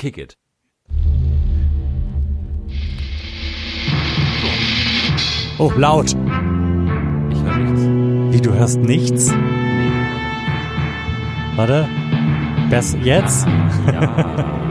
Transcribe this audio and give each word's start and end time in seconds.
Kick 0.00 0.16
it. 0.16 0.34
Oh, 5.58 5.70
laut. 5.76 6.06
Ich 6.08 7.42
höre 7.42 7.56
nichts. 7.58 7.82
Wie, 8.32 8.40
du 8.40 8.54
hörst 8.54 8.78
nichts? 8.80 9.30
Warte. 11.54 11.86
Bess, 12.70 12.96
jetzt? 13.02 13.46
Ja. 13.92 14.69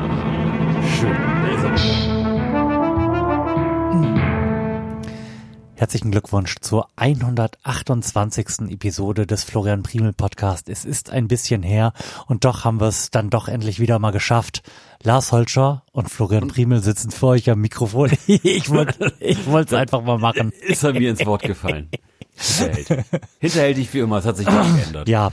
Herzlichen 5.90 6.12
Glückwunsch 6.12 6.58
zur 6.62 6.88
128. 6.98 8.70
Episode 8.70 9.26
des 9.26 9.44
Florian 9.44 9.82
Primel 9.82 10.14
Podcast. 10.14 10.70
Es 10.70 10.86
ist 10.86 11.10
ein 11.10 11.28
bisschen 11.28 11.64
her 11.64 11.94
und 12.28 12.46
doch 12.46 12.64
haben 12.64 12.80
wir 12.80 12.90
es 12.90 13.10
dann 13.10 13.32
doch 13.32 13.48
endlich 13.48 13.80
wieder 13.80 13.98
mal 13.98 14.12
geschafft. 14.12 14.62
Lars 15.02 15.32
Holscher 15.32 15.82
und 15.92 16.12
Florian 16.12 16.48
Primel 16.48 16.84
sitzen 16.84 17.10
vor 17.10 17.30
euch 17.30 17.50
am 17.50 17.62
Mikrofon. 17.62 18.12
Ich 18.28 18.70
wollte 18.70 19.14
ich 19.20 19.48
wollte 19.48 19.74
es 19.74 19.82
einfach 19.82 20.04
mal 20.04 20.20
machen. 20.20 20.52
Ist 20.62 20.84
er 20.84 20.94
mir 20.94 21.10
ins 21.10 21.26
Wort 21.26 21.42
gefallen. 21.42 21.90
Hinterhältig. 22.36 23.06
Hinterhältig 23.40 23.94
wie 23.96 24.00
immer, 24.00 24.18
es 24.18 24.26
hat 24.26 24.38
sich 24.38 24.46
nicht 24.48 24.76
geändert. 24.76 25.10
Ja. 25.10 25.32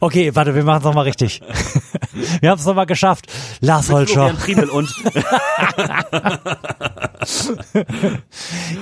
Okay, 0.00 0.34
warte, 0.34 0.54
wir 0.54 0.64
machen 0.64 0.78
es 0.78 0.84
nochmal 0.84 1.04
richtig. 1.04 1.40
Wir 2.40 2.50
haben 2.50 2.58
es 2.58 2.64
nochmal 2.64 2.86
geschafft. 2.86 3.30
Lars 3.60 3.90
Holscher. 3.90 4.32
Und 4.72 4.94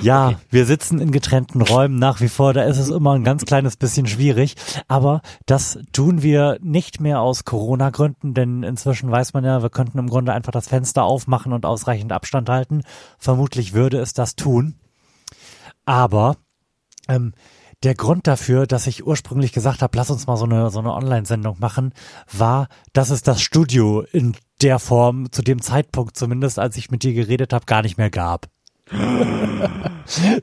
Ja, 0.01 0.35
wir 0.49 0.65
sitzen 0.65 0.99
in 0.99 1.11
getrennten 1.11 1.61
Räumen 1.61 1.97
nach 1.97 2.21
wie 2.21 2.29
vor. 2.29 2.53
Da 2.53 2.63
ist 2.63 2.77
es 2.77 2.89
immer 2.89 3.13
ein 3.13 3.23
ganz 3.23 3.45
kleines 3.45 3.77
bisschen 3.77 4.07
schwierig. 4.07 4.55
Aber 4.87 5.21
das 5.45 5.79
tun 5.91 6.21
wir 6.21 6.57
nicht 6.61 6.99
mehr 6.99 7.19
aus 7.19 7.43
Corona-Gründen, 7.43 8.33
denn 8.33 8.63
inzwischen 8.63 9.11
weiß 9.11 9.33
man 9.33 9.43
ja, 9.43 9.61
wir 9.61 9.69
könnten 9.69 9.99
im 9.99 10.09
Grunde 10.09 10.33
einfach 10.33 10.51
das 10.51 10.67
Fenster 10.67 11.03
aufmachen 11.03 11.53
und 11.53 11.65
ausreichend 11.65 12.11
Abstand 12.11 12.49
halten. 12.49 12.83
Vermutlich 13.17 13.73
würde 13.73 13.99
es 13.99 14.13
das 14.13 14.35
tun. 14.35 14.75
Aber 15.85 16.37
ähm, 17.07 17.33
der 17.85 17.95
Grund 17.95 18.27
dafür, 18.27 18.67
dass 18.67 18.87
ich 18.87 19.05
ursprünglich 19.05 19.53
gesagt 19.53 19.81
habe, 19.81 19.95
lass 19.95 20.09
uns 20.09 20.27
mal 20.27 20.35
so 20.37 20.45
eine, 20.45 20.71
so 20.71 20.79
eine 20.79 20.93
Online-Sendung 20.93 21.57
machen, 21.59 21.93
war, 22.31 22.67
dass 22.93 23.11
es 23.11 23.21
das 23.21 23.41
Studio 23.41 24.01
in 24.01 24.35
der 24.61 24.79
Form, 24.79 25.31
zu 25.31 25.41
dem 25.41 25.61
Zeitpunkt 25.61 26.17
zumindest, 26.17 26.59
als 26.59 26.75
ich 26.77 26.89
mit 26.89 27.03
dir 27.03 27.13
geredet 27.13 27.53
habe, 27.53 27.65
gar 27.65 27.83
nicht 27.83 27.97
mehr 27.97 28.09
gab. 28.09 28.47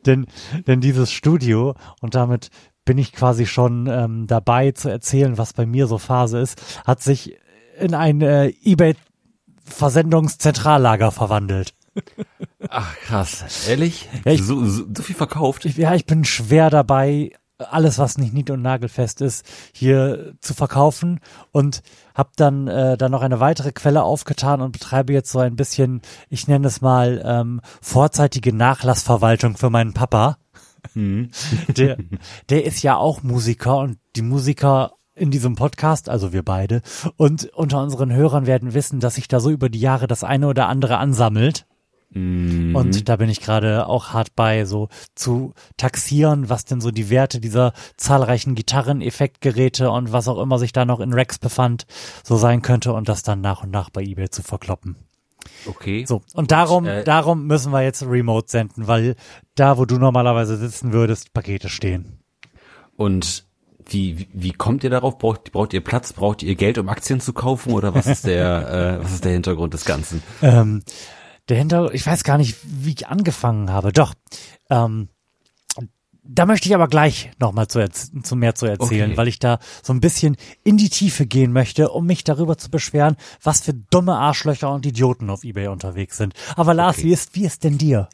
denn, 0.06 0.26
denn 0.66 0.80
dieses 0.80 1.12
Studio, 1.12 1.74
und 2.00 2.14
damit 2.14 2.48
bin 2.84 2.98
ich 2.98 3.12
quasi 3.12 3.46
schon 3.46 3.86
ähm, 3.88 4.26
dabei 4.26 4.72
zu 4.72 4.88
erzählen, 4.88 5.38
was 5.38 5.52
bei 5.52 5.66
mir 5.66 5.86
so 5.86 5.98
Phase 5.98 6.38
ist, 6.38 6.80
hat 6.86 7.00
sich 7.02 7.36
in 7.78 7.94
ein 7.94 8.20
äh, 8.20 8.52
eBay-Versendungszentrallager 8.62 11.10
verwandelt. 11.10 11.74
Ach 12.68 12.96
krass, 13.00 13.66
ehrlich? 13.68 14.08
Ja, 14.24 14.32
ich- 14.32 14.42
so, 14.42 14.64
so, 14.64 14.84
so 14.94 15.02
viel 15.02 15.14
verkauft? 15.16 15.64
Ja, 15.64 15.94
ich 15.94 16.06
bin 16.06 16.24
schwer 16.24 16.70
dabei, 16.70 17.32
alles, 17.58 17.98
was 17.98 18.18
nicht 18.18 18.32
nied- 18.34 18.50
und 18.50 18.62
nagelfest 18.62 19.20
ist, 19.20 19.44
hier 19.72 20.34
zu 20.40 20.52
verkaufen 20.54 21.20
und 21.52 21.82
habe 22.14 22.30
dann 22.36 22.66
äh, 22.66 22.96
dann 22.96 23.12
noch 23.12 23.22
eine 23.22 23.38
weitere 23.40 23.70
Quelle 23.72 24.02
aufgetan 24.02 24.60
und 24.60 24.72
betreibe 24.72 25.12
jetzt 25.12 25.30
so 25.30 25.38
ein 25.38 25.54
bisschen, 25.54 26.00
ich 26.28 26.48
nenne 26.48 26.66
es 26.66 26.80
mal 26.80 27.22
ähm, 27.24 27.60
vorzeitige 27.80 28.52
Nachlassverwaltung 28.52 29.56
für 29.56 29.70
meinen 29.70 29.92
Papa. 29.92 30.38
Der, 31.76 31.96
der 32.48 32.64
ist 32.64 32.82
ja 32.82 32.96
auch 32.96 33.22
Musiker 33.22 33.78
und 33.78 33.98
die 34.16 34.22
Musiker 34.22 34.94
in 35.14 35.30
diesem 35.30 35.54
Podcast, 35.54 36.08
also 36.08 36.32
wir 36.32 36.42
beide, 36.42 36.82
und 37.16 37.44
unter 37.54 37.80
unseren 37.82 38.12
Hörern 38.12 38.46
werden 38.46 38.74
wissen, 38.74 38.98
dass 38.98 39.14
sich 39.14 39.28
da 39.28 39.38
so 39.38 39.50
über 39.50 39.68
die 39.68 39.78
Jahre 39.78 40.08
das 40.08 40.24
eine 40.24 40.48
oder 40.48 40.66
andere 40.68 40.96
ansammelt. 40.98 41.66
Mhm. 42.14 42.74
Und 42.76 43.08
da 43.08 43.16
bin 43.16 43.28
ich 43.28 43.40
gerade 43.40 43.86
auch 43.86 44.12
hart 44.12 44.34
bei, 44.36 44.64
so 44.64 44.88
zu 45.14 45.54
taxieren, 45.76 46.48
was 46.48 46.64
denn 46.64 46.80
so 46.80 46.90
die 46.90 47.10
Werte 47.10 47.40
dieser 47.40 47.72
zahlreichen 47.96 48.54
Gitarren, 48.54 49.00
Effektgeräte 49.00 49.90
und 49.90 50.12
was 50.12 50.28
auch 50.28 50.40
immer 50.40 50.58
sich 50.58 50.72
da 50.72 50.84
noch 50.84 51.00
in 51.00 51.12
Racks 51.14 51.38
befand, 51.38 51.86
so 52.22 52.36
sein 52.36 52.62
könnte 52.62 52.92
und 52.92 53.08
das 53.08 53.22
dann 53.22 53.40
nach 53.40 53.62
und 53.62 53.70
nach 53.70 53.90
bei 53.90 54.02
eBay 54.02 54.30
zu 54.30 54.42
verkloppen. 54.42 54.96
Okay. 55.66 56.04
So, 56.06 56.22
und 56.34 56.50
darum, 56.50 56.86
Äh, 56.86 57.04
darum 57.04 57.46
müssen 57.46 57.72
wir 57.72 57.82
jetzt 57.82 58.02
remote 58.02 58.48
senden, 58.48 58.86
weil 58.86 59.16
da, 59.54 59.78
wo 59.78 59.84
du 59.84 59.98
normalerweise 59.98 60.56
sitzen 60.56 60.92
würdest, 60.92 61.32
Pakete 61.32 61.68
stehen. 61.68 62.20
Und 62.96 63.44
wie, 63.88 64.18
wie, 64.18 64.28
wie 64.32 64.52
kommt 64.52 64.84
ihr 64.84 64.90
darauf? 64.90 65.18
Braucht, 65.18 65.50
braucht 65.52 65.72
ihr 65.72 65.82
Platz? 65.82 66.12
Braucht 66.12 66.42
ihr 66.42 66.54
Geld, 66.54 66.78
um 66.78 66.88
Aktien 66.88 67.20
zu 67.20 67.32
kaufen? 67.32 67.72
Oder 67.72 67.94
was 67.94 68.06
ist 68.06 68.26
der, 68.26 68.98
äh, 69.00 69.04
was 69.04 69.12
ist 69.14 69.24
der 69.24 69.32
Hintergrund 69.32 69.74
des 69.74 69.84
Ganzen? 69.84 70.22
Ähm, 70.40 70.82
der 71.48 71.58
Hintergrund, 71.58 71.94
ich 71.94 72.06
weiß 72.06 72.24
gar 72.24 72.38
nicht, 72.38 72.56
wie 72.64 72.92
ich 72.92 73.08
angefangen 73.08 73.70
habe. 73.70 73.92
Doch, 73.92 74.14
ähm, 74.70 75.08
da 76.24 76.46
möchte 76.46 76.68
ich 76.68 76.74
aber 76.74 76.86
gleich 76.86 77.32
nochmal 77.40 77.66
zu, 77.66 77.84
zu 77.90 78.36
mehr 78.36 78.54
zu 78.54 78.66
erzählen, 78.66 79.10
Okay. 79.10 79.16
weil 79.16 79.26
ich 79.28 79.40
da 79.40 79.58
so 79.82 79.92
ein 79.92 80.00
bisschen 80.00 80.36
in 80.62 80.76
die 80.76 80.88
Tiefe 80.88 81.26
gehen 81.26 81.52
möchte, 81.52 81.90
um 81.90 82.06
mich 82.06 82.22
darüber 82.22 82.56
zu 82.56 82.70
beschweren, 82.70 83.16
was 83.42 83.60
für 83.62 83.74
dumme 83.74 84.14
Arschlöcher 84.16 84.72
und 84.72 84.86
Idioten 84.86 85.30
auf 85.30 85.42
Ebay 85.42 85.66
unterwegs 85.66 86.16
sind. 86.16 86.34
Aber 86.54 86.74
Lars, 86.74 86.98
Okay. 86.98 87.06
wie 87.08 87.12
ist, 87.12 87.34
wie 87.34 87.44
ist 87.44 87.64
denn 87.64 87.76
dir? 87.76 88.08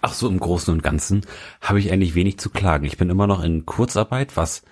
Ach 0.00 0.14
so, 0.14 0.26
im 0.28 0.40
Großen 0.40 0.72
und 0.72 0.82
Ganzen 0.82 1.26
habe 1.60 1.80
ich 1.80 1.92
eigentlich 1.92 2.14
wenig 2.14 2.38
zu 2.38 2.48
klagen. 2.48 2.86
Ich 2.86 2.96
bin 2.96 3.10
immer 3.10 3.26
noch 3.26 3.42
in 3.42 3.66
Kurzarbeit, 3.66 4.36
was 4.36 4.62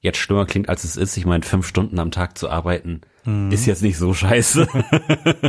jetzt 0.00 0.18
schlimmer 0.18 0.44
klingt, 0.44 0.68
als 0.68 0.84
es 0.84 0.96
ist. 0.98 1.16
Ich 1.16 1.24
meine, 1.24 1.44
fünf 1.44 1.66
Stunden 1.66 1.98
am 1.98 2.10
Tag 2.10 2.36
zu 2.36 2.50
arbeiten 2.50 3.00
ist 3.50 3.66
jetzt 3.66 3.82
nicht 3.82 3.98
so 3.98 4.12
scheiße. 4.14 4.66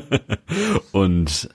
und 0.92 1.50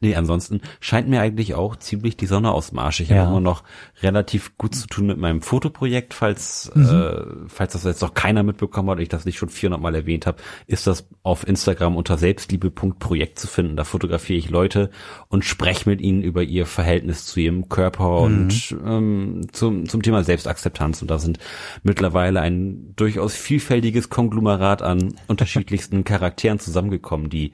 nee, 0.00 0.14
ansonsten 0.16 0.60
scheint 0.80 1.08
mir 1.08 1.20
eigentlich 1.20 1.54
auch 1.54 1.76
ziemlich 1.76 2.16
die 2.16 2.26
Sonne 2.26 2.50
aus 2.52 2.70
dem 2.70 2.78
Arsch. 2.78 3.00
Ich 3.00 3.10
Ja. 3.10 3.18
habe 3.18 3.30
immer 3.30 3.40
noch 3.40 3.62
relativ 4.02 4.56
gut 4.56 4.74
zu 4.74 4.86
tun 4.86 5.06
mit 5.06 5.18
meinem 5.18 5.42
Fotoprojekt, 5.42 6.14
falls 6.14 6.68
äh, 6.74 7.22
falls 7.48 7.74
das 7.74 7.84
jetzt 7.84 8.00
noch 8.02 8.14
keiner 8.14 8.42
mitbekommen 8.42 8.88
hat 8.90 8.96
und 8.96 9.02
ich 9.02 9.08
das 9.08 9.24
nicht 9.26 9.38
schon 9.38 9.48
400 9.50 9.80
Mal 9.80 9.94
erwähnt 9.94 10.26
habe, 10.26 10.38
ist 10.66 10.86
das 10.86 11.06
auf 11.22 11.46
Instagram 11.46 11.96
unter 11.96 12.16
selbstliebe.projekt 12.18 13.38
zu 13.38 13.46
finden. 13.46 13.76
Da 13.76 13.84
fotografiere 13.84 14.38
ich 14.38 14.50
Leute 14.50 14.90
und 15.28 15.44
spreche 15.44 15.88
mit 15.88 16.00
ihnen 16.00 16.22
über 16.22 16.42
ihr 16.42 16.66
Verhältnis 16.66 17.26
zu 17.26 17.40
ihrem 17.40 17.68
Körper 17.68 18.18
und 18.20 18.74
ähm, 18.84 19.46
zum 19.52 19.88
zum 19.88 20.02
Thema 20.02 20.24
Selbstakzeptanz 20.24 21.02
und 21.02 21.10
da 21.10 21.18
sind 21.18 21.38
mittlerweile 21.82 22.40
ein 22.40 22.94
durchaus 22.96 23.34
vielfältiges 23.34 24.08
Konglomerat 24.08 24.82
an 24.82 25.14
unterschiedlichsten 25.26 26.04
Charakteren 26.10 26.58
zusammengekommen, 26.58 27.28
die 27.30 27.52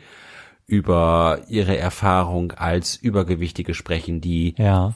über 0.66 1.42
ihre 1.48 1.76
Erfahrung 1.76 2.52
als 2.52 2.96
Übergewichtige 2.96 3.72
sprechen, 3.74 4.20
die 4.20 4.54
Ja. 4.58 4.94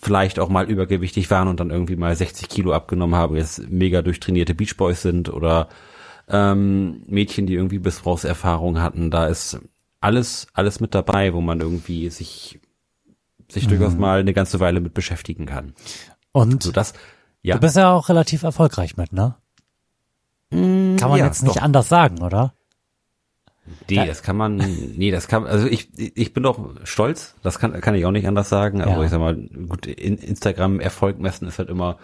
vielleicht 0.00 0.38
auch 0.38 0.48
mal 0.48 0.70
übergewichtig 0.70 1.30
waren 1.30 1.48
und 1.48 1.60
dann 1.60 1.70
irgendwie 1.70 1.96
mal 1.96 2.16
60 2.16 2.48
Kilo 2.48 2.72
abgenommen 2.72 3.14
haben, 3.14 3.36
jetzt 3.36 3.68
mega 3.70 4.00
durchtrainierte 4.00 4.54
Beachboys 4.54 5.02
sind 5.02 5.28
oder 5.28 5.68
ähm, 6.28 7.02
Mädchen, 7.06 7.46
die 7.46 7.54
irgendwie 7.54 7.78
Missbrauchserfahrung 7.78 8.80
hatten. 8.80 9.10
Da 9.10 9.26
ist 9.26 9.60
alles, 10.00 10.46
alles 10.54 10.80
mit 10.80 10.94
dabei, 10.94 11.34
wo 11.34 11.42
man 11.42 11.60
irgendwie 11.60 12.08
sich, 12.08 12.58
sich 13.48 13.66
durchaus 13.68 13.94
mal 13.94 14.20
eine 14.20 14.32
ganze 14.32 14.60
Weile 14.60 14.80
mit 14.80 14.94
beschäftigen 14.94 15.44
kann. 15.44 15.74
Und 16.32 16.62
So 16.62 16.72
das, 16.72 16.94
ja. 17.42 17.54
du 17.56 17.60
bist 17.60 17.76
ja 17.76 17.92
auch 17.92 18.08
relativ 18.08 18.44
erfolgreich 18.44 18.96
mit, 18.96 19.12
ne? 19.12 19.34
Kann 20.50 20.96
man 20.98 21.18
ja, 21.18 21.26
jetzt 21.26 21.42
nicht 21.42 21.56
doch. 21.56 21.62
anders 21.62 21.88
sagen, 21.88 22.22
oder? 22.22 22.54
Nee, 23.90 24.06
das 24.06 24.22
kann 24.22 24.36
man, 24.36 24.56
nee, 24.56 25.10
das 25.10 25.28
kann, 25.28 25.46
also 25.46 25.66
ich, 25.66 25.88
ich 25.98 26.32
bin 26.32 26.42
doch 26.42 26.70
stolz, 26.84 27.34
das 27.42 27.58
kann, 27.58 27.80
kann 27.80 27.94
ich 27.94 28.04
auch 28.06 28.10
nicht 28.10 28.26
anders 28.26 28.48
sagen, 28.48 28.80
aber 28.82 28.98
Ja. 28.98 29.04
ich 29.04 29.10
sag 29.10 29.20
mal, 29.20 29.34
gut, 29.68 29.86
in 29.86 30.16
Instagram 30.16 30.80
Erfolg 30.80 31.18
messen 31.18 31.46
ist 31.48 31.58
halt 31.58 31.68
immer, 31.68 31.98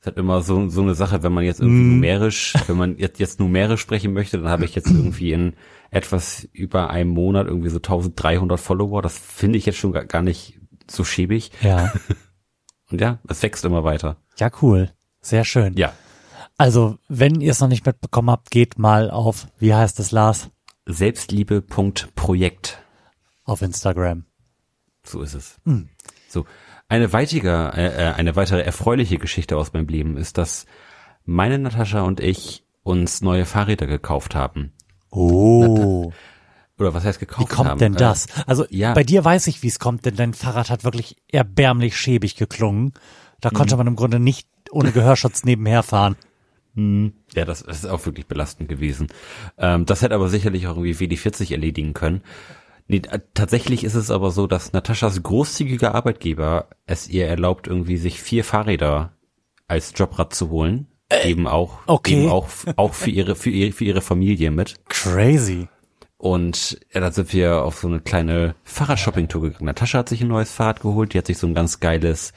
ist 0.00 0.06
halt 0.06 0.16
immer 0.18 0.42
so, 0.42 0.68
so 0.68 0.82
eine 0.82 0.94
Sache, 0.94 1.22
wenn 1.22 1.32
man 1.32 1.44
jetzt 1.44 1.60
irgendwie 1.60 1.82
Mhm. 1.82 1.94
numerisch, 1.94 2.54
wenn 2.66 2.76
man 2.76 2.98
jetzt, 2.98 3.20
jetzt 3.20 3.38
numerisch 3.40 3.80
sprechen 3.80 4.12
möchte, 4.12 4.38
dann 4.38 4.48
habe 4.48 4.64
ich 4.64 4.74
jetzt 4.74 4.90
irgendwie 4.90 5.32
in 5.32 5.54
etwas 5.90 6.48
über 6.52 6.90
einem 6.90 7.10
Monat 7.10 7.46
irgendwie 7.46 7.68
so 7.68 7.76
1300 7.78 8.58
Follower, 8.58 9.02
das 9.02 9.16
finde 9.18 9.58
ich 9.58 9.66
jetzt 9.66 9.78
schon 9.78 9.92
gar, 9.92 10.04
gar 10.04 10.22
nicht 10.22 10.58
so 10.90 11.04
schäbig 11.04 11.52
Ja. 11.62 11.92
und 12.90 13.00
ja, 13.00 13.18
es 13.28 13.42
wächst 13.42 13.64
immer 13.64 13.84
weiter. 13.84 14.16
Ja, 14.38 14.50
cool. 14.62 14.90
Sehr 15.20 15.44
schön. 15.44 15.74
Ja, 15.76 15.92
Also, 16.58 16.98
wenn 17.08 17.40
ihr 17.40 17.50
es 17.52 17.60
noch 17.60 17.68
nicht 17.68 17.86
mitbekommen 17.86 18.30
habt, 18.30 18.50
geht 18.50 18.78
mal 18.78 19.10
auf, 19.10 19.46
wie 19.58 19.74
heißt 19.74 20.00
es, 20.00 20.10
Lars? 20.12 20.48
Selbstliebe.projekt. 20.86 22.82
Auf 23.44 23.62
Instagram. 23.62 24.24
So 25.04 25.20
ist 25.22 25.34
es. 25.34 25.56
Hm. 25.64 25.88
So. 26.28 26.46
Eine 26.88 27.12
weitere, 27.12 27.48
äh, 27.48 28.10
äh, 28.10 28.12
eine 28.14 28.36
weitere 28.36 28.62
erfreuliche 28.62 29.18
Geschichte 29.18 29.56
aus 29.56 29.72
meinem 29.72 29.88
Leben 29.88 30.16
ist, 30.16 30.38
dass 30.38 30.66
meine 31.24 31.58
Natascha 31.58 32.02
und 32.02 32.20
ich 32.20 32.64
uns 32.82 33.22
neue 33.22 33.46
Fahrräder 33.46 33.86
gekauft 33.86 34.34
haben. 34.34 34.72
Oh. 35.10 36.12
Oder 36.78 36.94
was 36.94 37.04
heißt 37.04 37.20
Wie 37.20 37.26
gekauft 37.26 37.48
kommt 37.50 37.68
haben? 37.70 37.78
denn 37.78 37.94
Äh, 37.94 37.98
das? 37.98 38.26
Also 38.46 38.66
ja. 38.70 38.92
bei 38.94 39.04
dir 39.04 39.24
weiß 39.24 39.46
ich, 39.46 39.62
wie 39.62 39.68
es 39.68 39.78
kommt, 39.78 40.04
denn 40.04 40.16
dein 40.16 40.34
Fahrrad 40.34 40.70
hat 40.70 40.84
wirklich 40.84 41.16
erbärmlich 41.30 41.96
schäbig 41.96 42.36
geklungen. 42.36 42.92
Da 43.40 43.50
Mhm. 43.50 43.54
konnte 43.54 43.76
man 43.76 43.86
im 43.86 43.96
Grunde 43.96 44.18
nicht 44.20 44.48
ohne 44.70 44.92
Gehörschutz 44.92 45.44
nebenher 45.44 45.82
fahren. 45.82 46.16
Hm. 46.74 47.12
Ja, 47.34 47.44
das 47.44 47.62
ist 47.62 47.86
auch 47.86 48.04
wirklich 48.06 48.26
belastend 48.26 48.68
gewesen. 48.68 49.08
Ähm, 49.58 49.86
das 49.86 50.02
hätte 50.02 50.14
aber 50.14 50.28
sicherlich 50.28 50.66
auch 50.66 50.76
irgendwie 50.76 50.94
WD40 50.94 51.52
erledigen 51.52 51.92
können. 51.92 52.22
Nee, 52.88 53.02
tatsächlich 53.34 53.84
ist 53.84 53.94
es 53.94 54.10
aber 54.10 54.30
so, 54.30 54.46
dass 54.46 54.72
Nataschas 54.72 55.22
großzügiger 55.22 55.94
Arbeitgeber 55.94 56.68
es 56.86 57.08
ihr 57.08 57.26
erlaubt, 57.26 57.66
irgendwie 57.66 57.96
sich 57.96 58.20
vier 58.20 58.44
Fahrräder 58.44 59.16
als 59.68 59.92
Jobrad 59.96 60.34
zu 60.34 60.50
holen. 60.50 60.88
Äh, 61.08 61.30
eben 61.30 61.46
auch, 61.46 61.78
okay. 61.86 62.22
eben 62.22 62.30
auch, 62.30 62.48
auch 62.76 62.94
für 62.94 63.10
ihre, 63.10 63.34
für 63.34 63.50
ihre, 63.50 63.72
für 63.72 63.84
ihre 63.84 64.00
Familie 64.00 64.50
mit. 64.50 64.74
Crazy. 64.88 65.68
Und 66.16 66.80
ja, 66.92 67.00
da 67.00 67.10
sind 67.10 67.32
wir 67.32 67.62
auf 67.62 67.80
so 67.80 67.88
eine 67.88 68.00
kleine 68.00 68.54
Fahrradshopping-Tour 68.64 69.42
gegangen. 69.42 69.66
Natascha 69.66 69.98
hat 69.98 70.08
sich 70.08 70.20
ein 70.20 70.28
neues 70.28 70.52
Fahrrad 70.52 70.80
geholt, 70.80 71.14
die 71.14 71.18
hat 71.18 71.26
sich 71.26 71.38
so 71.38 71.46
ein 71.46 71.54
ganz 71.54 71.80
geiles 71.80 72.32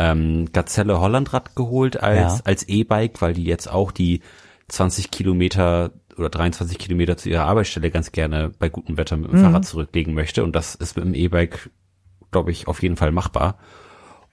ähm, 0.00 0.50
Gazelle 0.52 0.98
Hollandrad 0.98 1.54
geholt 1.54 2.02
als, 2.02 2.38
ja. 2.38 2.40
als 2.44 2.62
E-Bike, 2.66 3.20
weil 3.20 3.34
die 3.34 3.44
jetzt 3.44 3.70
auch 3.70 3.92
die 3.92 4.22
20 4.68 5.10
Kilometer 5.10 5.92
oder 6.16 6.30
23 6.30 6.78
Kilometer 6.78 7.18
zu 7.18 7.28
ihrer 7.28 7.44
Arbeitsstelle 7.44 7.90
ganz 7.90 8.10
gerne 8.10 8.50
bei 8.58 8.70
gutem 8.70 8.96
Wetter 8.96 9.18
mit 9.18 9.30
dem 9.30 9.38
mhm. 9.38 9.44
Fahrrad 9.44 9.66
zurücklegen 9.66 10.14
möchte. 10.14 10.42
Und 10.42 10.56
das 10.56 10.74
ist 10.74 10.96
mit 10.96 11.04
dem 11.04 11.14
E-Bike, 11.14 11.70
glaube 12.30 12.50
ich, 12.50 12.66
auf 12.66 12.82
jeden 12.82 12.96
Fall 12.96 13.12
machbar. 13.12 13.58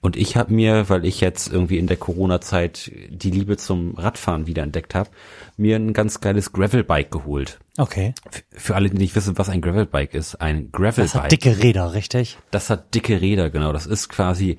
Und 0.00 0.16
ich 0.16 0.36
habe 0.36 0.54
mir, 0.54 0.88
weil 0.88 1.04
ich 1.04 1.20
jetzt 1.20 1.52
irgendwie 1.52 1.76
in 1.76 1.88
der 1.88 1.96
Corona-Zeit 1.96 2.92
die 3.10 3.30
Liebe 3.30 3.56
zum 3.56 3.94
Radfahren 3.96 4.46
wieder 4.46 4.62
entdeckt 4.62 4.94
habe, 4.94 5.10
mir 5.56 5.76
ein 5.76 5.92
ganz 5.92 6.20
geiles 6.20 6.52
Gravelbike 6.52 7.10
geholt. 7.10 7.58
Okay. 7.76 8.14
Für 8.52 8.76
alle, 8.76 8.90
die 8.90 8.96
nicht 8.96 9.16
wissen, 9.16 9.36
was 9.36 9.48
ein 9.48 9.60
Gravelbike 9.60 10.14
ist, 10.14 10.36
ein 10.36 10.70
Gravelbike. 10.70 11.12
Das 11.12 11.14
hat 11.14 11.32
dicke 11.32 11.62
Räder, 11.62 11.92
richtig? 11.94 12.38
Das 12.52 12.70
hat 12.70 12.94
dicke 12.94 13.20
Räder, 13.20 13.50
genau. 13.50 13.72
Das 13.72 13.86
ist 13.86 14.08
quasi 14.08 14.58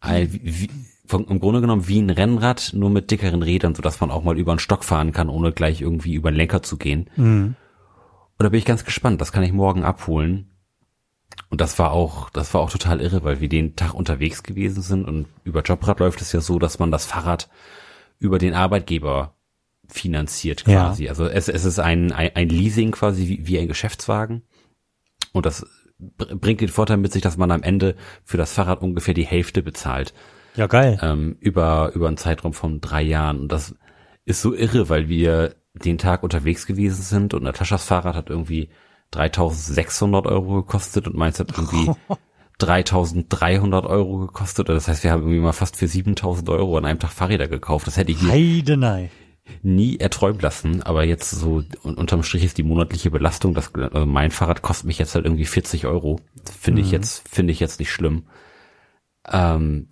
ein, 0.00 0.32
wie, 0.32 0.70
von, 1.06 1.26
im 1.26 1.40
Grunde 1.40 1.60
genommen 1.60 1.88
wie 1.88 2.00
ein 2.00 2.10
Rennrad, 2.10 2.72
nur 2.74 2.90
mit 2.90 3.10
dickeren 3.10 3.42
Rädern, 3.42 3.74
so 3.74 3.82
dass 3.82 4.00
man 4.00 4.10
auch 4.10 4.22
mal 4.22 4.38
über 4.38 4.52
einen 4.52 4.58
Stock 4.58 4.84
fahren 4.84 5.12
kann, 5.12 5.28
ohne 5.28 5.52
gleich 5.52 5.80
irgendwie 5.80 6.14
über 6.14 6.30
den 6.30 6.36
Lenker 6.36 6.62
zu 6.62 6.76
gehen. 6.76 7.10
Mhm. 7.16 7.56
Und 8.38 8.44
da 8.44 8.48
bin 8.48 8.58
ich 8.58 8.64
ganz 8.64 8.84
gespannt. 8.84 9.20
Das 9.20 9.32
kann 9.32 9.42
ich 9.42 9.52
morgen 9.52 9.84
abholen. 9.84 10.50
Und 11.48 11.60
das 11.60 11.78
war 11.78 11.92
auch, 11.92 12.30
das 12.30 12.54
war 12.54 12.60
auch 12.60 12.70
total 12.70 13.00
irre, 13.00 13.24
weil 13.24 13.40
wir 13.40 13.48
den 13.48 13.76
Tag 13.76 13.94
unterwegs 13.94 14.42
gewesen 14.42 14.82
sind 14.82 15.04
und 15.04 15.26
über 15.44 15.62
Jobrad 15.62 16.00
läuft 16.00 16.20
es 16.20 16.32
ja 16.32 16.40
so, 16.40 16.58
dass 16.58 16.78
man 16.78 16.90
das 16.90 17.06
Fahrrad 17.06 17.48
über 18.18 18.38
den 18.38 18.54
Arbeitgeber 18.54 19.34
finanziert 19.88 20.64
quasi. 20.64 21.04
Ja. 21.04 21.10
Also 21.10 21.26
es, 21.26 21.48
es 21.48 21.64
ist 21.64 21.80
ein, 21.80 22.12
ein, 22.12 22.30
ein 22.34 22.48
Leasing 22.48 22.92
quasi 22.92 23.26
wie, 23.28 23.46
wie 23.46 23.58
ein 23.58 23.68
Geschäftswagen. 23.68 24.42
Und 25.32 25.46
das 25.46 25.66
bringt 26.16 26.60
den 26.60 26.68
Vorteil 26.68 26.96
mit 26.96 27.12
sich, 27.12 27.22
dass 27.22 27.36
man 27.36 27.50
am 27.50 27.62
Ende 27.62 27.94
für 28.24 28.36
das 28.36 28.52
Fahrrad 28.52 28.82
ungefähr 28.82 29.14
die 29.14 29.26
Hälfte 29.26 29.62
bezahlt. 29.62 30.14
Ja, 30.56 30.66
geil. 30.66 30.98
Ähm, 31.02 31.36
über, 31.40 31.92
über 31.94 32.08
einen 32.08 32.16
Zeitraum 32.16 32.52
von 32.52 32.80
drei 32.80 33.02
Jahren. 33.02 33.40
Und 33.40 33.52
das 33.52 33.74
ist 34.24 34.42
so 34.42 34.54
irre, 34.54 34.88
weil 34.88 35.08
wir 35.08 35.54
den 35.74 35.98
Tag 35.98 36.22
unterwegs 36.22 36.66
gewesen 36.66 37.02
sind 37.02 37.34
und 37.34 37.44
Nataschas 37.44 37.84
Fahrrad 37.84 38.16
hat 38.16 38.30
irgendwie 38.30 38.70
3600 39.12 40.26
Euro 40.26 40.62
gekostet 40.62 41.06
und 41.06 41.16
meins 41.16 41.38
hat 41.38 41.56
irgendwie 41.56 41.92
3300 42.58 43.86
Euro 43.86 44.18
gekostet. 44.18 44.68
Das 44.68 44.88
heißt, 44.88 45.04
wir 45.04 45.12
haben 45.12 45.22
irgendwie 45.22 45.40
mal 45.40 45.52
fast 45.52 45.76
für 45.76 45.88
7000 45.88 46.48
Euro 46.50 46.76
an 46.76 46.84
einem 46.84 46.98
Tag 46.98 47.12
Fahrräder 47.12 47.48
gekauft. 47.48 47.86
Das 47.86 47.96
hätte 47.96 48.12
ich 48.12 48.22
Heidenei. 48.22 49.10
Nie 49.62 49.98
erträumt 49.98 50.42
lassen. 50.42 50.82
Aber 50.82 51.04
jetzt 51.04 51.30
so 51.30 51.62
unterm 51.82 52.22
Strich 52.22 52.44
ist 52.44 52.58
die 52.58 52.62
monatliche 52.62 53.10
Belastung, 53.10 53.54
das, 53.54 53.74
also 53.74 54.06
mein 54.06 54.30
Fahrrad 54.30 54.62
kostet 54.62 54.86
mich 54.86 54.98
jetzt 54.98 55.14
halt 55.14 55.24
irgendwie 55.24 55.44
40 55.44 55.86
Euro. 55.86 56.20
Finde 56.58 56.82
mhm. 56.82 56.86
ich 56.86 56.92
jetzt, 56.92 57.28
finde 57.28 57.52
ich 57.52 57.60
jetzt 57.60 57.80
nicht 57.80 57.92
schlimm. 57.92 58.24
Ähm, 59.28 59.88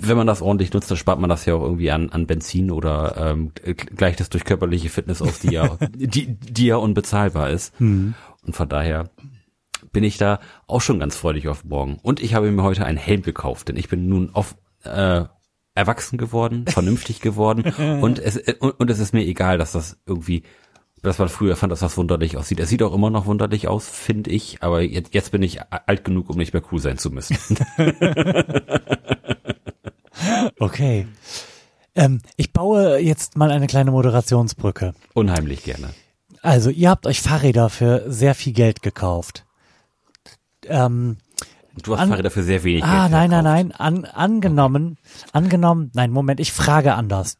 wenn 0.00 0.16
man 0.16 0.26
das 0.26 0.42
ordentlich 0.42 0.72
nutzt, 0.72 0.90
dann 0.90 0.98
spart 0.98 1.18
man 1.18 1.30
das 1.30 1.44
ja 1.44 1.54
auch 1.54 1.62
irgendwie 1.62 1.90
an, 1.90 2.10
an 2.10 2.26
Benzin 2.26 2.70
oder 2.70 3.16
ähm, 3.16 3.52
gleicht 3.74 4.20
das 4.20 4.30
durch 4.30 4.44
körperliche 4.44 4.88
Fitness 4.88 5.22
aus, 5.22 5.40
die 5.40 5.52
ja, 5.52 5.76
die, 5.94 6.36
die 6.38 6.66
ja 6.66 6.76
unbezahlbar 6.76 7.50
ist. 7.50 7.78
Mhm. 7.80 8.14
Und 8.46 8.54
von 8.54 8.68
daher 8.68 9.10
bin 9.92 10.04
ich 10.04 10.18
da 10.18 10.40
auch 10.66 10.80
schon 10.80 10.98
ganz 10.98 11.16
freudig 11.16 11.48
auf 11.48 11.64
morgen. 11.64 11.98
Und 12.02 12.20
ich 12.20 12.34
habe 12.34 12.50
mir 12.50 12.62
heute 12.62 12.84
einen 12.84 12.98
Helm 12.98 13.22
gekauft, 13.22 13.68
denn 13.68 13.76
ich 13.76 13.88
bin 13.88 14.08
nun 14.08 14.30
auf, 14.34 14.56
äh, 14.84 15.24
erwachsen 15.78 16.18
geworden, 16.18 16.66
vernünftig 16.66 17.20
geworden 17.20 17.62
und 18.02 18.18
es, 18.18 18.36
und, 18.36 18.72
und 18.72 18.90
es 18.90 18.98
ist 18.98 19.14
mir 19.14 19.24
egal, 19.24 19.58
dass 19.58 19.72
das 19.72 19.98
irgendwie 20.06 20.42
dass 21.00 21.18
man 21.18 21.28
früher 21.28 21.54
fand, 21.54 21.70
dass 21.70 21.78
das 21.78 21.96
wunderlich 21.96 22.36
aussieht. 22.36 22.58
Es 22.58 22.68
sieht 22.70 22.82
auch 22.82 22.92
immer 22.92 23.08
noch 23.08 23.26
wunderlich 23.26 23.68
aus, 23.68 23.88
finde 23.88 24.30
ich, 24.30 24.64
aber 24.64 24.82
jetzt, 24.82 25.14
jetzt 25.14 25.30
bin 25.30 25.44
ich 25.44 25.60
alt 25.70 26.04
genug, 26.04 26.28
um 26.28 26.36
nicht 26.36 26.52
mehr 26.52 26.62
cool 26.72 26.80
sein 26.80 26.98
zu 26.98 27.10
müssen. 27.10 27.38
okay. 30.58 31.06
Ähm, 31.94 32.20
ich 32.36 32.52
baue 32.52 32.98
jetzt 32.98 33.36
mal 33.36 33.52
eine 33.52 33.68
kleine 33.68 33.92
Moderationsbrücke. 33.92 34.92
Unheimlich 35.14 35.62
gerne. 35.62 35.90
Also, 36.42 36.70
ihr 36.70 36.90
habt 36.90 37.06
euch 37.06 37.20
Fahrräder 37.20 37.68
für 37.70 38.10
sehr 38.10 38.34
viel 38.34 38.52
Geld 38.52 38.82
gekauft. 38.82 39.46
Ähm, 40.66 41.18
du 41.86 41.94
hast 41.94 42.02
an, 42.02 42.08
Fahrräder 42.10 42.30
für 42.30 42.42
sehr 42.42 42.64
wenig 42.64 42.84
ah, 42.84 43.08
Geld. 43.08 43.12
Nein, 43.12 43.30
nein, 43.30 43.44
nein. 43.44 43.72
An, 43.72 44.04
angenommen, 44.04 44.98
angenommen, 45.32 45.90
nein, 45.94 46.10
Moment, 46.10 46.40
ich 46.40 46.52
frage 46.52 46.94
anders. 46.94 47.36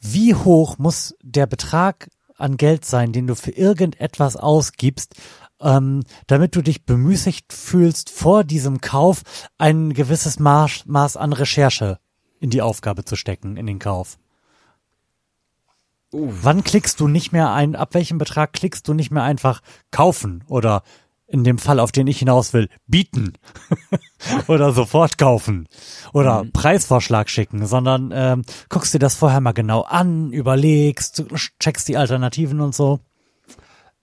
Wie 0.00 0.34
hoch 0.34 0.78
muss 0.78 1.14
der 1.22 1.46
Betrag 1.46 2.08
an 2.36 2.56
Geld 2.56 2.84
sein, 2.84 3.12
den 3.12 3.26
du 3.26 3.34
für 3.34 3.50
irgendetwas 3.50 4.36
ausgibst, 4.36 5.14
ähm, 5.60 6.02
damit 6.26 6.56
du 6.56 6.62
dich 6.62 6.84
bemüßigt 6.84 7.52
fühlst, 7.52 8.10
vor 8.10 8.44
diesem 8.44 8.80
Kauf 8.80 9.22
ein 9.58 9.92
gewisses 9.92 10.38
Maß, 10.38 10.84
Maß 10.86 11.16
an 11.16 11.32
Recherche 11.32 11.98
in 12.40 12.50
die 12.50 12.62
Aufgabe 12.62 13.04
zu 13.04 13.16
stecken, 13.16 13.56
in 13.56 13.66
den 13.66 13.78
Kauf? 13.78 14.18
Uh. 16.12 16.32
Wann 16.42 16.64
klickst 16.64 16.98
du 16.98 17.08
nicht 17.08 17.32
mehr 17.32 17.52
ein, 17.52 17.76
ab 17.76 17.94
welchem 17.94 18.18
Betrag 18.18 18.52
klickst 18.52 18.88
du 18.88 18.94
nicht 18.94 19.10
mehr 19.10 19.22
einfach 19.22 19.60
kaufen 19.90 20.42
oder 20.48 20.82
in 21.30 21.44
dem 21.44 21.58
Fall, 21.58 21.80
auf 21.80 21.92
den 21.92 22.06
ich 22.06 22.18
hinaus 22.18 22.52
will, 22.52 22.68
bieten 22.86 23.34
oder 24.48 24.72
sofort 24.72 25.18
kaufen 25.18 25.68
oder 26.12 26.44
mhm. 26.44 26.52
Preisvorschlag 26.52 27.30
schicken, 27.30 27.66
sondern 27.66 28.10
ähm, 28.14 28.42
guckst 28.68 28.92
dir 28.94 28.98
das 28.98 29.14
vorher 29.14 29.40
mal 29.40 29.52
genau 29.52 29.82
an, 29.82 30.32
überlegst, 30.32 31.24
checkst 31.58 31.88
die 31.88 31.96
Alternativen 31.96 32.60
und 32.60 32.74
so. 32.74 33.00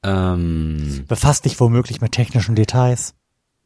Ähm, 0.03 1.05
Befasst 1.07 1.45
dich 1.45 1.59
womöglich 1.59 2.01
mit 2.01 2.13
technischen 2.13 2.55
Details. 2.55 3.15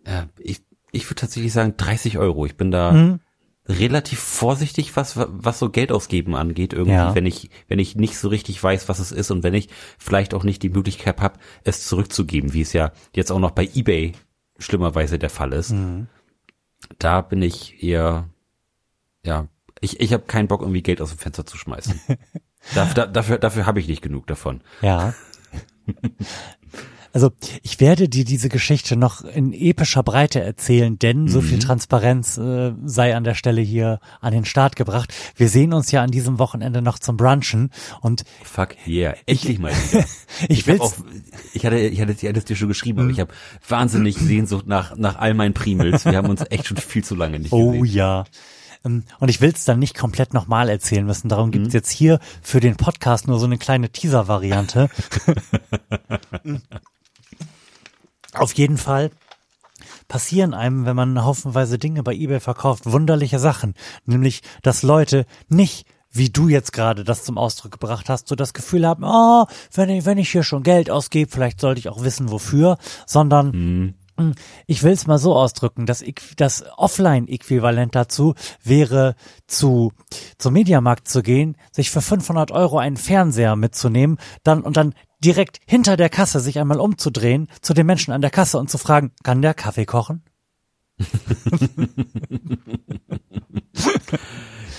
Ja, 0.06 0.26
ich, 0.40 0.62
ich 0.92 1.06
würde 1.06 1.22
tatsächlich 1.22 1.54
sagen 1.54 1.76
30 1.78 2.18
Euro. 2.18 2.46
Ich 2.46 2.58
bin 2.58 2.72
da, 2.72 2.92
mhm 2.92 3.20
relativ 3.68 4.20
vorsichtig, 4.20 4.96
was, 4.96 5.16
was 5.18 5.60
so 5.60 5.70
Geld 5.70 5.92
ausgeben 5.92 6.36
angeht, 6.36 6.74
irgendwie, 6.74 6.94
ja. 6.94 7.16
wenn 7.16 7.26
ich, 7.26 7.50
wenn 7.68 7.80
ich 7.80 7.96
nicht 7.96 8.18
so 8.18 8.28
richtig 8.28 8.62
weiß, 8.62 8.90
was 8.90 9.00
es 9.00 9.12
ist 9.12 9.32
und 9.32 9.44
wenn 9.44 9.54
ich 9.54 9.70
vielleicht 9.98 10.34
auch 10.34 10.44
nicht 10.44 10.64
die 10.64 10.70
Möglichkeit 10.70 11.22
habe, 11.22 11.40
es 11.64 11.86
zurückzugeben, 11.86 12.54
wie 12.54 12.62
es 12.62 12.74
ja 12.74 12.92
jetzt 13.16 13.32
auch 13.32 13.40
noch 13.40 13.52
bei 13.52 13.70
eBay 13.74 14.14
schlimmerweise 14.58 15.20
der 15.20 15.30
Fall 15.30 15.54
ist. 15.54 15.72
Mhm. 15.72 16.08
Da 16.98 17.22
bin 17.22 17.42
ich 17.42 17.84
eher, 17.84 18.30
ja, 19.24 19.48
ich, 19.80 20.00
ich 20.00 20.14
habe 20.14 20.24
keinen 20.24 20.48
Bock, 20.48 20.62
irgendwie 20.62 20.84
Geld 20.84 21.02
aus 21.02 21.10
dem 21.10 21.20
Fenster 21.20 21.46
zu 21.46 21.58
schmeißen. 21.58 22.00
dafür, 22.76 23.08
dafür, 23.08 23.38
dafür 23.38 23.66
habe 23.66 23.80
ich 23.80 23.88
nicht 23.88 24.02
genug 24.02 24.28
davon. 24.28 24.62
Ja. 24.82 25.14
Also 27.14 27.32
ich 27.62 27.80
werde 27.80 28.08
dir 28.08 28.24
diese 28.24 28.50
Geschichte 28.50 28.96
noch 28.96 29.22
in 29.22 29.54
epischer 29.54 30.04
Breite 30.04 30.42
erzählen, 30.42 30.98
denn 30.98 31.24
mhm. 31.24 31.28
so 31.28 31.42
viel 31.42 31.58
mhm. 31.58 31.62
Transparenz 31.62 32.38
äh, 32.38 32.74
sei 32.86 33.16
an 33.16 33.24
der 33.24 33.36
Stelle 33.36 33.62
hier 33.62 34.00
an 34.22 34.34
den 34.34 34.46
Start 34.46 34.76
gebracht. 34.76 35.14
Wir 35.36 35.50
sehen 35.50 35.74
uns 35.74 35.92
ja 35.92 36.02
an 36.04 36.12
diesem 36.12 36.40
Wochenende 36.40 36.82
noch 36.82 37.00
zum 37.00 37.18
Brunchen 37.18 37.72
und 38.02 38.24
Fuck 38.44 38.76
yeah, 38.88 39.16
endlich 39.26 39.60
mal 39.60 39.72
wieder. 39.72 40.06
ich, 40.48 40.60
ich, 40.60 40.68
will's, 40.68 40.82
auch, 40.82 40.94
ich 41.54 41.66
hatte, 41.66 41.78
ich 41.78 42.00
hatte, 42.00 42.14
ich 42.14 42.24
hatte 42.28 42.40
es 42.40 42.46
dir 42.46 42.56
schon 42.56 42.70
geschrieben, 42.70 43.00
aber 43.00 43.08
mhm. 43.08 43.14
ich 43.14 43.20
habe 43.20 43.34
wahnsinnig 43.68 44.18
Sehnsucht 44.18 44.68
nach 44.68 44.96
nach 44.96 45.18
all 45.18 45.34
meinen 45.34 45.54
Primels. 45.54 46.06
Wir 46.06 46.18
haben 46.18 46.30
uns 46.30 46.44
echt 46.50 46.68
schon 46.68 46.78
viel 46.78 47.04
zu 47.04 47.16
lange 47.16 47.40
nicht 47.40 47.52
oh, 47.52 47.72
gesehen. 47.72 47.82
Oh 47.82 47.86
ja. 47.86 48.24
Ähm, 48.86 49.04
und 49.20 49.30
ich 49.30 49.42
will 49.42 49.52
es 49.54 49.66
dann 49.66 49.80
nicht 49.80 49.98
komplett 49.98 50.34
nochmal 50.34 50.70
erzählen 50.70 51.06
müssen. 51.06 51.30
Darum 51.30 51.52
gibt 51.52 51.68
es 51.68 51.74
mhm. 51.74 51.78
jetzt 51.78 51.92
hier 51.92 52.20
für 52.42 52.60
den 52.60 52.78
Podcast 52.78 53.28
nur 53.28 53.40
so 53.40 53.46
eine 53.46 53.58
kleine 53.58 53.90
Teaser-Variante. 53.90 54.90
Auf 58.34 58.54
jeden 58.54 58.78
Fall 58.78 59.12
passieren 60.08 60.54
einem, 60.54 60.86
wenn 60.86 60.96
man 60.96 61.24
haufenweise 61.24 61.78
Dinge 61.78 62.04
bei 62.04 62.14
eBay 62.14 62.40
verkauft, 62.40 62.86
wunderliche 62.86 63.40
Sachen. 63.40 63.74
Nämlich, 64.06 64.42
dass 64.62 64.84
Leute 64.84 65.26
nicht 65.50 65.86
wie 66.14 66.30
du 66.30 66.50
jetzt 66.50 66.74
gerade 66.74 67.06
das 67.06 67.24
zum 67.24 67.38
Ausdruck 67.38 67.72
gebracht 67.72 68.10
hast, 68.10 68.28
so 68.28 68.36
das 68.36 68.54
Gefühl 68.54 68.86
haben, 68.86 69.06
oh, 69.06 69.46
wenn 69.74 69.90
ich, 69.90 70.06
wenn 70.06 70.18
ich 70.18 70.30
hier 70.30 70.44
schon 70.44 70.62
Geld 70.62 70.92
ausgebe, 70.92 71.32
vielleicht 71.32 71.62
sollte 71.62 71.80
ich 71.80 71.88
auch 71.88 72.04
wissen, 72.04 72.32
wofür, 72.32 72.78
sondern 73.06 73.52
mhm. 73.52 73.94
Hm, 74.18 74.34
ich 74.68 74.84
will 74.84 74.92
es 74.92 75.08
mal 75.08 75.18
so 75.18 75.36
ausdrücken, 75.36 75.86
das, 75.86 76.04
das 76.36 76.64
Offline-Äquivalent 76.78 77.96
dazu 77.96 78.36
wäre, 78.64 79.16
zu, 79.48 79.94
zum 80.38 80.54
Mediamarkt 80.54 81.08
zu 81.08 81.24
gehen, 81.24 81.56
sich 81.72 81.90
für 81.92 82.02
500 82.02 82.52
Euro 82.52 82.78
einen 82.78 82.98
Fernseher 82.98 83.56
mitzunehmen, 83.56 84.18
dann, 84.44 84.62
und 84.62 84.78
dann 84.78 84.94
direkt 85.24 85.60
hinter 85.66 85.98
der 85.98 86.10
Kasse 86.10 86.40
sich 86.40 86.60
einmal 86.60 86.80
umzudrehen 86.80 87.48
zu 87.62 87.74
den 87.74 87.86
Menschen 87.86 88.12
an 88.12 88.22
der 88.22 88.32
Kasse 88.32 88.58
und 88.58 88.70
zu 88.70 88.78
fragen, 88.78 89.12
kann 89.24 89.42
der 89.42 89.54
Kaffee 89.54 89.86
kochen? 89.86 90.24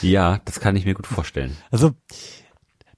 ja, 0.02 0.40
das 0.44 0.60
kann 0.60 0.76
ich 0.76 0.84
mir 0.84 0.94
gut 0.94 1.06
vorstellen. 1.06 1.56
Also 1.70 1.92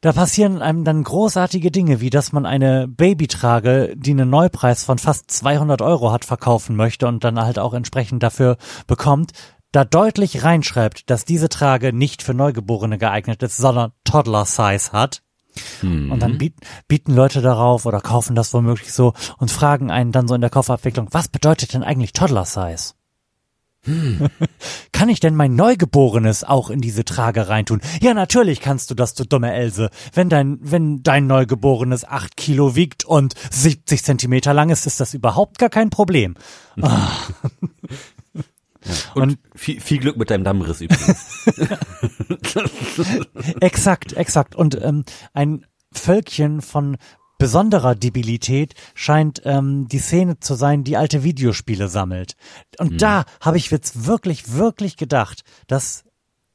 da 0.05 0.13
passieren 0.13 0.61
einem 0.61 0.85
dann 0.85 1.03
großartige 1.03 1.71
Dinge, 1.71 2.03
wie 2.03 2.11
dass 2.11 2.31
man 2.33 2.45
eine 2.45 2.87
Babytrage, 2.87 3.95
die 3.97 4.11
einen 4.11 4.29
Neupreis 4.29 4.85
von 4.85 4.99
fast 4.99 5.31
200 5.31 5.81
Euro 5.81 6.13
hat, 6.13 6.27
verkaufen 6.27 6.77
möchte 6.77 7.07
und 7.07 7.25
dann 7.25 7.41
halt 7.41 7.59
auch 7.59 7.73
entsprechend 7.73 8.23
dafür 8.23 8.59
bekommt, 8.87 9.33
da 9.73 9.85
deutlich 9.85 10.45
reinschreibt, 10.45 11.11
dass 11.11 11.25
diese 11.25 11.49
Trage 11.49 11.93
nicht 11.93 12.23
für 12.23 12.35
Neugeborene 12.35 12.99
geeignet 12.99 13.43
ist, 13.43 13.57
sondern 13.57 13.93
Toddler-Size 14.05 14.93
hat. 14.93 15.24
Mhm. 15.83 16.13
Und 16.13 16.21
dann 16.21 16.39
bieten, 16.39 16.61
bieten 16.89 17.15
Leute 17.15 17.43
darauf 17.43 17.87
oder 17.87 18.01
kaufen 18.01 18.35
das 18.35 18.53
womöglich 18.55 18.93
so 18.93 19.15
und 19.39 19.51
fragen 19.51 19.91
einen 19.91 20.13
dann 20.13 20.29
so 20.29 20.35
in 20.35 20.41
der 20.41 20.51
Kaufabwicklung, 20.51 21.09
was 21.11 21.29
bedeutet 21.29 21.75
denn 21.75 21.83
eigentlich 21.83 22.13
Toddler-Size? 22.13 22.95
Hm. 23.85 24.29
Kann 24.93 25.09
ich 25.09 25.21
denn 25.21 25.35
mein 25.35 25.55
Neugeborenes 25.55 26.45
auch 26.45 26.71
in 26.71 26.81
diese 26.81 27.05
Trage 27.05 27.49
reintun? 27.49 27.81
Ja, 28.01 28.15
natürlich 28.15 28.61
kannst 28.61 28.91
du 28.91 28.95
das, 28.95 29.15
du 29.15 29.25
dumme 29.25 29.53
Else. 29.53 29.91
Wenn 30.13 30.29
dein, 30.29 30.59
wenn 30.63 31.03
dein 31.03 31.27
Neugeborenes 31.27 32.05
acht 32.05 32.37
Kilo 32.37 32.77
wiegt 32.77 33.05
und 33.05 33.35
70 33.51 34.03
Zentimeter 34.03 34.55
lang 34.55 34.71
ist, 34.71 34.87
ist 34.87 35.01
das 35.01 35.13
überhaupt 35.15 35.59
gar 35.59 35.69
kein 35.69 35.91
Problem. 35.91 36.35
Ah. 36.81 37.11
Ja. 38.85 38.93
Und, 39.15 39.23
und 39.23 39.39
viel, 39.55 39.81
viel, 39.81 39.99
Glück 39.99 40.17
mit 40.17 40.31
deinem 40.31 40.45
Dammriss 40.45 40.81
übrigens. 40.81 41.47
exakt, 43.61 44.13
exakt. 44.13 44.55
Und 44.55 44.81
ähm, 44.83 45.05
ein 45.33 45.67
Völkchen 45.93 46.61
von 46.61 46.97
besonderer 47.39 47.95
Debilität 47.95 48.75
scheint 48.95 49.43
ähm, 49.45 49.89
die 49.89 49.99
Szene 49.99 50.39
zu 50.41 50.55
sein, 50.55 50.85
die 50.85 50.97
alte 50.97 51.25
Videospiele 51.25 51.89
sammelt. 51.89 52.37
Und 52.79 52.93
mhm. 52.93 52.99
da 52.99 53.25
habe 53.41 53.57
ich 53.57 53.71
jetzt 53.71 54.07
wirklich, 54.07 54.53
wirklich 54.53 54.97
gedacht, 54.97 55.43
dass 55.67 56.04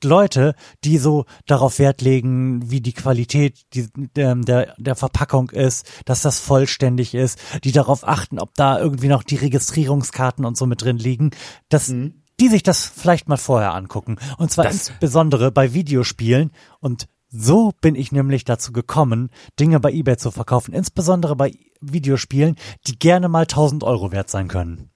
Leute, 0.04 0.56
die 0.84 0.98
so 0.98 1.26
darauf 1.46 1.80
Wert 1.80 2.02
legen, 2.02 2.70
wie 2.72 2.82
die 2.82 2.94
Qualität 2.94 3.62
die, 3.74 3.88
ähm, 4.18 4.46
der, 4.46 4.76
der 4.78 4.96
Verpackung 4.96 5.50
ist, 5.50 5.88
dass 6.06 6.22
das 6.22 6.40
vollständig 6.40 7.14
ist, 7.14 7.40
die 7.64 7.72
darauf 7.72 8.08
achten, 8.08 8.40
ob 8.40 8.54
da 8.56 8.80
irgendwie 8.80 9.08
noch 9.08 9.24
die 9.24 9.36
Registrierungskarten 9.36 10.46
und 10.46 10.58
so 10.58 10.66
mit 10.66 10.82
drin 10.82 10.98
liegen, 10.98 11.32
dass 11.70 11.90
mhm. 11.90 12.22
die 12.40 12.50
sich 12.50 12.64
das 12.64 12.86
vielleicht 12.86 13.28
mal 13.30 13.38
vorher 13.38 13.74
angucken. 13.74 14.18
Und 14.38 14.52
zwar 14.52 14.66
das 14.66 14.90
insbesondere 14.90 15.52
bei 15.52 15.74
Videospielen 15.74 16.52
und 16.80 17.08
so 17.32 17.72
bin 17.80 17.94
ich 17.94 18.12
nämlich 18.12 18.44
dazu 18.44 18.72
gekommen, 18.72 19.30
Dinge 19.60 19.80
bei 19.80 19.92
eBay 19.92 20.18
zu 20.18 20.32
verkaufen, 20.32 20.74
insbesondere 20.74 21.36
bei 21.36 21.54
Videospielen, 21.80 22.56
die 22.88 22.98
gerne 22.98 23.30
mal 23.30 23.44
1000 23.44 23.84
Euro 23.84 24.12
wert 24.12 24.32
sein 24.32 24.48
können. 24.48 24.90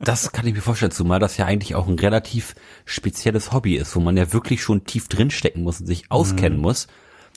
Das 0.00 0.32
kann 0.32 0.46
ich 0.46 0.54
mir 0.54 0.60
vorstellen, 0.60 0.92
zumal 0.92 1.18
das 1.18 1.36
ja 1.36 1.46
eigentlich 1.46 1.74
auch 1.74 1.86
ein 1.86 1.98
relativ 1.98 2.54
spezielles 2.84 3.52
Hobby 3.52 3.76
ist, 3.76 3.94
wo 3.94 4.00
man 4.00 4.16
ja 4.16 4.32
wirklich 4.32 4.62
schon 4.62 4.84
tief 4.84 5.08
drinstecken 5.08 5.62
muss 5.62 5.80
und 5.80 5.86
sich 5.86 6.10
auskennen 6.10 6.58
mhm. 6.58 6.62
muss, 6.62 6.86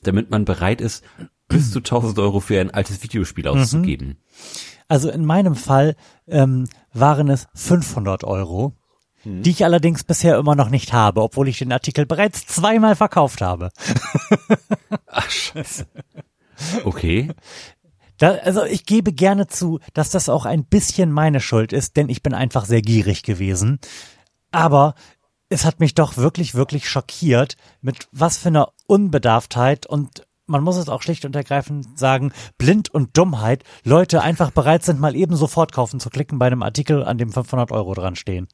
damit 0.04 0.30
man 0.32 0.46
bereit 0.46 0.82
ist, 0.82 1.04
bis 1.48 1.72
zu 1.72 1.80
1000 1.80 2.18
Euro 2.20 2.40
für 2.40 2.60
ein 2.60 2.72
altes 2.72 3.04
Videospiel 3.04 3.44
mhm. 3.46 3.60
auszugeben. 3.60 4.18
Also 4.88 5.10
in 5.10 5.26
meinem 5.26 5.56
Fall 5.56 5.96
ähm, 6.28 6.68
waren 6.94 7.30
es 7.30 7.48
500 7.54 8.24
Euro 8.24 8.76
mhm. 9.24 9.44
die 9.44 9.52
ich 9.52 9.64
allerdings 9.64 10.04
bisher 10.04 10.38
immer 10.38 10.56
noch 10.56 10.70
nicht 10.70 10.94
habe, 10.94 11.22
obwohl 11.22 11.48
ich 11.48 11.60
den 11.60 11.72
Artikel 11.72 12.06
bereits 12.06 12.46
zweimal 12.48 12.96
verkauft 12.96 13.42
habe. 13.42 13.70
Ach, 15.08 15.30
scheiße. 15.30 15.88
Okay. 16.84 17.30
Da, 18.22 18.36
also 18.44 18.64
ich 18.64 18.86
gebe 18.86 19.14
gerne 19.14 19.48
zu, 19.48 19.80
dass 19.96 20.12
das 20.12 20.30
auch 20.30 20.46
ein 20.46 20.64
bisschen 20.64 21.12
meine 21.12 21.40
Schuld 21.40 21.74
ist, 21.74 21.98
denn 21.98 22.08
ich 22.08 22.22
bin 22.22 22.36
einfach 22.36 22.66
sehr 22.66 22.84
gierig 22.84 23.24
gewesen. 23.24 23.80
Aber 24.52 24.94
es 25.50 25.66
hat 25.66 25.80
mich 25.80 25.96
doch 25.96 26.18
wirklich, 26.18 26.54
wirklich 26.54 26.88
schockiert, 26.88 27.58
mit 27.82 28.08
was 28.12 28.38
für 28.38 28.50
einer 28.50 28.74
Unbedarftheit 28.86 29.88
und 29.88 30.28
man 30.46 30.64
muss 30.64 30.78
es 30.78 30.88
auch 30.88 31.02
schlicht 31.02 31.26
und 31.26 31.36
ergreifend 31.36 31.98
sagen, 31.98 32.32
blind 32.60 32.94
und 32.94 33.18
Dummheit 33.18 33.64
Leute 33.84 34.22
einfach 34.22 34.52
bereit 34.52 34.84
sind, 34.84 35.00
mal 35.00 35.16
eben 35.16 35.36
sofort 35.36 35.72
kaufen 35.72 36.00
zu 36.00 36.12
klicken 36.12 36.38
bei 36.38 36.46
einem 36.46 36.62
Artikel, 36.62 37.04
an 37.04 37.18
dem 37.18 37.32
500 37.32 37.72
Euro 37.72 37.96
dran 37.96 38.16
stehen. 38.16 38.48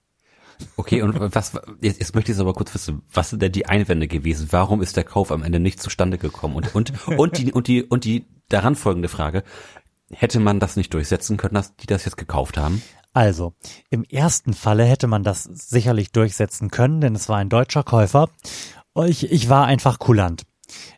Okay, 0.77 1.01
und 1.01 1.19
was, 1.35 1.59
jetzt, 1.81 1.99
jetzt 1.99 2.15
möchte 2.15 2.31
ich 2.31 2.39
aber 2.39 2.53
kurz 2.53 2.73
wissen, 2.73 3.01
was 3.11 3.31
sind 3.31 3.41
denn 3.41 3.51
die 3.51 3.65
Einwände 3.65 4.07
gewesen? 4.07 4.47
Warum 4.51 4.81
ist 4.81 4.95
der 4.95 5.03
Kauf 5.03 5.29
am 5.29 5.43
Ende 5.43 5.59
nicht 5.59 5.81
zustande 5.81 6.17
gekommen? 6.17 6.55
Und, 6.55 6.73
und, 6.73 6.93
und 7.17 7.37
die, 7.37 7.51
und 7.51 7.67
die, 7.67 7.83
und 7.83 8.05
die 8.05 8.25
daran 8.49 8.75
folgende 8.75 9.09
Frage, 9.09 9.43
hätte 10.11 10.39
man 10.39 10.59
das 10.59 10.75
nicht 10.75 10.93
durchsetzen 10.93 11.37
können, 11.37 11.55
dass 11.55 11.75
die 11.75 11.87
das 11.87 12.05
jetzt 12.05 12.17
gekauft 12.17 12.57
haben? 12.57 12.81
Also, 13.13 13.53
im 13.89 14.03
ersten 14.03 14.53
Falle 14.53 14.83
hätte 14.83 15.07
man 15.07 15.23
das 15.23 15.43
sicherlich 15.43 16.11
durchsetzen 16.11 16.69
können, 16.69 17.01
denn 17.01 17.15
es 17.15 17.29
war 17.29 17.37
ein 17.37 17.49
deutscher 17.49 17.83
Käufer. 17.83 18.29
Ich, 19.05 19.31
ich 19.31 19.49
war 19.49 19.65
einfach 19.65 19.99
kulant. 19.99 20.43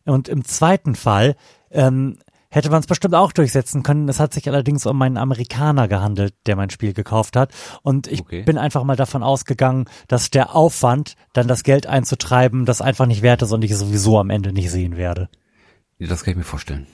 Und 0.06 0.28
im 0.28 0.44
zweiten 0.44 0.96
Fall 0.96 1.36
ähm, 1.72 2.18
hätte 2.50 2.70
man 2.72 2.80
es 2.80 2.88
bestimmt 2.88 3.16
auch 3.16 3.32
durchsetzen 3.32 3.84
können. 3.84 4.10
Es 4.10 4.20
hat 4.20 4.34
sich 4.34 4.48
allerdings 4.48 4.86
um 4.86 5.02
einen 5.02 5.18
Amerikaner 5.18 5.88
gehandelt, 5.88 6.34
der 6.46 6.56
mein 6.56 6.70
Spiel 6.70 6.94
gekauft 6.94 7.36
hat. 7.36 7.54
Und 7.84 8.08
ich 8.08 8.22
okay. 8.22 8.44
bin 8.44 8.58
einfach 8.58 8.84
mal 8.84 8.96
davon 8.96 9.24
ausgegangen, 9.24 9.86
dass 10.08 10.30
der 10.30 10.56
Aufwand, 10.56 11.16
dann 11.34 11.48
das 11.48 11.64
Geld 11.64 11.88
einzutreiben, 11.88 12.66
das 12.66 12.82
einfach 12.82 13.06
nicht 13.06 13.22
wert 13.22 13.42
ist 13.44 13.52
und 13.52 13.64
ich 13.64 13.72
es 13.72 13.80
sowieso 13.80 14.20
am 14.20 14.30
Ende 14.30 14.52
nicht 14.52 14.72
sehen 14.72 14.98
werde. 14.98 15.30
Das 16.00 16.24
kann 16.24 16.32
ich 16.32 16.38
mir 16.38 16.44
vorstellen. 16.44 16.88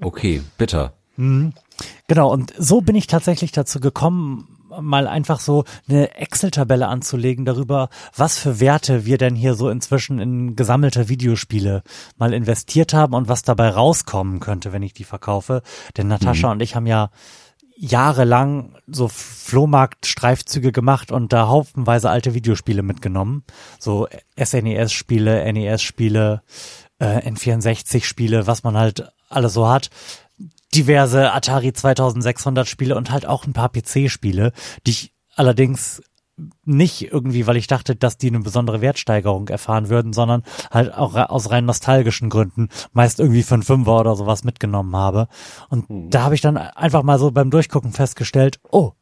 Okay, 0.00 0.42
bitter. 0.56 0.94
Mhm. 1.16 1.52
Genau, 2.08 2.32
und 2.32 2.52
so 2.58 2.80
bin 2.80 2.96
ich 2.96 3.06
tatsächlich 3.06 3.52
dazu 3.52 3.80
gekommen, 3.80 4.60
mal 4.80 5.06
einfach 5.08 5.40
so 5.40 5.64
eine 5.88 6.14
Excel-Tabelle 6.14 6.86
anzulegen 6.86 7.44
darüber, 7.44 7.88
was 8.14 8.38
für 8.38 8.60
Werte 8.60 9.04
wir 9.04 9.18
denn 9.18 9.34
hier 9.34 9.54
so 9.54 9.68
inzwischen 9.68 10.18
in 10.18 10.56
gesammelte 10.56 11.08
Videospiele 11.08 11.82
mal 12.16 12.32
investiert 12.32 12.94
haben 12.94 13.14
und 13.14 13.28
was 13.28 13.42
dabei 13.42 13.70
rauskommen 13.70 14.40
könnte, 14.40 14.72
wenn 14.72 14.82
ich 14.82 14.92
die 14.92 15.04
verkaufe. 15.04 15.62
Denn 15.96 16.08
Natascha 16.08 16.48
mhm. 16.48 16.52
und 16.52 16.62
ich 16.62 16.76
haben 16.76 16.86
ja 16.86 17.10
jahrelang 17.76 18.76
so 18.86 19.08
Flohmarkt-Streifzüge 19.08 20.70
gemacht 20.70 21.10
und 21.10 21.32
da 21.32 21.48
haufenweise 21.48 22.10
alte 22.10 22.34
Videospiele 22.34 22.82
mitgenommen. 22.82 23.42
So 23.78 24.06
SNES-Spiele, 24.38 25.50
NES-Spiele, 25.50 26.42
äh, 26.98 27.30
N64-Spiele, 27.30 28.46
was 28.46 28.64
man 28.64 28.76
halt 28.76 29.10
alles 29.30 29.54
so 29.54 29.68
hat 29.68 29.90
diverse 30.74 31.32
Atari 31.32 31.72
2600 31.72 32.66
Spiele 32.68 32.96
und 32.96 33.10
halt 33.10 33.26
auch 33.26 33.46
ein 33.46 33.52
paar 33.52 33.70
PC-Spiele, 33.70 34.52
die 34.86 34.90
ich 34.90 35.14
allerdings 35.34 36.02
nicht 36.64 37.12
irgendwie, 37.12 37.46
weil 37.46 37.56
ich 37.56 37.66
dachte, 37.66 37.96
dass 37.96 38.16
die 38.16 38.28
eine 38.28 38.40
besondere 38.40 38.80
Wertsteigerung 38.80 39.48
erfahren 39.48 39.90
würden, 39.90 40.14
sondern 40.14 40.42
halt 40.70 40.94
auch 40.94 41.14
aus 41.14 41.50
rein 41.50 41.66
nostalgischen 41.66 42.30
Gründen 42.30 42.68
meist 42.92 43.20
irgendwie 43.20 43.42
für 43.42 43.54
einen 43.54 43.62
Fünfer 43.62 44.00
oder 44.00 44.16
sowas 44.16 44.42
mitgenommen 44.42 44.96
habe. 44.96 45.28
Und 45.68 45.90
mhm. 45.90 46.08
da 46.08 46.22
habe 46.22 46.34
ich 46.34 46.40
dann 46.40 46.56
einfach 46.56 47.02
mal 47.02 47.18
so 47.18 47.30
beim 47.30 47.50
Durchgucken 47.50 47.92
festgestellt, 47.92 48.58
oh, 48.70 48.92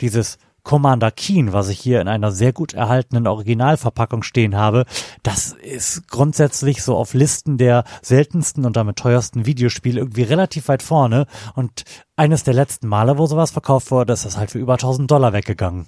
dieses 0.00 0.38
Commander 0.62 1.10
Keen, 1.10 1.52
was 1.52 1.68
ich 1.68 1.78
hier 1.80 2.00
in 2.00 2.08
einer 2.08 2.32
sehr 2.32 2.52
gut 2.52 2.74
erhaltenen 2.74 3.26
Originalverpackung 3.26 4.22
stehen 4.22 4.56
habe, 4.56 4.84
das 5.22 5.52
ist 5.52 6.08
grundsätzlich 6.08 6.82
so 6.82 6.96
auf 6.96 7.14
Listen 7.14 7.58
der 7.58 7.84
seltensten 8.02 8.64
und 8.64 8.76
damit 8.76 8.96
teuersten 8.96 9.46
Videospiele 9.46 10.00
irgendwie 10.00 10.22
relativ 10.22 10.68
weit 10.68 10.82
vorne. 10.82 11.26
Und 11.54 11.84
eines 12.16 12.44
der 12.44 12.54
letzten 12.54 12.88
Male, 12.88 13.18
wo 13.18 13.26
sowas 13.26 13.50
verkauft 13.50 13.90
wurde, 13.90 14.12
ist 14.12 14.24
das 14.24 14.36
halt 14.36 14.50
für 14.50 14.58
über 14.58 14.74
1000 14.74 15.10
Dollar 15.10 15.32
weggegangen. 15.32 15.86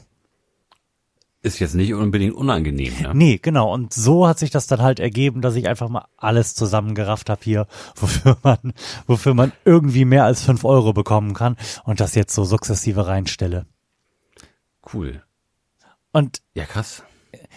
Ist 1.44 1.58
jetzt 1.58 1.74
nicht 1.74 1.92
unbedingt 1.92 2.34
unangenehm, 2.34 2.94
ne? 3.02 3.10
Nee, 3.14 3.40
genau. 3.42 3.72
Und 3.74 3.92
so 3.92 4.28
hat 4.28 4.38
sich 4.38 4.50
das 4.50 4.68
dann 4.68 4.80
halt 4.80 5.00
ergeben, 5.00 5.42
dass 5.42 5.56
ich 5.56 5.66
einfach 5.66 5.88
mal 5.88 6.04
alles 6.16 6.54
zusammengerafft 6.54 7.28
habe 7.28 7.40
hier, 7.42 7.66
wofür 7.96 8.36
man, 8.44 8.72
wofür 9.08 9.34
man 9.34 9.50
irgendwie 9.64 10.04
mehr 10.04 10.24
als 10.24 10.42
fünf 10.42 10.64
Euro 10.64 10.92
bekommen 10.92 11.34
kann 11.34 11.56
und 11.82 11.98
das 11.98 12.14
jetzt 12.14 12.32
so 12.32 12.44
sukzessive 12.44 13.08
reinstelle. 13.08 13.66
Cool. 14.92 15.22
Und 16.12 16.42
ja, 16.54 16.64
krass. 16.64 17.02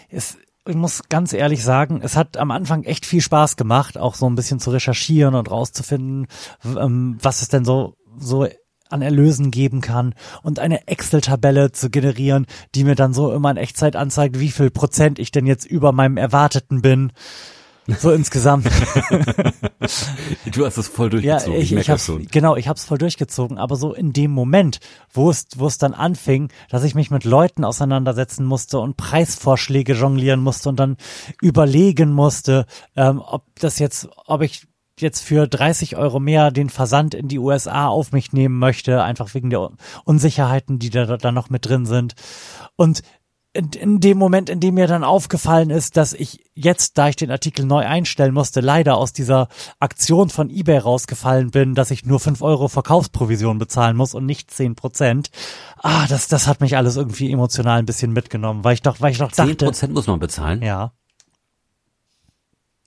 Es, 0.08 0.38
ich 0.66 0.76
muss 0.76 1.02
ganz 1.08 1.32
ehrlich 1.32 1.62
sagen, 1.62 2.00
es 2.02 2.16
hat 2.16 2.36
am 2.36 2.50
Anfang 2.50 2.84
echt 2.84 3.06
viel 3.06 3.20
Spaß 3.20 3.56
gemacht, 3.56 3.98
auch 3.98 4.14
so 4.14 4.28
ein 4.28 4.34
bisschen 4.34 4.60
zu 4.60 4.70
recherchieren 4.70 5.34
und 5.34 5.50
rauszufinden, 5.50 6.26
ähm, 6.64 7.18
was 7.20 7.42
es 7.42 7.48
denn 7.48 7.64
so 7.64 7.96
so 8.18 8.46
an 8.88 9.02
Erlösen 9.02 9.50
geben 9.50 9.80
kann 9.80 10.14
und 10.42 10.58
eine 10.58 10.86
Excel-Tabelle 10.86 11.72
zu 11.72 11.90
generieren, 11.90 12.46
die 12.74 12.84
mir 12.84 12.94
dann 12.94 13.12
so 13.12 13.32
immer 13.32 13.50
in 13.50 13.56
Echtzeit 13.56 13.96
anzeigt, 13.96 14.38
wie 14.38 14.50
viel 14.50 14.70
Prozent 14.70 15.18
ich 15.18 15.32
denn 15.32 15.46
jetzt 15.46 15.64
über 15.66 15.92
meinem 15.92 16.16
Erwarteten 16.16 16.82
bin. 16.82 17.12
So 17.86 18.10
insgesamt. 18.10 18.66
du 20.46 20.66
hast 20.66 20.76
es 20.76 20.88
voll 20.88 21.10
durchgezogen. 21.10 21.52
Ja, 21.52 21.58
ich, 21.58 21.72
ich, 21.72 21.78
ich 21.78 21.90
hab's, 21.90 22.10
genau, 22.30 22.56
ich 22.56 22.68
hab's 22.68 22.84
voll 22.84 22.98
durchgezogen. 22.98 23.58
Aber 23.58 23.76
so 23.76 23.94
in 23.94 24.12
dem 24.12 24.32
Moment, 24.32 24.80
wo 25.12 25.30
es, 25.30 25.46
wo 25.56 25.66
es 25.66 25.78
dann 25.78 25.94
anfing, 25.94 26.48
dass 26.68 26.84
ich 26.84 26.94
mich 26.94 27.10
mit 27.10 27.24
Leuten 27.24 27.64
auseinandersetzen 27.64 28.44
musste 28.44 28.80
und 28.80 28.96
Preisvorschläge 28.96 29.94
jonglieren 29.94 30.40
musste 30.40 30.68
und 30.68 30.80
dann 30.80 30.96
überlegen 31.40 32.12
musste, 32.12 32.66
ähm, 32.96 33.22
ob 33.24 33.44
das 33.60 33.78
jetzt, 33.78 34.08
ob 34.26 34.42
ich 34.42 34.66
jetzt 34.98 35.20
für 35.20 35.46
30 35.46 35.96
Euro 35.96 36.20
mehr 36.20 36.50
den 36.50 36.70
Versand 36.70 37.14
in 37.14 37.28
die 37.28 37.38
USA 37.38 37.86
auf 37.88 38.12
mich 38.12 38.32
nehmen 38.32 38.58
möchte, 38.58 39.02
einfach 39.02 39.34
wegen 39.34 39.50
der 39.50 39.70
Unsicherheiten, 40.04 40.78
die 40.78 40.90
da, 40.90 41.16
da 41.18 41.32
noch 41.32 41.50
mit 41.50 41.66
drin 41.66 41.86
sind. 41.86 42.14
Und 42.76 43.02
in, 43.56 43.70
in 43.70 44.00
dem 44.00 44.18
Moment, 44.18 44.50
in 44.50 44.60
dem 44.60 44.74
mir 44.74 44.86
dann 44.86 45.02
aufgefallen 45.02 45.70
ist, 45.70 45.96
dass 45.96 46.12
ich 46.12 46.44
jetzt, 46.54 46.98
da 46.98 47.08
ich 47.08 47.16
den 47.16 47.30
Artikel 47.30 47.64
neu 47.64 47.84
einstellen 47.84 48.34
musste, 48.34 48.60
leider 48.60 48.96
aus 48.96 49.12
dieser 49.12 49.48
Aktion 49.80 50.28
von 50.28 50.50
eBay 50.50 50.78
rausgefallen 50.78 51.50
bin, 51.50 51.74
dass 51.74 51.90
ich 51.90 52.04
nur 52.04 52.20
fünf 52.20 52.42
Euro 52.42 52.68
Verkaufsprovision 52.68 53.58
bezahlen 53.58 53.96
muss 53.96 54.14
und 54.14 54.26
nicht 54.26 54.50
zehn 54.50 54.74
Prozent. 54.74 55.30
Ah, 55.82 56.06
das, 56.06 56.28
das 56.28 56.46
hat 56.46 56.60
mich 56.60 56.76
alles 56.76 56.96
irgendwie 56.96 57.32
emotional 57.32 57.78
ein 57.78 57.86
bisschen 57.86 58.12
mitgenommen, 58.12 58.62
weil 58.62 58.74
ich 58.74 58.82
doch, 58.82 59.00
weil 59.00 59.12
ich 59.12 59.18
doch 59.18 59.32
dachte. 59.32 59.56
Zehn 59.56 59.66
Prozent 59.66 59.94
muss 59.94 60.06
man 60.06 60.18
bezahlen? 60.18 60.62
Ja. 60.62 60.92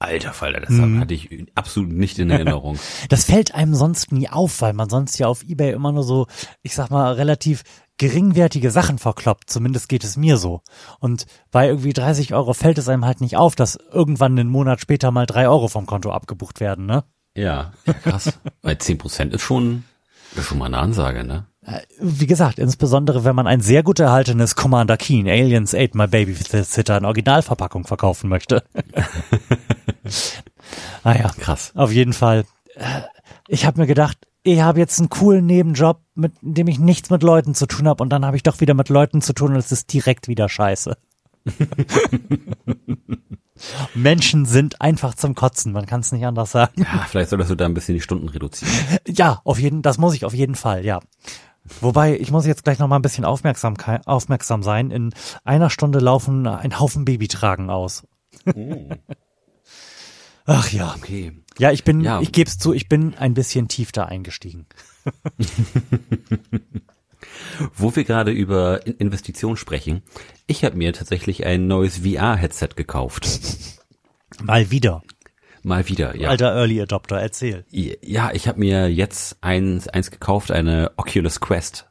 Alter 0.01 0.31
Falter, 0.31 0.61
das 0.61 0.69
mhm. 0.69 1.01
hatte 1.01 1.13
ich 1.13 1.47
absolut 1.55 1.91
nicht 1.91 2.19
in 2.19 2.29
Erinnerung. 2.29 2.79
Das 3.09 3.25
fällt 3.25 3.53
einem 3.53 3.75
sonst 3.75 4.11
nie 4.11 4.29
auf, 4.29 4.61
weil 4.61 4.73
man 4.73 4.89
sonst 4.89 5.17
ja 5.17 5.27
auf 5.27 5.43
eBay 5.43 5.73
immer 5.73 5.91
nur 5.91 6.03
so, 6.03 6.27
ich 6.61 6.73
sag 6.73 6.89
mal, 6.89 7.13
relativ 7.13 7.63
geringwertige 7.99 8.71
Sachen 8.71 8.97
verkloppt. 8.97 9.51
Zumindest 9.51 9.89
geht 9.89 10.03
es 10.03 10.17
mir 10.17 10.37
so. 10.37 10.61
Und 10.99 11.27
bei 11.51 11.67
irgendwie 11.67 11.93
30 11.93 12.33
Euro 12.33 12.53
fällt 12.53 12.79
es 12.79 12.89
einem 12.89 13.05
halt 13.05 13.21
nicht 13.21 13.37
auf, 13.37 13.55
dass 13.55 13.77
irgendwann 13.91 14.39
einen 14.39 14.49
Monat 14.49 14.81
später 14.81 15.11
mal 15.11 15.27
drei 15.27 15.47
Euro 15.47 15.67
vom 15.67 15.85
Konto 15.85 16.11
abgebucht 16.11 16.59
werden, 16.59 16.87
ne? 16.87 17.03
Ja, 17.35 17.73
ja 17.85 17.93
krass. 17.93 18.39
Weil 18.63 18.79
10 18.79 18.97
Prozent 18.97 19.33
ist 19.33 19.41
schon, 19.41 19.83
ist 20.35 20.45
schon 20.45 20.57
mal 20.57 20.65
eine 20.65 20.79
Ansage, 20.79 21.23
ne? 21.23 21.45
Äh, 21.61 21.81
wie 21.99 22.25
gesagt, 22.25 22.57
insbesondere 22.57 23.25
wenn 23.25 23.35
man 23.35 23.47
ein 23.47 23.61
sehr 23.61 23.83
gut 23.83 23.99
erhaltenes 23.99 24.55
Commander 24.55 24.97
Keen 24.97 25.27
Aliens 25.27 25.75
Ate 25.75 25.97
My 25.97 26.07
Babysitter 26.07 26.97
in 26.97 27.05
Originalverpackung 27.05 27.85
verkaufen 27.85 28.29
möchte. 28.29 28.63
naja, 31.03 31.25
ah 31.29 31.33
krass. 31.37 31.73
Auf 31.75 31.91
jeden 31.91 32.13
Fall. 32.13 32.45
Äh, 32.75 33.01
ich 33.49 33.65
habe 33.65 33.81
mir 33.81 33.87
gedacht, 33.87 34.28
ich 34.43 34.61
habe 34.61 34.79
jetzt 34.79 34.99
einen 34.99 35.09
coolen 35.09 35.45
Nebenjob, 35.45 36.01
mit 36.15 36.33
dem 36.41 36.67
ich 36.67 36.79
nichts 36.79 37.09
mit 37.09 37.23
Leuten 37.23 37.53
zu 37.55 37.65
tun 37.65 37.87
habe 37.87 38.03
und 38.03 38.09
dann 38.09 38.25
habe 38.25 38.37
ich 38.37 38.43
doch 38.43 38.59
wieder 38.61 38.73
mit 38.73 38.89
Leuten 38.89 39.21
zu 39.21 39.33
tun 39.33 39.51
und 39.51 39.57
es 39.57 39.71
ist 39.71 39.91
direkt 39.93 40.27
wieder 40.27 40.49
scheiße. 40.49 40.97
Menschen 43.93 44.45
sind 44.45 44.81
einfach 44.81 45.15
zum 45.15 45.35
Kotzen, 45.35 45.73
man 45.73 45.85
kann 45.85 45.99
es 45.99 46.11
nicht 46.11 46.25
anders 46.25 46.51
sagen. 46.51 46.81
Ja, 46.81 47.05
vielleicht 47.07 47.29
solltest 47.29 47.51
du 47.51 47.55
da 47.55 47.65
ein 47.65 47.73
bisschen 47.73 47.95
die 47.95 48.01
Stunden 48.01 48.29
reduzieren. 48.29 48.73
Ja, 49.07 49.41
auf 49.43 49.59
jeden, 49.59 49.81
das 49.81 49.97
muss 49.97 50.13
ich 50.13 50.25
auf 50.25 50.33
jeden 50.33 50.55
Fall, 50.55 50.85
ja. 50.85 50.99
Wobei, 51.81 52.17
ich 52.17 52.31
muss 52.31 52.45
jetzt 52.45 52.63
gleich 52.63 52.79
noch 52.79 52.87
mal 52.87 52.95
ein 52.95 53.01
bisschen 53.01 53.25
aufmerksam, 53.25 53.75
aufmerksam 54.05 54.63
sein. 54.63 54.91
In 54.91 55.13
einer 55.43 55.69
Stunde 55.69 55.99
laufen 55.99 56.47
ein 56.47 56.79
Haufen 56.79 57.05
Babytragen 57.05 57.69
aus. 57.69 58.07
Oh. 58.55 58.89
Ach 60.49 60.71
ja. 60.71 60.95
Okay. 60.97 61.31
Ja, 61.59 61.71
ich 61.71 61.83
bin, 61.83 62.01
ja. 62.01 62.21
ich 62.21 62.31
gebe 62.31 62.49
es 62.49 62.57
zu, 62.57 62.73
ich 62.73 62.89
bin 62.89 63.13
ein 63.15 63.35
bisschen 63.35 63.67
tief 63.67 63.91
da 63.91 64.05
eingestiegen. 64.05 64.65
Wo 67.75 67.95
wir 67.95 68.03
gerade 68.03 68.31
über 68.31 68.87
Investitionen 68.87 69.57
sprechen, 69.57 70.01
ich 70.47 70.63
habe 70.63 70.75
mir 70.75 70.91
tatsächlich 70.93 71.45
ein 71.45 71.67
neues 71.67 71.99
VR-Headset 71.99 72.69
gekauft. 72.75 73.27
Mal 74.41 74.71
wieder. 74.71 75.03
Mal 75.61 75.87
wieder, 75.87 76.15
ja. 76.15 76.29
Alter 76.29 76.55
Early 76.55 76.81
Adopter, 76.81 77.19
erzähl. 77.19 77.65
Ja, 77.69 78.31
ich 78.33 78.47
habe 78.47 78.59
mir 78.59 78.89
jetzt 78.89 79.37
eins, 79.41 79.87
eins 79.87 80.09
gekauft, 80.09 80.51
eine 80.51 80.93
Oculus 80.97 81.41
Quest. 81.41 81.89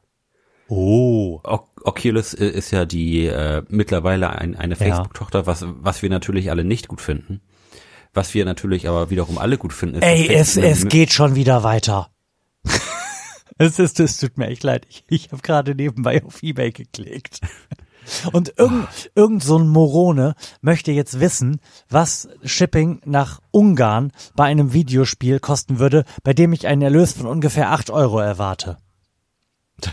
Oh. 0.69 1.41
O 1.45 1.61
Oculus 1.85 2.35
ist 2.35 2.73
ja 2.73 2.85
die 2.85 3.27
äh, 3.27 3.62
mittlerweile 3.69 4.31
ein, 4.31 4.57
eine 4.57 4.75
Facebook-Tochter, 4.75 5.47
was, 5.47 5.65
was 5.67 6.03
wir 6.03 6.11
natürlich 6.11 6.50
alle 6.50 6.65
nicht 6.65 6.88
gut 6.88 7.00
finden. 7.00 7.41
Was 8.19 8.35
wir 8.35 8.45
natürlich 8.45 8.89
aber 8.89 9.11
wiederum 9.11 9.39
alle 9.39 9.59
gut 9.59 9.73
finden. 9.73 9.99
Ist, 9.99 10.03
Ey, 10.03 10.29
es, 10.29 10.57
es 10.57 10.89
geht 10.89 11.13
schon 11.13 11.37
wieder 11.37 11.63
weiter. 11.63 12.11
es, 13.59 13.79
ist, 13.79 14.01
es 14.01 14.19
tut 14.19 14.37
mir 14.37 14.49
echt 14.49 14.65
leid. 14.65 14.89
Ich, 14.91 15.05
ich 15.07 15.31
habe 15.31 15.41
gerade 15.41 15.77
nebenbei 15.77 16.25
auf 16.25 16.43
Ebay 16.43 16.73
geklickt. 16.73 17.39
Und 18.33 18.55
irgend, 18.57 18.89
oh. 18.91 19.09
irgend 19.15 19.45
so 19.45 19.57
ein 19.57 19.69
Morone 19.69 20.35
möchte 20.63 20.91
jetzt 20.91 21.21
wissen, 21.21 21.61
was 21.89 22.29
Shipping 22.43 23.01
nach 23.05 23.41
Ungarn 23.53 24.11
bei 24.35 24.47
einem 24.47 24.73
Videospiel 24.73 25.39
kosten 25.39 25.79
würde, 25.79 26.05
bei 26.25 26.33
dem 26.33 26.53
ich 26.53 26.67
einen 26.67 26.83
Erlös 26.83 27.13
von 27.13 27.27
ungefähr 27.27 27.71
acht 27.71 27.89
Euro 27.89 28.19
erwarte. 28.19 28.79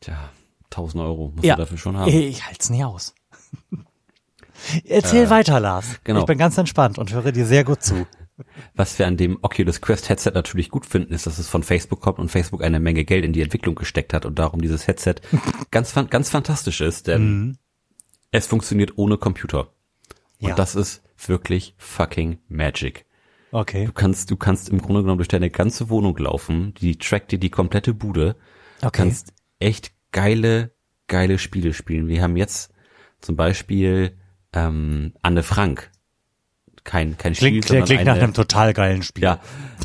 Tja, 0.00 0.30
1000 0.70 1.02
Euro 1.02 1.32
musst 1.34 1.44
ja, 1.44 1.54
du 1.56 1.60
dafür 1.60 1.76
schon 1.76 1.98
haben. 1.98 2.10
Ich 2.10 2.46
halte 2.46 2.60
es 2.60 2.70
nie 2.70 2.82
aus. 2.82 3.14
Erzähl 4.84 5.24
äh, 5.24 5.30
weiter, 5.30 5.60
Lars. 5.60 6.00
Genau. 6.04 6.20
Ich 6.20 6.26
bin 6.26 6.38
ganz 6.38 6.58
entspannt 6.58 6.98
und 6.98 7.12
höre 7.12 7.32
dir 7.32 7.46
sehr 7.46 7.64
gut 7.64 7.82
zu. 7.82 8.06
Was 8.74 8.98
wir 8.98 9.06
an 9.06 9.16
dem 9.16 9.38
Oculus 9.42 9.80
Quest 9.80 10.08
Headset 10.08 10.32
natürlich 10.34 10.70
gut 10.70 10.86
finden, 10.86 11.12
ist, 11.12 11.26
dass 11.26 11.38
es 11.38 11.48
von 11.48 11.62
Facebook 11.62 12.00
kommt 12.00 12.18
und 12.18 12.30
Facebook 12.30 12.62
eine 12.62 12.80
Menge 12.80 13.04
Geld 13.04 13.24
in 13.24 13.32
die 13.32 13.42
Entwicklung 13.42 13.74
gesteckt 13.74 14.14
hat 14.14 14.24
und 14.24 14.38
darum 14.38 14.60
dieses 14.60 14.86
Headset 14.86 15.16
ganz, 15.70 15.94
ganz 16.10 16.30
fantastisch 16.30 16.80
ist, 16.80 17.06
denn 17.06 17.40
mhm. 17.40 17.58
es 18.30 18.46
funktioniert 18.46 18.96
ohne 18.96 19.18
Computer. 19.18 19.72
Und 20.40 20.50
ja. 20.50 20.54
das 20.54 20.74
ist 20.74 21.02
wirklich 21.26 21.74
fucking 21.78 22.38
Magic. 22.48 23.06
Okay. 23.52 23.84
Du 23.84 23.92
kannst, 23.92 24.30
du 24.30 24.36
kannst 24.36 24.70
im 24.70 24.80
Grunde 24.80 25.02
genommen 25.02 25.18
durch 25.18 25.28
deine 25.28 25.50
ganze 25.50 25.90
Wohnung 25.90 26.16
laufen, 26.16 26.72
die 26.74 26.96
trackt 26.96 27.32
dir 27.32 27.38
die 27.38 27.50
komplette 27.50 27.92
Bude. 27.92 28.36
Okay. 28.78 28.86
Du 28.86 28.90
kannst 28.90 29.34
echt 29.58 29.92
geile, 30.10 30.72
geile 31.06 31.38
Spiele 31.38 31.74
spielen. 31.74 32.08
Wir 32.08 32.22
haben 32.22 32.36
jetzt 32.36 32.72
zum 33.20 33.36
Beispiel 33.36 34.18
ähm, 34.52 35.12
Anne 35.22 35.42
Frank 35.42 35.90
kein 36.84 37.16
kein 37.16 37.34
klingt, 37.34 37.64
Spiel, 37.64 37.68
sondern 37.68 37.86
klingt 37.86 38.00
eine, 38.00 38.10
nach 38.10 38.22
einem 38.22 38.34
total 38.34 38.72
geilen 38.72 39.02
Spiel. 39.02 39.24
Ja, 39.24 39.40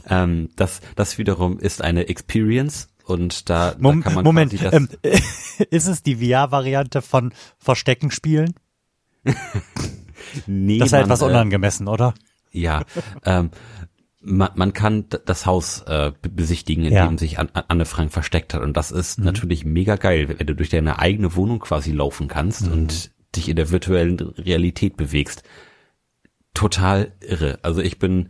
ähm, 0.10 0.50
das 0.56 0.82
das 0.96 1.18
wiederum 1.18 1.60
ist 1.60 1.82
eine 1.82 2.08
Experience 2.10 2.88
und 3.06 3.50
da, 3.50 3.76
Mom 3.80 4.02
da 4.02 4.04
kann 4.04 4.16
man 4.16 4.24
Moment, 4.26 4.54
ähm, 4.74 4.90
ist 5.70 5.88
es 5.88 6.04
die 6.04 6.16
VR-Variante 6.18 7.02
von 7.02 7.34
Verstecken 7.58 8.12
spielen? 8.12 8.54
nee, 10.48 10.80
das 10.80 10.88
ist 10.88 10.92
ja 10.92 11.00
etwas 11.00 11.22
äh, 11.22 11.26
unangemessen, 11.26 11.88
oder? 11.88 12.14
Ja, 12.52 12.84
ähm, 13.26 13.52
man, 14.20 14.50
man 14.56 14.74
kann 14.74 15.06
das 15.26 15.46
Haus 15.46 15.84
äh, 15.84 16.12
besichtigen, 16.22 16.86
in 16.86 16.94
ja. 16.94 17.08
dem 17.08 17.18
sich 17.18 17.38
Anne 17.40 17.86
Frank 17.86 18.12
versteckt 18.12 18.54
hat. 18.54 18.62
Und 18.62 18.76
das 18.76 18.92
ist 18.92 19.20
mhm. 19.20 19.26
natürlich 19.26 19.64
mega 19.64 19.96
geil, 19.96 20.28
wenn 20.28 20.46
du 20.46 20.56
durch 20.56 20.70
deine 20.70 21.00
eigene 21.00 21.36
Wohnung 21.36 21.60
quasi 21.60 21.92
laufen 21.92 22.28
kannst 22.28 22.66
mhm. 22.66 22.74
und 22.74 23.12
dich 23.38 23.50
in 23.50 23.56
der 23.56 23.72
virtuellen 23.72 24.20
Realität 24.20 24.98
bewegst 24.98 25.44
total 26.54 27.14
irre. 27.22 27.60
Also 27.62 27.82
ich 27.82 28.00
bin 28.00 28.30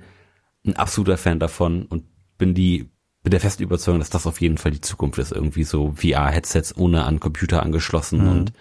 ein 0.65 0.75
absoluter 0.75 1.17
Fan 1.17 1.39
davon 1.39 1.85
und 1.85 2.03
bin 2.37 2.53
die 2.53 2.89
bin 3.23 3.31
der 3.31 3.41
festen 3.41 3.63
Überzeugung, 3.63 3.99
dass 3.99 4.09
das 4.09 4.25
auf 4.25 4.39
jeden 4.39 4.57
Fall 4.57 4.71
die 4.71 4.79
Zukunft 4.79 5.19
ist. 5.19 5.33
Irgendwie 5.33 5.65
so 5.65 5.91
VR-Headsets 5.97 6.77
ohne 6.77 7.03
an 7.03 7.19
Computer 7.19 7.61
angeschlossen 7.61 8.23
mhm. 8.23 8.31
und 8.31 8.53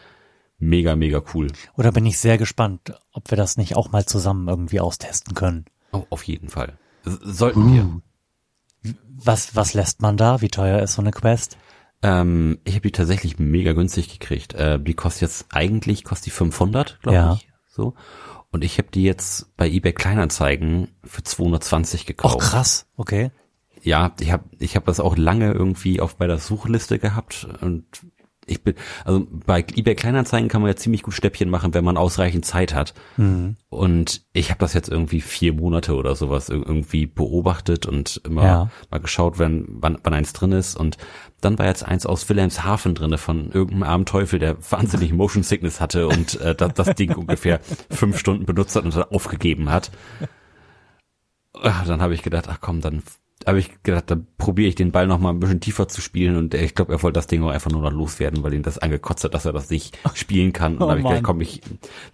mega, 0.59 0.96
mega 0.96 1.22
cool. 1.35 1.52
Oder 1.76 1.92
bin 1.92 2.04
ich 2.04 2.18
sehr 2.18 2.37
gespannt, 2.37 2.92
ob 3.12 3.30
wir 3.30 3.37
das 3.37 3.56
nicht 3.56 3.76
auch 3.76 3.92
mal 3.92 4.06
zusammen 4.06 4.48
irgendwie 4.48 4.80
austesten 4.80 5.35
können. 5.35 5.66
Oh, 5.92 6.04
auf 6.11 6.24
jeden 6.24 6.48
Fall. 6.48 6.78
Sollten 7.04 7.62
uh. 7.62 7.74
wir. 7.74 8.94
Was, 9.18 9.54
was 9.54 9.74
lässt 9.74 10.02
man 10.02 10.16
da? 10.16 10.40
Wie 10.40 10.48
teuer 10.48 10.82
ist 10.82 10.94
so 10.94 11.02
eine 11.02 11.12
Quest? 11.12 11.56
Ähm, 12.07 12.59
ich 12.62 12.75
habe 12.75 12.83
die 12.83 12.92
tatsächlich 12.92 13.38
mega 13.40 13.73
günstig 13.73 14.09
gekriegt. 14.09 14.55
Äh, 14.55 14.79
die 14.79 14.95
kostet 14.95 15.23
jetzt 15.23 15.47
eigentlich, 15.51 16.05
kostet 16.05 16.27
die 16.27 16.31
500, 16.31 17.01
glaube 17.03 17.16
ja. 17.16 17.35
ich. 17.35 17.49
So. 17.66 17.95
Und 18.53 18.62
ich 18.62 18.79
habe 18.79 18.88
die 18.92 19.03
jetzt 19.03 19.57
bei 19.57 19.69
eBay 19.69 19.92
Kleinanzeigen 19.92 20.88
für 21.03 21.25
220 21.25 22.07
gekauft. 22.07 22.37
Oh 22.37 22.38
krass, 22.38 22.87
okay. 22.97 23.33
Ja, 23.83 24.14
ich 24.21 24.31
habe 24.31 24.45
ich 24.59 24.77
hab 24.77 24.87
das 24.87 25.01
auch 25.01 25.16
lange 25.16 25.53
irgendwie 25.53 26.01
auf 26.01 26.16
bei 26.16 26.27
der 26.29 26.38
Suchliste 26.38 26.99
gehabt 26.99 27.47
und 27.61 27.85
ich 28.46 28.62
bin, 28.62 28.74
also 29.04 29.26
bei 29.30 29.64
eBay 29.74 29.94
Kleinanzeigen 29.94 30.48
kann 30.48 30.62
man 30.62 30.70
ja 30.70 30.76
ziemlich 30.76 31.02
gut 31.02 31.14
Stäppchen 31.14 31.50
machen, 31.50 31.74
wenn 31.74 31.85
man 31.85 31.96
ausreichend 31.96 32.44
Zeit 32.44 32.74
hat. 32.74 32.94
Mhm. 33.16 33.56
Und 33.68 34.24
ich 34.32 34.50
habe 34.50 34.61
das 34.61 34.72
jetzt 34.72 34.88
irgendwie 34.88 35.20
vier 35.20 35.52
Monate 35.52 35.94
oder 35.94 36.14
sowas 36.14 36.48
irgendwie 36.48 37.06
beobachtet 37.06 37.87
und 37.87 38.20
immer 38.24 38.44
ja. 38.44 38.70
mal 38.90 39.00
geschaut, 39.00 39.38
wenn 39.38 39.66
wann, 39.68 39.98
wann 40.02 40.14
eins 40.14 40.32
drin 40.32 40.52
ist. 40.52 40.76
Und 40.76 40.96
dann 41.40 41.59
war 41.59 41.66
jetzt 41.66 41.85
eins 41.85 42.06
aus 42.06 42.28
Wilhelmshaven 42.28 42.94
drinne 42.94 43.18
von 43.18 43.50
irgendeinem 43.50 43.82
armen 43.82 44.06
Teufel, 44.06 44.38
der 44.38 44.56
wahnsinnig 44.70 45.12
Motion 45.12 45.42
Sickness 45.42 45.80
hatte 45.80 46.06
und 46.06 46.40
äh, 46.40 46.54
das, 46.54 46.72
das 46.74 46.94
Ding 46.94 47.14
ungefähr 47.14 47.61
fünf 47.90 48.18
Stunden 48.18 48.46
benutzt 48.46 48.76
hat 48.76 48.85
und 48.85 48.94
dann 48.94 49.04
aufgegeben 49.04 49.70
hat. 49.70 49.90
Dann 51.62 52.02
habe 52.02 52.12
ich 52.12 52.22
gedacht, 52.22 52.48
ach 52.50 52.59
komm, 52.61 52.82
dann 52.82 53.02
habe 53.44 53.59
ich 53.59 53.83
gedacht, 53.83 54.11
da 54.11 54.16
probiere 54.38 54.68
ich 54.68 54.75
den 54.75 54.92
Ball 54.92 55.07
noch 55.07 55.18
mal 55.18 55.31
ein 55.31 55.40
bisschen 55.40 55.61
tiefer 55.61 55.88
zu 55.88 56.01
spielen 56.01 56.37
und 56.37 56.55
ich 56.55 56.75
glaube, 56.75 56.92
er 56.92 57.03
wollte 57.03 57.18
das 57.18 57.27
Ding 57.27 57.42
auch 57.42 57.51
einfach 57.51 57.70
nur 57.70 57.83
noch 57.83 57.92
loswerden, 57.92 58.42
weil 58.42 58.55
ihn 58.55 58.62
das 58.62 58.79
angekotzt 58.79 59.25
hat, 59.25 59.35
dass 59.35 59.44
er 59.44 59.53
das 59.53 59.68
nicht 59.68 59.99
spielen 60.14 60.53
kann. 60.53 60.79
Und 60.79 60.83
oh, 60.83 60.87
dann 60.87 60.90
habe 60.90 61.01
ich 61.01 61.07
gedacht, 61.07 61.22
komm, 61.25 61.40
ich, 61.40 61.61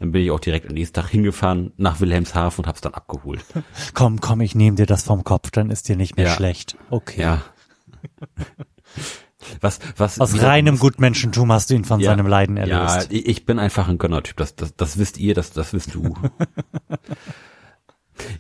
dann 0.00 0.12
bin 0.12 0.22
ich 0.22 0.30
auch 0.30 0.40
direkt 0.40 0.68
am 0.68 0.74
nächsten 0.74 0.94
Tag 0.94 1.08
hingefahren 1.08 1.72
nach 1.76 2.00
Wilhelmshaven 2.00 2.64
und 2.64 2.68
hab's 2.68 2.80
dann 2.80 2.94
abgeholt. 2.94 3.44
Komm, 3.94 4.20
komm, 4.20 4.40
ich 4.40 4.54
nehme 4.54 4.76
dir 4.76 4.87
das 4.87 5.04
vom 5.04 5.24
Kopf, 5.24 5.50
dann 5.50 5.70
ist 5.70 5.88
dir 5.88 5.96
nicht 5.96 6.16
mehr 6.16 6.26
ja. 6.26 6.35
schlecht. 6.35 6.76
Okay. 6.90 7.20
Ja. 7.20 7.42
Was, 9.61 9.80
was, 9.96 10.20
Aus 10.20 10.40
reinem 10.40 10.78
Gutmenschentum 10.78 11.50
hast 11.50 11.68
du 11.70 11.74
ihn 11.74 11.85
von 11.85 11.98
ja, 11.98 12.11
seinem 12.11 12.28
Leiden 12.28 12.56
erlöst. 12.56 13.11
Ja, 13.11 13.18
ich 13.24 13.44
bin 13.44 13.58
einfach 13.58 13.88
ein 13.88 13.98
Gönnertyp. 13.98 14.37
Das, 14.37 14.54
das, 14.54 14.76
das 14.76 14.98
wisst 14.98 15.18
ihr, 15.18 15.35
das, 15.35 15.50
das 15.50 15.72
wisst 15.72 15.94
du. 15.96 16.14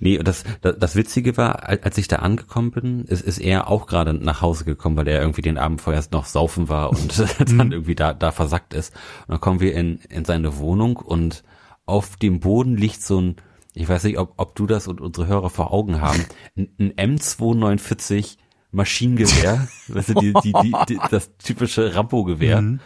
Nee, 0.00 0.18
das, 0.18 0.44
das, 0.60 0.78
das 0.78 0.96
Witzige 0.96 1.36
war, 1.36 1.68
als 1.68 1.98
ich 1.98 2.08
da 2.08 2.16
angekommen 2.16 2.70
bin, 2.70 3.04
ist, 3.04 3.22
ist 3.22 3.38
er 3.38 3.68
auch 3.68 3.86
gerade 3.86 4.12
nach 4.14 4.40
Hause 4.40 4.64
gekommen, 4.64 4.96
weil 4.96 5.08
er 5.08 5.20
irgendwie 5.20 5.42
den 5.42 5.58
Abend 5.58 5.80
vorher 5.80 6.02
noch 6.12 6.26
saufen 6.26 6.68
war 6.68 6.90
und 6.90 7.18
dann 7.38 7.66
mhm. 7.66 7.72
irgendwie 7.72 7.94
da, 7.94 8.12
da 8.14 8.32
versackt 8.32 8.74
ist. 8.74 8.94
Und 9.22 9.32
dann 9.32 9.40
kommen 9.40 9.60
wir 9.60 9.74
in, 9.74 9.98
in 10.08 10.24
seine 10.24 10.58
Wohnung 10.58 10.96
und 10.96 11.42
auf 11.86 12.16
dem 12.16 12.40
Boden 12.40 12.76
liegt 12.76 13.02
so 13.02 13.20
ein, 13.20 13.36
ich 13.74 13.88
weiß 13.88 14.04
nicht, 14.04 14.18
ob, 14.18 14.34
ob 14.36 14.54
du 14.54 14.66
das 14.66 14.88
und 14.88 15.00
unsere 15.00 15.26
Hörer 15.26 15.50
vor 15.50 15.72
Augen 15.72 16.00
haben, 16.00 16.24
ein, 16.56 16.74
ein 16.78 17.16
M249 17.18 18.36
Maschinengewehr, 18.70 19.68
weißt 19.88 20.10
du, 20.10 20.14
die, 20.14 20.32
die, 20.42 20.52
die, 20.52 20.74
die, 20.88 20.98
das 21.10 21.36
typische 21.36 21.94
Rambo-Gewehr. 21.94 22.62
Mhm. 22.62 22.80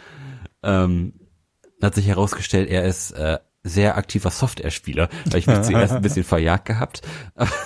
Ähm, 0.63 1.13
hat 1.81 1.95
sich 1.95 2.07
herausgestellt, 2.07 2.69
er 2.69 2.85
ist 2.85 3.11
äh, 3.11 3.37
sehr 3.67 3.97
aktiver 3.97 4.29
Software-Spieler, 4.29 5.09
weil 5.25 5.39
ich 5.39 5.47
mich 5.47 5.61
zuerst 5.63 5.93
ein 5.93 6.01
bisschen 6.01 6.23
verjagt 6.23 6.65
gehabt. 6.65 7.01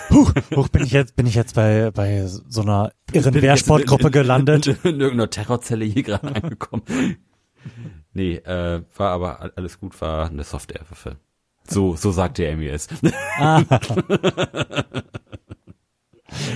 Huch, 0.10 0.34
huch, 0.56 0.68
bin 0.70 0.84
ich 0.84 0.92
jetzt, 0.92 1.16
bin 1.16 1.26
ich 1.28 1.36
jetzt 1.36 1.56
bei, 1.56 1.92
bei 1.92 2.26
so 2.26 2.62
einer 2.62 2.92
irren 3.12 3.34
Wehrsportgruppe 3.34 4.12
gelandet? 4.12 4.68
In, 4.68 4.76
in, 4.84 4.90
in, 4.96 5.02
irgendeiner 5.02 5.30
Terrorzelle 5.30 5.86
hier 5.86 6.04
gerade 6.04 6.28
angekommen. 6.36 6.84
Nee, 8.14 8.36
äh, 8.36 8.82
war 8.96 9.12
aber 9.12 9.52
alles 9.56 9.80
gut, 9.80 10.00
war 10.02 10.30
eine 10.30 10.44
Software-Waffe. 10.44 11.18
So, 11.68 11.96
so 11.96 12.12
sagte 12.12 12.44
er 12.44 12.58
mir 12.58 12.74
es. 12.74 12.90
Ah. 13.40 13.64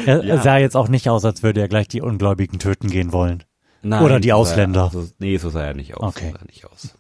er, 0.05 0.25
ja. 0.25 0.41
sah 0.41 0.57
jetzt 0.57 0.75
auch 0.75 0.89
nicht 0.89 1.09
aus, 1.09 1.23
als 1.23 1.43
würde 1.43 1.61
er 1.61 1.67
gleich 1.67 1.87
die 1.87 2.01
Ungläubigen 2.01 2.59
töten 2.59 2.89
gehen 2.89 3.13
wollen. 3.13 3.43
Nein, 3.81 4.03
Oder 4.03 4.19
die 4.19 4.33
Ausländer. 4.33 4.89
So, 4.91 5.07
nee, 5.19 5.37
so 5.37 5.49
sah 5.51 5.63
er 5.63 5.75
nicht 5.75 5.95
aus. 5.95 6.15
Okay. 6.15 6.31
So 6.31 6.33
sah 6.33 6.39
er 6.39 6.45
nicht 6.45 6.65
aus. 6.65 6.97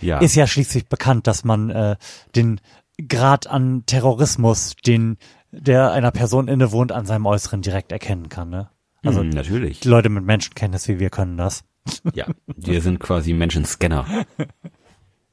Ja. 0.00 0.18
Ist 0.18 0.34
ja 0.34 0.46
schließlich 0.46 0.88
bekannt, 0.88 1.26
dass 1.26 1.44
man 1.44 1.70
äh, 1.70 1.96
den 2.34 2.60
Grad 3.08 3.46
an 3.46 3.84
Terrorismus, 3.86 4.74
den 4.86 5.16
der 5.50 5.92
einer 5.92 6.10
Person 6.10 6.48
innewohnt, 6.48 6.92
an 6.92 7.06
seinem 7.06 7.26
Äußeren 7.26 7.62
direkt 7.62 7.92
erkennen 7.92 8.28
kann. 8.28 8.50
Ne? 8.50 8.70
Also 9.04 9.22
mm, 9.22 9.30
natürlich. 9.30 9.84
Leute 9.84 10.08
mit 10.08 10.24
Menschenkenntnis 10.24 10.88
wie 10.88 10.98
wir 10.98 11.10
können 11.10 11.36
das. 11.36 11.64
Ja, 12.14 12.26
wir 12.46 12.80
sind 12.80 13.00
quasi 13.00 13.32
Menschenscanner. 13.32 14.24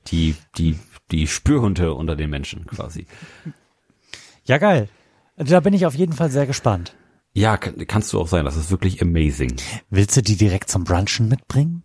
Die, 0.07 0.35
die, 0.57 0.79
die 1.11 1.27
Spürhunde 1.27 1.93
unter 1.93 2.15
den 2.15 2.31
Menschen 2.31 2.65
quasi. 2.65 3.05
Ja, 4.45 4.57
geil. 4.57 4.89
Da 5.35 5.59
bin 5.59 5.75
ich 5.75 5.85
auf 5.85 5.93
jeden 5.93 6.13
Fall 6.13 6.31
sehr 6.31 6.47
gespannt. 6.47 6.95
Ja, 7.33 7.57
kann, 7.57 7.75
kannst 7.85 8.11
du 8.13 8.19
auch 8.19 8.27
sein. 8.27 8.45
Das 8.45 8.55
ist 8.55 8.71
wirklich 8.71 9.01
amazing. 9.01 9.57
Willst 9.91 10.17
du 10.17 10.23
die 10.23 10.37
direkt 10.37 10.71
zum 10.71 10.83
Brunchen 10.83 11.27
mitbringen? 11.27 11.83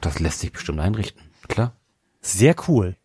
Das 0.00 0.18
lässt 0.20 0.40
sich 0.40 0.52
bestimmt 0.52 0.80
einrichten. 0.80 1.22
Klar. 1.52 1.72
Sehr 2.20 2.54
cool. 2.68 2.96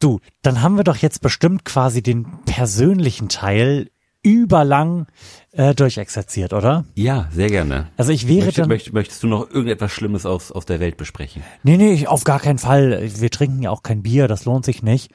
Du, 0.00 0.20
dann 0.42 0.62
haben 0.62 0.76
wir 0.76 0.84
doch 0.84 0.96
jetzt 0.96 1.20
bestimmt 1.20 1.64
quasi 1.64 2.02
den 2.02 2.26
persönlichen 2.44 3.28
Teil 3.28 3.90
überlang 4.22 5.06
äh, 5.52 5.74
durchexerziert, 5.74 6.52
oder? 6.54 6.84
Ja, 6.94 7.28
sehr 7.30 7.48
gerne. 7.48 7.88
Also 7.96 8.10
ich 8.10 8.26
wäre 8.26 8.46
Möchte, 8.46 8.62
dann. 8.62 8.68
Möcht, 8.68 8.92
möchtest 8.92 9.22
du 9.22 9.26
noch 9.26 9.50
irgendetwas 9.50 9.92
Schlimmes 9.92 10.24
aus, 10.24 10.50
aus 10.50 10.64
der 10.64 10.80
Welt 10.80 10.96
besprechen? 10.96 11.42
Nee, 11.62 11.76
nee, 11.76 12.06
auf 12.06 12.24
gar 12.24 12.40
keinen 12.40 12.58
Fall. 12.58 13.10
Wir 13.16 13.30
trinken 13.30 13.62
ja 13.62 13.70
auch 13.70 13.82
kein 13.82 14.02
Bier, 14.02 14.26
das 14.26 14.46
lohnt 14.46 14.64
sich 14.64 14.82
nicht. 14.82 15.12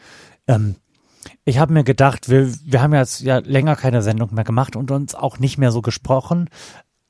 Ähm, 0.47 0.75
ich 1.43 1.58
habe 1.58 1.73
mir 1.73 1.84
gedacht, 1.84 2.30
wir, 2.30 2.54
wir 2.63 2.82
haben 2.82 2.93
jetzt 2.93 3.21
ja 3.21 3.39
länger 3.39 3.75
keine 3.75 4.02
Sendung 4.04 4.34
mehr 4.34 4.43
gemacht 4.43 4.75
und 4.75 4.91
uns 4.91 5.15
auch 5.15 5.39
nicht 5.39 5.58
mehr 5.58 5.71
so 5.71 5.82
gesprochen. 5.82 6.49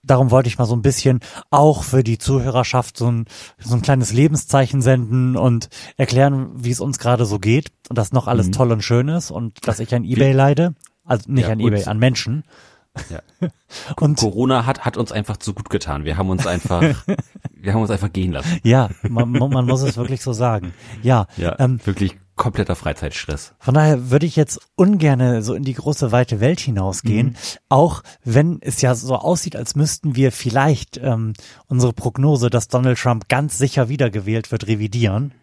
Darum 0.03 0.31
wollte 0.31 0.47
ich 0.47 0.57
mal 0.57 0.65
so 0.65 0.75
ein 0.75 0.81
bisschen 0.81 1.19
auch 1.49 1.83
für 1.83 2.03
die 2.03 2.17
Zuhörerschaft 2.17 2.97
so 2.97 3.11
ein, 3.11 3.25
so 3.57 3.75
ein 3.75 3.81
kleines 3.81 4.13
Lebenszeichen 4.13 4.81
senden 4.81 5.35
und 5.35 5.69
erklären, 5.97 6.51
wie 6.55 6.71
es 6.71 6.79
uns 6.79 6.99
gerade 6.99 7.25
so 7.25 7.39
geht 7.39 7.71
und 7.89 7.97
dass 7.97 8.13
noch 8.13 8.27
alles 8.27 8.47
mhm. 8.47 8.51
toll 8.53 8.71
und 8.71 8.83
schön 8.83 9.09
ist 9.09 9.31
und 9.31 9.67
dass 9.67 9.79
ich 9.79 9.93
an 9.93 10.05
Ebay 10.05 10.31
leide. 10.31 10.73
Also 11.03 11.31
nicht 11.31 11.47
ja, 11.47 11.53
an 11.53 11.59
Ebay, 11.59 11.85
an 11.85 11.99
Menschen. 11.99 12.43
Ja. 13.09 13.21
Und 13.97 14.17
Corona 14.17 14.65
hat, 14.65 14.85
hat 14.85 14.97
uns 14.97 15.11
einfach 15.11 15.37
zu 15.37 15.53
gut 15.53 15.69
getan. 15.69 16.05
Wir 16.05 16.17
haben 16.17 16.29
uns 16.29 16.45
einfach, 16.47 16.81
wir 17.53 17.73
haben 17.73 17.81
uns 17.81 17.91
einfach 17.91 18.11
gehen 18.11 18.31
lassen. 18.31 18.59
Ja, 18.63 18.89
man, 19.07 19.31
man 19.31 19.65
muss 19.65 19.81
es 19.81 19.95
wirklich 19.95 20.21
so 20.21 20.33
sagen. 20.33 20.73
Ja, 21.01 21.27
ja 21.37 21.57
ähm, 21.59 21.79
wirklich 21.85 22.17
kompletter 22.39 22.75
Freizeitstress. 22.75 23.53
Von 23.59 23.75
daher 23.75 24.09
würde 24.09 24.25
ich 24.25 24.37
jetzt 24.37 24.59
ungerne 24.75 25.43
so 25.43 25.53
in 25.53 25.63
die 25.63 25.73
große 25.73 26.11
weite 26.11 26.39
Welt 26.39 26.61
hinausgehen, 26.61 27.27
mhm. 27.27 27.35
auch 27.67 28.01
wenn 28.23 28.59
es 28.61 28.81
ja 28.81 28.95
so 28.95 29.15
aussieht, 29.15 29.57
als 29.57 29.75
müssten 29.75 30.15
wir 30.15 30.31
vielleicht 30.31 30.97
ähm, 30.97 31.33
unsere 31.67 31.93
Prognose, 31.93 32.49
dass 32.49 32.69
Donald 32.69 32.97
Trump 32.97 33.27
ganz 33.27 33.57
sicher 33.57 33.89
wiedergewählt 33.89 34.51
wird, 34.51 34.67
revidieren. 34.67 35.33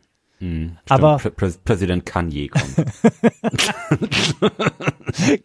Mhm, 0.40 0.78
aber 0.88 1.18
Prä 1.18 1.50
Präsident 1.64 2.06
Kanye 2.06 2.48
kommt. 2.48 2.74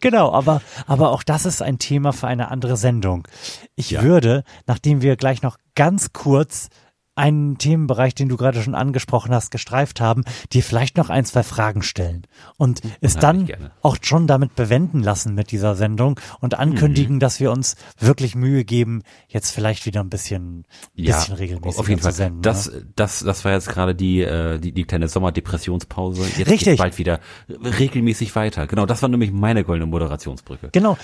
genau, 0.00 0.32
aber 0.32 0.60
aber 0.86 1.10
auch 1.10 1.22
das 1.22 1.46
ist 1.46 1.62
ein 1.62 1.78
Thema 1.78 2.12
für 2.12 2.26
eine 2.26 2.50
andere 2.50 2.76
Sendung. 2.76 3.26
Ich 3.74 3.90
ja. 3.90 4.02
würde, 4.02 4.44
nachdem 4.66 5.02
wir 5.02 5.16
gleich 5.16 5.42
noch 5.42 5.58
ganz 5.74 6.12
kurz 6.12 6.68
einen 7.14 7.58
Themenbereich, 7.58 8.14
den 8.14 8.28
du 8.28 8.36
gerade 8.38 8.62
schon 8.62 8.74
angesprochen 8.74 9.34
hast, 9.34 9.50
gestreift 9.50 10.00
haben, 10.00 10.24
dir 10.52 10.62
vielleicht 10.62 10.96
noch 10.96 11.10
ein, 11.10 11.26
zwei 11.26 11.42
Fragen 11.42 11.82
stellen 11.82 12.26
und 12.56 12.80
es 13.02 13.16
dann 13.16 13.48
auch 13.82 13.98
schon 14.00 14.26
damit 14.26 14.54
bewenden 14.54 15.02
lassen 15.02 15.34
mit 15.34 15.50
dieser 15.50 15.74
Sendung 15.74 16.18
und 16.40 16.58
ankündigen, 16.58 17.16
mhm. 17.16 17.20
dass 17.20 17.38
wir 17.38 17.52
uns 17.52 17.76
wirklich 17.98 18.34
Mühe 18.34 18.64
geben, 18.64 19.02
jetzt 19.28 19.50
vielleicht 19.50 19.84
wieder 19.84 20.00
ein 20.00 20.08
bisschen, 20.08 20.64
ja, 20.94 21.18
bisschen 21.18 21.34
regelmäßig 21.34 21.78
auf 21.78 21.88
jeden 21.88 22.00
Fall. 22.00 22.12
Senden, 22.12 22.42
das, 22.42 22.70
ne? 22.70 22.86
das, 22.96 23.20
das 23.20 23.44
war 23.44 23.52
jetzt 23.52 23.68
gerade 23.68 23.94
die, 23.94 24.22
äh, 24.22 24.58
die, 24.58 24.72
die 24.72 24.84
kleine 24.84 25.08
Sommerdepressionspause. 25.08 26.24
Jetzt 26.38 26.50
Richtig. 26.50 26.78
Bald 26.78 26.96
wieder 26.96 27.20
regelmäßig 27.48 28.34
weiter. 28.36 28.66
Genau, 28.66 28.86
das 28.86 29.02
war 29.02 29.10
nämlich 29.10 29.32
meine 29.32 29.64
goldene 29.64 29.86
Moderationsbrücke. 29.86 30.70
Genau, 30.72 30.96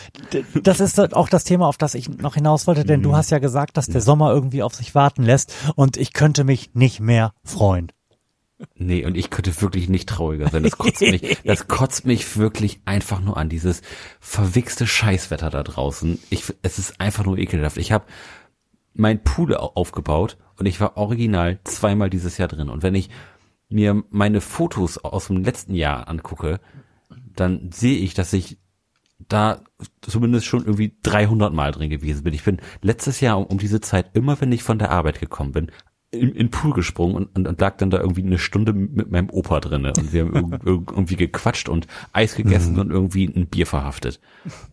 das 0.63 0.81
ist 0.81 0.99
auch 1.15 1.29
das 1.29 1.45
Thema, 1.45 1.67
auf 1.67 1.77
das 1.77 1.95
ich 1.95 2.09
noch 2.09 2.35
hinaus 2.35 2.67
wollte, 2.67 2.85
denn 2.85 3.01
mhm. 3.01 3.05
du 3.05 3.17
hast 3.17 3.31
ja 3.31 3.39
gesagt, 3.39 3.77
dass 3.77 3.87
der 3.87 4.01
Sommer 4.01 4.33
irgendwie 4.33 4.63
auf 4.63 4.75
sich 4.75 4.95
warten 4.95 5.23
lässt 5.23 5.55
und 5.75 5.98
ich 5.99 6.13
könnte 6.13 6.45
mich 6.45 6.75
nicht 6.75 7.01
mehr 7.01 7.35
freuen. 7.45 7.93
Nee, 8.75 9.05
und 9.05 9.17
ich 9.17 9.31
könnte 9.31 9.61
wirklich 9.61 9.89
nicht 9.89 10.09
trauriger 10.09 10.49
sein. 10.49 10.65
Das 10.65 10.79
kotzt 10.79 11.01
mich, 11.01 11.39
das 11.45 11.69
kotzt 11.69 12.07
mich 12.07 12.37
wirklich 12.37 12.81
einfach 12.87 13.21
nur 13.21 13.37
an, 13.37 13.49
dieses 13.49 13.83
verwichste 14.19 14.87
Scheißwetter 14.87 15.51
da 15.51 15.63
draußen. 15.63 16.19
Ich, 16.31 16.53
es 16.63 16.79
ist 16.79 17.01
einfach 17.01 17.25
nur 17.25 17.39
ekelhaft. 17.39 17.77
Ich 17.77 17.93
habe 17.93 18.07
mein 18.95 19.23
Pool 19.23 19.55
aufgebaut 19.55 20.39
und 20.57 20.67
ich 20.67 20.81
war 20.81 20.97
original 20.97 21.61
zweimal 21.63 22.11
dieses 22.11 22.37
Jahr 22.37 22.49
drin. 22.49 22.69
Und 22.69 22.83
wenn 22.83 22.97
ich 22.97 23.11
mir 23.69 24.03
meine 24.11 24.41
Fotos 24.41 24.99
aus 24.99 25.29
dem 25.29 25.45
letzten 25.45 25.75
Jahr 25.75 26.09
angucke, 26.09 26.59
dann 27.37 27.71
sehe 27.71 27.99
ich, 27.99 28.15
dass 28.15 28.33
ich 28.33 28.59
da 29.29 29.63
zumindest 30.01 30.47
schon 30.47 30.65
irgendwie 30.65 30.97
300 31.03 31.53
Mal 31.53 31.73
drin 31.73 31.91
gewesen 31.91 32.25
bin. 32.25 32.35
Ich 32.35 32.45
bin 32.45 32.59
letztes 32.83 33.21
Jahr 33.21 33.39
um, 33.39 33.47
um 33.47 33.59
diese 33.59 33.81
Zeit, 33.81 34.11
immer 34.15 34.41
wenn 34.41 34.53
ich 34.53 34.63
von 34.63 34.79
der 34.79 34.91
Arbeit 34.91 35.21
gekommen 35.21 35.53
bin, 35.53 35.71
in, 36.11 36.33
in 36.33 36.51
Pool 36.51 36.73
gesprungen 36.73 37.17
und, 37.17 37.37
und, 37.37 37.47
und 37.47 37.61
lag 37.61 37.77
dann 37.77 37.91
da 37.91 37.99
irgendwie 37.99 38.23
eine 38.23 38.39
Stunde 38.39 38.73
mit 38.73 39.11
meinem 39.11 39.29
Opa 39.29 39.61
drinne 39.61 39.93
und 39.97 40.13
wir 40.13 40.25
haben 40.25 40.59
irgendwie 40.65 41.17
gequatscht 41.17 41.69
und 41.69 41.87
Eis 42.13 42.35
gegessen 42.35 42.75
mhm. 42.75 42.81
und 42.81 42.91
irgendwie 42.91 43.27
ein 43.27 43.47
Bier 43.47 43.67
verhaftet. 43.67 44.21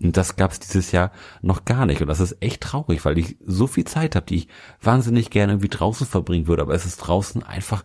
Und 0.02 0.16
das 0.16 0.38
gab's 0.38 0.60
dieses 0.60 0.94
Jahr 0.94 1.12
noch 1.42 1.66
gar 1.66 1.86
nicht 1.86 2.02
und 2.02 2.08
das 2.08 2.22
ist 2.22 2.38
echt 2.40 2.62
traurig, 2.62 3.04
weil 3.04 3.18
ich 3.18 3.36
so 3.46 3.68
viel 3.68 3.84
Zeit 3.84 4.16
habe, 4.16 4.26
die 4.26 4.36
ich 4.36 4.48
wahnsinnig 4.82 5.30
gerne 5.30 5.54
irgendwie 5.54 5.70
draußen 5.70 6.08
verbringen 6.08 6.48
würde, 6.48 6.62
aber 6.62 6.74
es 6.74 6.86
ist 6.86 6.98
draußen 6.98 7.44
einfach 7.44 7.84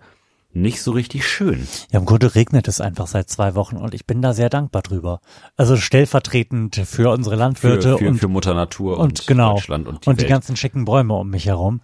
nicht 0.53 0.83
so 0.83 0.93
richtig 0.93 1.27
schön. 1.27 1.67
Ja, 1.93 2.01
im 2.01 2.07
Grunde 2.07 2.35
regnet 2.35 2.69
es 2.69 2.81
einfach 2.81 3.07
seit 3.07 3.29
zwei 3.31 3.55
Wochen 3.55 3.77
und 3.77 3.95
ich 3.95 4.07
bin 4.07 4.23
da 4.23 4.33
sehr 4.33 4.51
dankbar 4.51 4.83
drüber. 4.83 5.21
Also 5.57 5.77
stellvertretend 5.77 6.77
für 6.85 7.11
unsere 7.11 7.37
Landwirte 7.37 7.93
für, 7.93 7.99
für, 7.99 8.09
und 8.09 8.19
für 8.19 8.29
Mutter 8.29 8.55
Natur 8.55 8.99
und, 8.99 9.21
und 9.21 9.27
genau, 9.27 9.55
Deutschland 9.55 9.89
und 9.89 10.07
die, 10.07 10.11
und 10.11 10.21
die 10.21 10.27
ganzen 10.27 10.57
schicken 10.57 10.85
Bäume 10.85 11.15
um 11.15 11.31
mich 11.31 11.47
herum. 11.47 11.81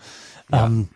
Ja. 0.51 0.67
Ähm, 0.67 0.89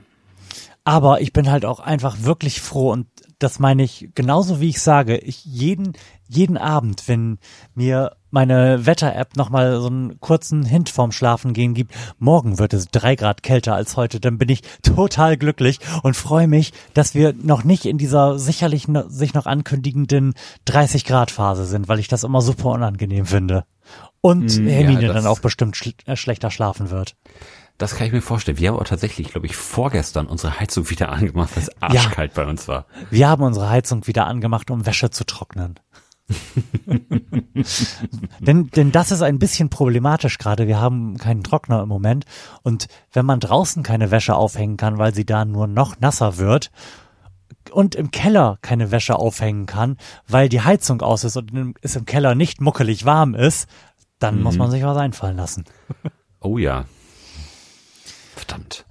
aber 0.91 1.21
ich 1.21 1.33
bin 1.33 1.49
halt 1.49 1.65
auch 1.65 1.79
einfach 1.79 2.17
wirklich 2.23 2.61
froh 2.61 2.91
und 2.91 3.07
das 3.39 3.61
meine 3.61 3.85
ich 3.85 4.11
genauso 4.17 4.61
wie 4.61 4.71
ich 4.71 4.81
sage, 4.81 5.19
ich 5.19 5.45
jeden, 5.45 5.93
jeden 6.27 6.59
Abend, 6.59 7.07
wenn 7.07 7.39
mir 7.77 8.17
meine 8.33 8.87
Wetter-App 8.87 9.37
nochmal 9.37 9.81
so 9.81 9.87
einen 9.87 10.19
kurzen 10.19 10.65
Hint 10.65 10.89
vorm 10.89 11.13
Schlafen 11.13 11.53
gehen 11.53 11.75
gibt, 11.75 11.95
morgen 12.19 12.59
wird 12.59 12.75
es 12.75 12.89
drei 12.89 13.15
Grad 13.15 13.45
kälter 13.45 13.77
als 13.77 13.97
heute, 13.97 14.19
dann 14.19 14.37
bin 14.37 14.49
ich 14.49 14.63
total 14.83 15.37
glücklich 15.37 15.79
und 16.03 16.17
freue 16.17 16.49
mich, 16.49 16.73
dass 16.93 17.15
wir 17.15 17.35
noch 17.35 17.63
nicht 17.63 17.87
in 17.87 17.97
dieser 17.97 18.41
sicherlich 18.41 18.89
sich 19.07 19.33
noch 19.33 19.47
ankündigenden 19.47 20.35
30 20.65 21.05
Grad 21.05 21.31
Phase 21.31 21.67
sind, 21.67 21.87
weil 21.87 22.01
ich 22.01 22.09
das 22.09 22.25
immer 22.25 22.43
super 22.43 22.71
unangenehm 22.71 23.27
finde. 23.27 23.63
Und 24.21 24.59
mm, 24.59 24.67
Hermine 24.67 25.07
ja, 25.07 25.13
dann 25.13 25.29
auch 25.29 25.39
bestimmt 25.39 25.77
schl 25.77 25.93
äh, 26.07 26.17
schlechter 26.17 26.51
schlafen 26.51 26.91
wird. 26.91 27.15
Das 27.81 27.97
kann 27.97 28.07
ich 28.07 28.13
mir 28.13 28.21
vorstellen. 28.21 28.59
Wir 28.59 28.69
haben 28.69 28.77
aber 28.77 28.85
tatsächlich, 28.85 29.31
glaube 29.31 29.47
ich, 29.47 29.57
vorgestern 29.57 30.27
unsere 30.27 30.61
Heizung 30.61 30.91
wieder 30.91 31.09
angemacht, 31.09 31.57
weil 31.57 31.63
es 31.63 31.83
arschkalt 31.83 32.37
ja, 32.37 32.45
bei 32.45 32.51
uns 32.51 32.69
war. 32.69 32.85
Wir 33.11 33.27
haben 33.27 33.43
unsere 33.43 33.71
Heizung 33.71 34.07
wieder 34.07 34.27
angemacht, 34.27 34.71
um 34.71 34.85
Wäsche 34.85 35.11
zu 35.11 35.25
trocknen. 35.25 35.81
denn, 38.39 38.67
denn 38.69 38.93
das 38.93 39.13
ist 39.13 39.23
ein 39.23 39.39
bisschen 39.39 39.71
problematisch 39.71 40.37
gerade. 40.37 40.67
Wir 40.67 40.79
haben 40.79 41.17
keinen 41.17 41.43
Trockner 41.43 41.83
im 41.83 41.89
Moment. 41.89 42.27
Und 42.63 42.89
wenn 43.15 43.25
man 43.25 43.41
draußen 43.41 43.83
keine 43.83 44.11
Wäsche 44.11 44.35
aufhängen 44.35 44.77
kann, 44.77 44.99
weil 44.99 45.15
sie 45.15 45.25
da 45.25 45.47
nur 45.47 45.67
noch 45.67 46.01
nasser 46.01 46.37
wird, 46.37 46.71
und 47.73 47.95
im 47.95 48.11
Keller 48.11 48.59
keine 48.61 48.91
Wäsche 48.91 49.17
aufhängen 49.17 49.65
kann, 49.65 49.97
weil 50.29 50.51
die 50.51 50.61
Heizung 50.61 51.01
aus 51.01 51.25
ist 51.25 51.39
und 51.39 51.75
es 51.81 51.97
im 51.97 52.05
Keller 52.05 52.35
nicht 52.35 52.61
muckelig 52.61 53.07
warm 53.07 53.35
ist, 53.35 53.71
dann 54.19 54.37
mhm. 54.37 54.43
muss 54.43 54.59
man 54.59 54.71
sich 54.71 54.83
was 54.83 54.99
einfallen 54.99 55.39
lassen. 55.39 55.65
Oh 56.41 56.59
ja. 56.59 56.85
Verdammt. 58.51 58.85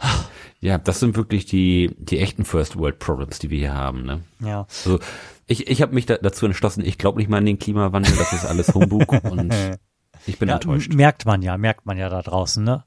Ja, 0.62 0.78
das 0.78 1.00
sind 1.00 1.16
wirklich 1.16 1.46
die, 1.46 1.96
die 1.98 2.20
echten 2.20 2.44
First 2.44 2.78
World 2.78 3.00
Problems, 3.00 3.40
die 3.40 3.50
wir 3.50 3.60
hier 3.60 3.74
haben, 3.74 4.04
ne? 4.04 4.24
Ja. 4.40 4.68
Also 4.68 5.00
ich, 5.48 5.68
ich 5.68 5.82
habe 5.82 5.94
mich 5.94 6.06
da, 6.06 6.18
dazu 6.18 6.46
entschlossen, 6.46 6.84
ich 6.84 6.98
glaube 6.98 7.20
nicht 7.20 7.30
mal 7.30 7.38
an 7.38 7.46
den 7.46 7.60
Klimawandel, 7.60 8.14
das 8.18 8.34
ist 8.34 8.46
alles 8.46 8.74
Humbug 8.74 9.12
und 9.24 9.54
ich 10.26 10.38
bin 10.38 10.50
ja, 10.50 10.56
enttäuscht. 10.56 10.94
Merkt 10.94 11.26
man 11.26 11.42
ja, 11.42 11.58
merkt 11.58 11.86
man 11.86 11.98
ja 11.98 12.10
da 12.10 12.22
draußen, 12.22 12.64
ne? 12.64 12.84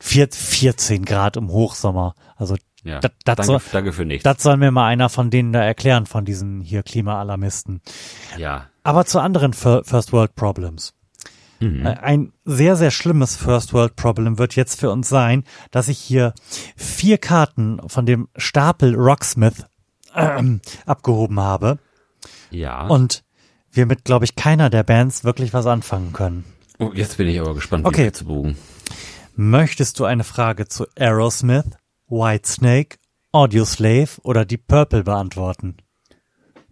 Vier, 0.00 0.28
14 0.30 1.04
Grad 1.04 1.36
im 1.36 1.48
Hochsommer. 1.48 2.14
Also 2.36 2.56
ja, 2.84 3.00
das, 3.00 3.10
das 3.24 3.36
danke, 3.36 3.44
soll, 3.44 3.60
danke 3.72 3.92
für 3.92 4.04
nichts. 4.04 4.22
Das 4.22 4.40
soll 4.40 4.56
mir 4.56 4.70
mal 4.70 4.86
einer 4.86 5.08
von 5.08 5.30
denen 5.30 5.52
da 5.52 5.62
erklären, 5.62 6.06
von 6.06 6.24
diesen 6.24 6.60
hier 6.60 6.84
Klimaalarmisten. 6.84 7.82
Ja. 8.36 8.68
Aber 8.84 9.04
zu 9.04 9.18
anderen 9.18 9.52
First 9.52 10.12
World 10.12 10.36
Problems. 10.36 10.94
Mhm. 11.60 11.86
Äh, 11.86 11.96
ein 12.00 12.32
sehr, 12.44 12.76
sehr 12.76 12.90
schlimmes 12.90 13.36
First 13.36 13.72
World 13.72 13.96
Problem 13.96 14.38
wird 14.38 14.56
jetzt 14.56 14.80
für 14.80 14.90
uns 14.90 15.08
sein, 15.08 15.44
dass 15.70 15.88
ich 15.88 15.98
hier 15.98 16.34
vier 16.76 17.18
Karten 17.18 17.80
von 17.88 18.06
dem 18.06 18.28
Stapel 18.36 18.94
Rocksmith 18.94 19.66
äh, 20.14 20.42
abgehoben 20.86 21.40
habe. 21.40 21.78
Ja. 22.50 22.86
Und 22.86 23.24
wir 23.70 23.86
mit, 23.86 24.04
glaube 24.04 24.24
ich, 24.24 24.34
keiner 24.34 24.70
der 24.70 24.82
Bands 24.82 25.24
wirklich 25.24 25.52
was 25.52 25.66
anfangen 25.66 26.12
können. 26.12 26.44
Oh, 26.78 26.92
jetzt 26.94 27.16
bin 27.16 27.28
ich 27.28 27.40
aber 27.40 27.54
gespannt, 27.54 27.84
wie 27.84 27.88
okay. 27.88 28.12
zu 28.12 28.24
bogen. 28.24 28.56
Möchtest 29.34 29.98
du 30.00 30.04
eine 30.04 30.24
Frage 30.24 30.68
zu 30.68 30.86
Aerosmith, 30.96 31.76
Whitesnake, 32.08 32.96
Audioslave 33.32 34.20
oder 34.22 34.44
Deep 34.44 34.66
Purple 34.66 35.04
beantworten? 35.04 35.76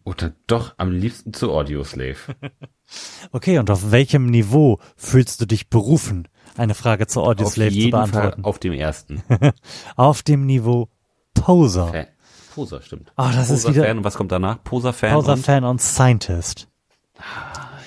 Oder 0.06 0.34
doch 0.46 0.74
am 0.76 0.92
liebsten 0.92 1.34
zu 1.34 1.50
Audioslave. 1.50 2.36
okay, 3.32 3.58
und 3.58 3.68
auf 3.72 3.90
welchem 3.90 4.26
Niveau 4.26 4.78
fühlst 4.94 5.40
du 5.40 5.46
dich 5.46 5.68
berufen, 5.68 6.28
eine 6.56 6.76
Frage 6.76 7.08
zu 7.08 7.22
Audioslave 7.24 7.72
zu 7.72 7.90
beantworten? 7.90 8.42
Fall 8.42 8.48
auf 8.48 8.60
dem 8.60 8.72
ersten. 8.72 9.24
auf 9.96 10.22
dem 10.22 10.46
Niveau 10.46 10.88
Poser. 11.34 11.88
Fan. 11.88 12.06
Poser, 12.54 12.82
stimmt. 12.82 13.12
Ah, 13.16 13.32
das 13.32 13.48
Poser 13.48 13.54
ist 13.54 13.68
wieder. 13.68 13.84
Fan 13.84 13.98
und 13.98 14.04
was 14.04 14.14
kommt 14.14 14.30
danach? 14.30 14.62
Poser 14.62 14.92
Fan. 14.92 15.12
Poser 15.12 15.32
und? 15.32 15.44
Fan 15.44 15.64
und 15.64 15.82
Scientist. 15.82 16.68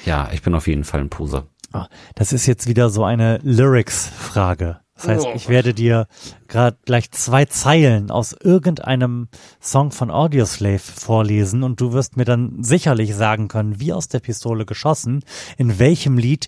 Ja, 0.06 0.30
ich 0.34 0.42
bin 0.42 0.54
auf 0.56 0.68
jeden 0.68 0.84
Fall 0.84 1.00
ein 1.00 1.10
Poser. 1.10 1.48
Ah, 1.72 1.88
das 2.16 2.34
ist 2.34 2.48
jetzt 2.48 2.68
wieder 2.68 2.90
so 2.90 3.06
eine 3.06 3.40
Lyrics-Frage. 3.44 4.82
Das 5.00 5.08
heißt, 5.08 5.28
ich 5.34 5.48
werde 5.48 5.74
dir 5.74 6.08
gerade 6.50 6.78
gleich 6.84 7.10
zwei 7.12 7.46
Zeilen 7.46 8.12
aus 8.12 8.34
irgendeinem 8.34 9.30
Song 9.62 9.92
von 9.92 10.12
Audioslave 10.12 10.80
vorlesen 10.80 11.64
und 11.64 11.80
du 11.80 11.94
wirst 11.94 12.18
mir 12.18 12.26
dann 12.26 12.62
sicherlich 12.64 13.16
sagen 13.16 13.48
können, 13.48 13.80
wie 13.80 13.94
aus 13.94 14.10
der 14.10 14.20
Pistole 14.20 14.66
geschossen, 14.66 15.24
in 15.58 15.80
welchem 15.80 16.18
Lied 16.18 16.48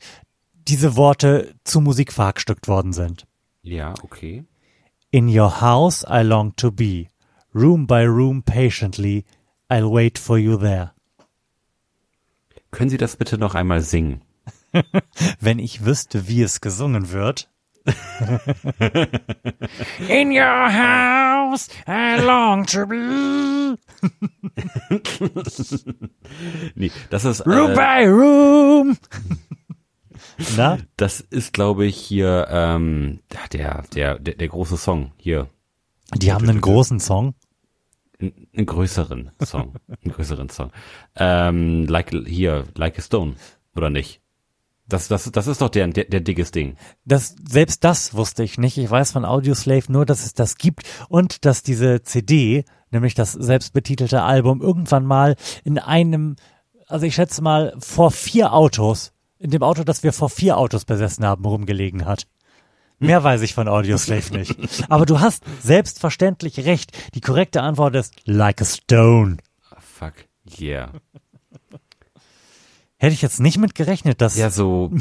diese 0.67 0.97
Worte 0.97 1.55
zu 1.63 1.79
Musik 1.79 2.11
verhackstückt 2.11 2.67
worden 2.67 2.91
sind. 2.91 3.25
Ja, 3.61 3.93
okay. 4.03 4.43
In 5.11 5.29
your 5.29 5.61
house 5.61 6.05
I 6.09 6.21
long 6.21 6.53
to 6.57 6.71
be. 6.71 7.07
Room 7.55 7.87
by 7.87 8.03
room 8.03 8.43
patiently 8.43 9.23
I'll 9.69 9.89
wait 9.89 10.19
for 10.19 10.37
you 10.37 10.57
there. 10.57 10.91
Können 12.71 12.89
Sie 12.89 12.97
das 12.97 13.15
bitte 13.15 13.37
noch 13.37 13.55
einmal 13.55 13.79
singen? 13.79 14.21
Wenn 15.39 15.59
ich 15.59 15.85
wüsste, 15.85 16.27
wie 16.27 16.41
es 16.41 16.59
gesungen 16.59 17.11
wird. 17.11 17.49
In 20.07 20.31
your 20.31 20.69
house, 20.69 21.67
I 21.87 22.19
long 22.19 22.63
to 22.67 22.85
be. 22.85 22.95
nee, 26.75 26.91
das 27.09 27.25
ist 27.25 27.43
Room 27.47 27.71
äh, 27.71 27.75
by 27.75 28.05
room. 28.07 28.97
Na? 30.57 30.77
Das 30.97 31.21
ist, 31.21 31.53
glaube 31.53 31.85
ich, 31.85 31.97
hier 31.97 32.47
ähm, 32.49 33.19
der, 33.53 33.83
der, 33.93 34.19
der, 34.19 34.35
der 34.35 34.47
große 34.47 34.77
Song 34.77 35.11
hier. 35.17 35.49
Die 36.15 36.31
haben 36.31 36.47
einen 36.47 36.61
großen 36.61 36.99
Song. 36.99 37.35
Einen, 38.19 38.47
einen 38.55 38.65
größeren 38.65 39.31
Song. 39.43 39.75
einen 39.87 40.13
größeren 40.13 40.49
Song. 40.49 40.71
Ähm, 41.15 41.87
like 41.87 42.11
hier, 42.27 42.65
Like 42.75 42.99
a 42.99 43.01
Stone, 43.01 43.35
oder 43.75 43.89
nicht? 43.89 44.21
Das, 44.91 45.07
das, 45.07 45.31
das 45.31 45.47
ist 45.47 45.61
doch 45.61 45.69
der, 45.69 45.87
der, 45.87 46.05
der 46.05 46.19
dickes 46.19 46.51
Ding. 46.51 46.75
Das, 47.05 47.35
selbst 47.47 47.83
das 47.83 48.13
wusste 48.13 48.43
ich 48.43 48.57
nicht. 48.57 48.77
Ich 48.77 48.89
weiß 48.89 49.13
von 49.13 49.25
Audioslave 49.25 49.91
nur, 49.91 50.05
dass 50.05 50.25
es 50.25 50.33
das 50.33 50.57
gibt 50.57 50.83
und 51.07 51.45
dass 51.45 51.63
diese 51.63 52.03
CD, 52.03 52.65
nämlich 52.89 53.13
das 53.13 53.31
selbstbetitelte 53.31 54.21
Album, 54.21 54.61
irgendwann 54.61 55.05
mal 55.05 55.35
in 55.63 55.79
einem, 55.79 56.35
also 56.87 57.05
ich 57.05 57.15
schätze 57.15 57.41
mal, 57.41 57.73
vor 57.79 58.11
vier 58.11 58.53
Autos, 58.53 59.13
in 59.39 59.49
dem 59.49 59.63
Auto, 59.63 59.83
das 59.83 60.03
wir 60.03 60.11
vor 60.11 60.29
vier 60.29 60.57
Autos 60.57 60.83
besessen 60.85 61.25
haben, 61.25 61.45
rumgelegen 61.45 62.05
hat. 62.05 62.27
Mehr 62.99 63.23
weiß 63.23 63.41
ich 63.41 63.55
von 63.55 63.67
Audioslave 63.67 64.33
nicht. 64.37 64.55
Aber 64.89 65.05
du 65.05 65.19
hast 65.19 65.43
selbstverständlich 65.63 66.65
recht. 66.65 66.91
Die 67.15 67.21
korrekte 67.21 67.61
Antwort 67.61 67.95
ist 67.95 68.13
Like 68.25 68.61
a 68.61 68.65
Stone. 68.65 69.37
Fuck 69.79 70.25
yeah. 70.59 70.91
Hätte 73.01 73.15
ich 73.15 73.23
jetzt 73.23 73.39
nicht 73.39 73.57
mit 73.57 73.73
gerechnet, 73.73 74.21
dass. 74.21 74.37
Ja, 74.37 74.51
so, 74.51 74.91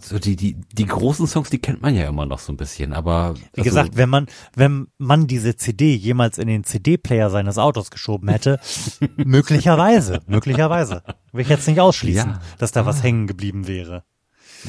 so 0.00 0.18
die, 0.18 0.36
die, 0.36 0.56
die 0.72 0.86
großen 0.86 1.26
Songs, 1.26 1.50
die 1.50 1.58
kennt 1.58 1.82
man 1.82 1.94
ja 1.94 2.08
immer 2.08 2.24
noch 2.24 2.38
so 2.38 2.50
ein 2.50 2.56
bisschen, 2.56 2.94
aber. 2.94 3.34
Wie 3.52 3.58
also, 3.58 3.62
gesagt, 3.64 3.90
wenn 3.98 4.08
man, 4.08 4.26
wenn 4.54 4.86
man 4.96 5.26
diese 5.26 5.54
CD 5.54 5.94
jemals 5.94 6.38
in 6.38 6.48
den 6.48 6.64
CD-Player 6.64 7.28
seines 7.28 7.58
Autos 7.58 7.90
geschoben 7.90 8.30
hätte, 8.30 8.58
möglicherweise, 9.16 10.22
möglicherweise. 10.26 11.02
Will 11.32 11.42
ich 11.42 11.50
jetzt 11.50 11.68
nicht 11.68 11.78
ausschließen, 11.78 12.30
ja. 12.30 12.40
dass 12.56 12.72
da 12.72 12.80
ah. 12.80 12.86
was 12.86 13.02
hängen 13.02 13.26
geblieben 13.26 13.66
wäre. 13.66 14.04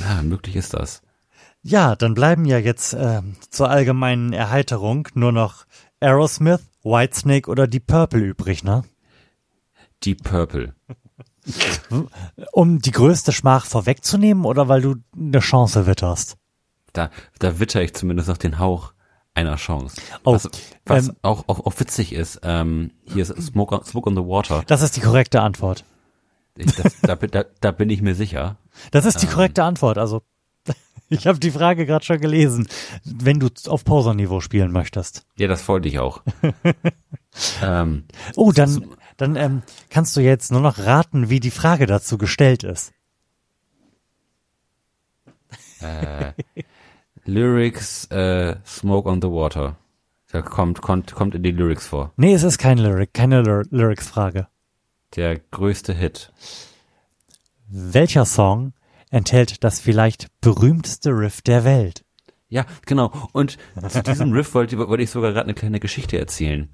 Ja, 0.02 0.22
möglich 0.22 0.58
ist 0.58 0.74
das. 0.74 1.04
Ja, 1.62 1.96
dann 1.96 2.16
bleiben 2.16 2.44
ja 2.44 2.58
jetzt 2.58 2.92
äh, 2.92 3.22
zur 3.50 3.70
allgemeinen 3.70 4.34
Erheiterung 4.34 5.08
nur 5.14 5.32
noch 5.32 5.66
Aerosmith, 6.02 6.66
Whitesnake 6.84 7.50
oder 7.50 7.66
Deep 7.66 7.88
Purple 7.88 8.20
übrig, 8.20 8.66
ne? 8.66 8.84
Deep 10.04 10.22
Purple. 10.22 10.76
Um 12.52 12.80
die 12.80 12.92
größte 12.92 13.32
Schmach 13.32 13.66
vorwegzunehmen 13.66 14.46
oder 14.46 14.68
weil 14.68 14.82
du 14.82 14.96
eine 15.16 15.40
Chance 15.40 15.86
witterst? 15.88 16.38
Da, 16.94 17.10
da 17.40 17.60
witter 17.60 17.82
ich 17.82 17.94
zumindest 17.94 18.30
noch 18.30 18.38
den 18.38 18.60
Hauch 18.60 18.94
einer 19.38 19.56
Chance. 19.56 20.02
Oh, 20.24 20.34
was 20.34 20.50
was 20.86 21.10
ähm, 21.10 21.16
auch, 21.22 21.48
auch, 21.48 21.66
auch 21.66 21.80
witzig 21.80 22.12
ist, 22.14 22.40
ähm, 22.44 22.92
hier 23.06 23.22
ist 23.22 23.40
Smoke 23.42 23.76
on, 23.76 23.84
Smoke 23.84 24.10
on 24.10 24.16
the 24.16 24.24
Water. 24.24 24.64
Das 24.68 24.82
ist 24.82 24.98
die 24.98 25.02
korrekte 25.02 25.42
Antwort. 25.42 25.86
Ich, 26.58 26.76
das, 26.76 27.00
da, 27.02 27.16
da, 27.16 27.46
da 27.62 27.72
bin 27.72 27.90
ich 27.90 28.02
mir 28.02 28.16
sicher. 28.16 28.58
Das 28.92 29.06
ist 29.06 29.22
die 29.22 29.28
ähm, 29.28 29.34
korrekte 29.34 29.64
Antwort. 29.64 30.00
Also 30.00 30.24
ich 31.10 31.28
habe 31.28 31.40
die 31.40 31.52
Frage 31.52 31.86
gerade 31.86 32.04
schon 32.04 32.20
gelesen. 32.20 32.68
Wenn 33.04 33.40
du 33.40 33.50
auf 33.68 33.86
Poser-Niveau 33.86 34.42
spielen 34.42 34.72
möchtest. 34.72 35.26
Ja, 35.38 35.48
das 35.48 35.68
wollte 35.68 35.88
ich 35.88 36.00
auch. 36.00 36.24
ähm, 37.64 38.06
oh, 38.36 38.52
dann 38.52 38.96
dann 39.18 39.36
ähm, 39.36 39.64
kannst 39.90 40.16
du 40.16 40.22
jetzt 40.22 40.52
nur 40.52 40.62
noch 40.62 40.78
raten, 40.80 41.30
wie 41.30 41.40
die 41.40 41.52
Frage 41.52 41.88
dazu 41.88 42.18
gestellt 42.18 42.64
ist. 42.64 42.94
Äh, 45.82 46.34
Lyrics 47.26 48.06
äh, 48.06 48.56
Smoke 48.66 49.10
on 49.10 49.22
the 49.22 49.28
Water. 49.28 49.76
Da 50.32 50.42
kommt, 50.42 50.82
kommt, 50.82 51.14
kommt 51.14 51.36
in 51.36 51.44
die 51.44 51.52
Lyrics 51.52 51.88
vor. 51.88 52.14
Nee, 52.18 52.34
es 52.34 52.44
ist 52.44 52.58
kein 52.58 52.78
Lyric, 52.78 53.14
keine 53.14 53.42
Ly 53.42 53.64
Lyrics-Frage. 53.70 54.48
Der 55.16 55.40
größte 55.40 55.94
Hit. 55.94 56.34
Welcher 57.70 58.26
Song 58.26 58.74
enthält 59.10 59.64
das 59.64 59.80
vielleicht 59.80 60.28
berühmteste 60.42 61.12
Riff 61.12 61.42
der 61.42 61.64
Welt? 61.64 62.04
Ja, 62.50 62.66
genau. 62.86 63.12
Und 63.34 63.58
zu 63.90 64.04
diesem 64.04 64.32
Riff 64.34 64.54
wollte, 64.54 64.78
wollte 64.78 65.04
ich 65.04 65.10
sogar 65.10 65.32
gerade 65.32 65.46
eine 65.46 65.54
kleine 65.54 65.80
Geschichte 65.80 66.18
erzählen 66.18 66.70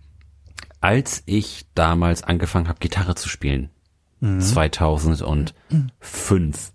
als 0.84 1.24
ich 1.26 1.66
damals 1.76 2.24
angefangen 2.24 2.68
habe, 2.68 2.80
Gitarre 2.80 3.16
zu 3.16 3.30
spielen, 3.30 3.70
mhm. 4.20 4.42
2005, 4.42 6.74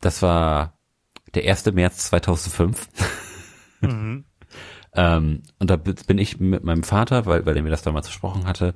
das 0.00 0.22
war 0.22 0.78
der 1.34 1.50
1. 1.50 1.72
März 1.72 2.06
2005. 2.06 2.86
Mhm. 3.80 4.24
ähm, 4.94 5.42
und 5.58 5.68
da 5.68 5.74
bin 5.74 6.18
ich 6.18 6.38
mit 6.38 6.62
meinem 6.62 6.84
Vater, 6.84 7.26
weil, 7.26 7.44
weil 7.44 7.56
er 7.56 7.64
mir 7.64 7.70
das 7.70 7.82
damals 7.82 8.06
versprochen 8.06 8.46
hatte, 8.46 8.72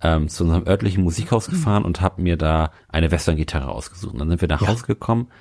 ähm, 0.00 0.28
zu 0.28 0.44
unserem 0.44 0.68
örtlichen 0.68 1.02
Musikhaus 1.02 1.48
mhm. 1.48 1.52
gefahren 1.52 1.84
und 1.84 2.00
habe 2.00 2.22
mir 2.22 2.36
da 2.36 2.70
eine 2.88 3.10
Western-Gitarre 3.10 3.72
ausgesucht. 3.72 4.12
Und 4.12 4.20
dann 4.20 4.28
sind 4.28 4.40
wir 4.40 4.46
nach 4.46 4.62
ja. 4.62 4.68
Hause 4.68 4.86
gekommen. 4.86 5.32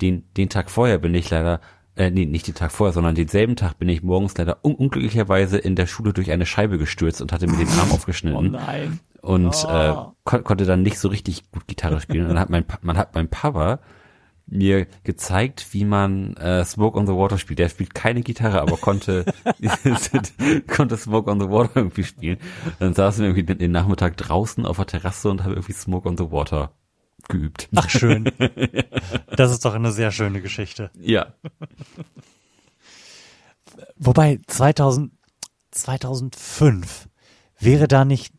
Den, 0.00 0.32
den 0.34 0.50
Tag 0.50 0.70
vorher 0.70 0.98
bin 0.98 1.16
ich 1.16 1.28
leider 1.30 1.60
äh, 1.98 2.10
nee, 2.10 2.26
nicht 2.26 2.46
den 2.46 2.54
Tag 2.54 2.70
vorher, 2.70 2.92
sondern 2.92 3.16
denselben 3.16 3.56
Tag 3.56 3.78
bin 3.78 3.88
ich 3.88 4.04
morgens 4.04 4.38
leider 4.38 4.64
un 4.64 4.76
unglücklicherweise 4.76 5.58
in 5.58 5.74
der 5.74 5.86
Schule 5.86 6.12
durch 6.12 6.30
eine 6.30 6.46
Scheibe 6.46 6.78
gestürzt 6.78 7.20
und 7.20 7.32
hatte 7.32 7.48
mir 7.48 7.56
den 7.56 7.68
Arm 7.80 7.90
aufgeschnitten. 7.92 8.54
Oh 8.54 8.58
nein. 8.58 9.00
Und 9.20 9.66
oh. 9.66 9.68
äh, 9.68 9.94
kon 10.22 10.44
konnte 10.44 10.64
dann 10.64 10.82
nicht 10.82 10.98
so 10.98 11.08
richtig 11.08 11.50
gut 11.50 11.66
Gitarre 11.66 12.00
spielen. 12.00 12.22
Und 12.22 12.28
dann 12.28 12.38
hat 12.38 12.50
mein, 12.50 12.64
pa 12.64 12.78
man 12.82 12.96
hat 12.96 13.16
mein 13.16 13.28
Papa 13.28 13.80
mir 14.46 14.86
gezeigt, 15.02 15.66
wie 15.72 15.84
man 15.84 16.36
äh, 16.36 16.64
Smoke 16.64 16.96
on 16.96 17.06
the 17.08 17.12
Water 17.14 17.36
spielt. 17.36 17.58
Der 17.58 17.68
spielt 17.68 17.94
keine 17.94 18.22
Gitarre, 18.22 18.62
aber 18.62 18.76
konnte 18.76 19.24
konnte 20.68 20.96
Smoke 20.96 21.28
on 21.28 21.40
the 21.40 21.50
Water 21.50 21.72
irgendwie 21.74 22.04
spielen. 22.04 22.38
Dann 22.78 22.94
saßen 22.94 23.22
wir 23.22 23.34
irgendwie 23.34 23.56
den 23.56 23.72
Nachmittag 23.72 24.16
draußen 24.16 24.64
auf 24.64 24.76
der 24.76 24.86
Terrasse 24.86 25.30
und 25.30 25.42
haben 25.42 25.52
irgendwie 25.52 25.72
Smoke 25.72 26.08
on 26.08 26.16
the 26.16 26.30
Water 26.30 26.70
geübt. 27.28 27.68
Ach 27.74 27.88
schön. 27.88 28.30
Das 29.36 29.52
ist 29.52 29.64
doch 29.64 29.74
eine 29.74 29.92
sehr 29.92 30.10
schöne 30.10 30.42
Geschichte. 30.42 30.90
Ja. 30.98 31.34
Wobei 33.96 34.40
2000, 34.48 35.12
2005 35.70 37.08
wäre 37.60 37.86
da 37.86 38.04
nicht 38.04 38.32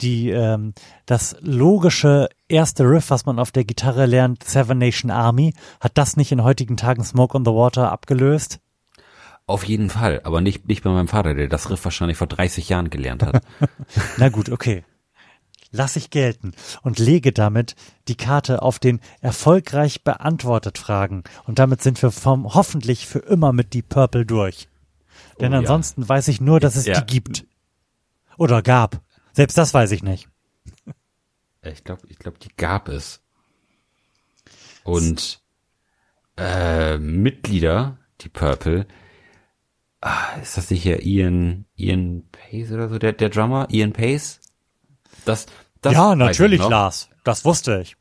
die 0.00 0.30
ähm, 0.30 0.72
das 1.06 1.36
logische 1.40 2.28
erste 2.48 2.84
Riff, 2.84 3.10
was 3.10 3.26
man 3.26 3.38
auf 3.38 3.52
der 3.52 3.64
Gitarre 3.64 4.06
lernt, 4.06 4.42
Seven 4.44 4.78
Nation 4.78 5.10
Army, 5.10 5.54
hat 5.78 5.98
das 5.98 6.16
nicht 6.16 6.32
in 6.32 6.42
heutigen 6.42 6.76
Tagen 6.76 7.04
Smoke 7.04 7.36
on 7.36 7.44
the 7.44 7.52
Water 7.52 7.92
abgelöst? 7.92 8.60
Auf 9.46 9.64
jeden 9.64 9.90
Fall, 9.90 10.20
aber 10.24 10.40
nicht, 10.40 10.68
nicht 10.68 10.84
bei 10.84 10.90
meinem 10.90 11.08
Vater, 11.08 11.34
der 11.34 11.48
das 11.48 11.70
Riff 11.70 11.84
wahrscheinlich 11.84 12.16
vor 12.16 12.28
30 12.28 12.68
Jahren 12.68 12.90
gelernt 12.90 13.22
hat. 13.22 13.42
Na 14.16 14.28
gut, 14.28 14.48
okay. 14.48 14.84
Lass 15.72 15.94
ich 15.96 16.10
gelten 16.10 16.52
und 16.82 16.98
lege 16.98 17.32
damit 17.32 17.76
die 18.08 18.16
Karte 18.16 18.62
auf 18.62 18.78
den 18.80 19.00
erfolgreich 19.20 20.02
beantwortet 20.02 20.78
Fragen. 20.78 21.22
Und 21.44 21.58
damit 21.60 21.80
sind 21.82 22.02
wir 22.02 22.10
vom, 22.10 22.54
hoffentlich 22.54 23.06
für 23.06 23.20
immer 23.20 23.52
mit 23.52 23.72
Deep 23.72 23.88
Purple 23.88 24.26
durch. 24.26 24.68
Denn 25.38 25.52
Oh, 25.52 25.54
ja. 25.54 25.58
ansonsten 25.60 26.08
weiß 26.08 26.28
ich 26.28 26.40
nur, 26.40 26.58
dass 26.60 26.74
es 26.76 26.86
Ja. 26.86 27.00
die 27.00 27.06
gibt. 27.12 27.46
Oder 28.36 28.62
gab. 28.62 29.00
Selbst 29.32 29.56
das 29.58 29.72
weiß 29.72 29.92
ich 29.92 30.02
nicht. 30.02 30.28
Ich 31.62 31.84
glaube, 31.84 32.02
ich 32.08 32.18
glaube, 32.18 32.38
die 32.38 32.48
gab 32.56 32.88
es. 32.88 33.20
Und 34.82 35.40
äh, 36.36 36.98
Mitglieder, 36.98 37.98
die 38.22 38.28
Purple, 38.28 38.86
ah, 40.00 40.34
ist 40.42 40.56
das 40.56 40.70
nicht 40.70 40.82
hier 40.82 41.02
Ian, 41.04 41.66
Ian 41.76 42.24
Pace 42.32 42.72
oder 42.72 42.88
so, 42.88 42.98
der, 42.98 43.12
der 43.12 43.28
Drummer, 43.28 43.68
Ian 43.70 43.92
Pace? 43.92 44.39
Das, 45.24 45.46
das 45.80 45.92
ja, 45.92 46.14
natürlich. 46.14 46.60
Lars. 46.60 47.08
Das 47.24 47.44
wusste 47.44 47.80
ich. 47.82 47.96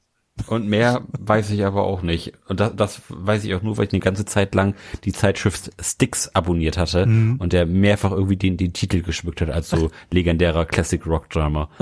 Und 0.47 0.67
mehr 0.67 1.01
weiß 1.19 1.49
ich 1.51 1.65
aber 1.65 1.83
auch 1.83 2.01
nicht. 2.01 2.33
Und 2.47 2.59
das, 2.59 2.75
das 2.75 3.01
weiß 3.09 3.43
ich 3.43 3.53
auch 3.55 3.61
nur, 3.61 3.77
weil 3.77 3.87
ich 3.87 3.93
eine 3.93 3.99
ganze 3.99 4.23
Zeit 4.23 4.55
lang 4.55 4.73
die 5.03 5.11
Zeitschrift 5.11 5.71
Sticks 5.81 6.29
abonniert 6.33 6.77
hatte 6.77 7.03
und 7.03 7.51
der 7.51 7.65
mehrfach 7.65 8.11
irgendwie 8.11 8.37
den, 8.37 8.55
den 8.55 8.71
Titel 8.71 9.01
geschmückt 9.01 9.41
hat 9.41 9.49
als 9.49 9.69
so 9.69 9.91
legendärer 10.11 10.65
Classic 10.65 11.05
Rock 11.05 11.29
Drummer. 11.29 11.69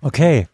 Okay. 0.00 0.48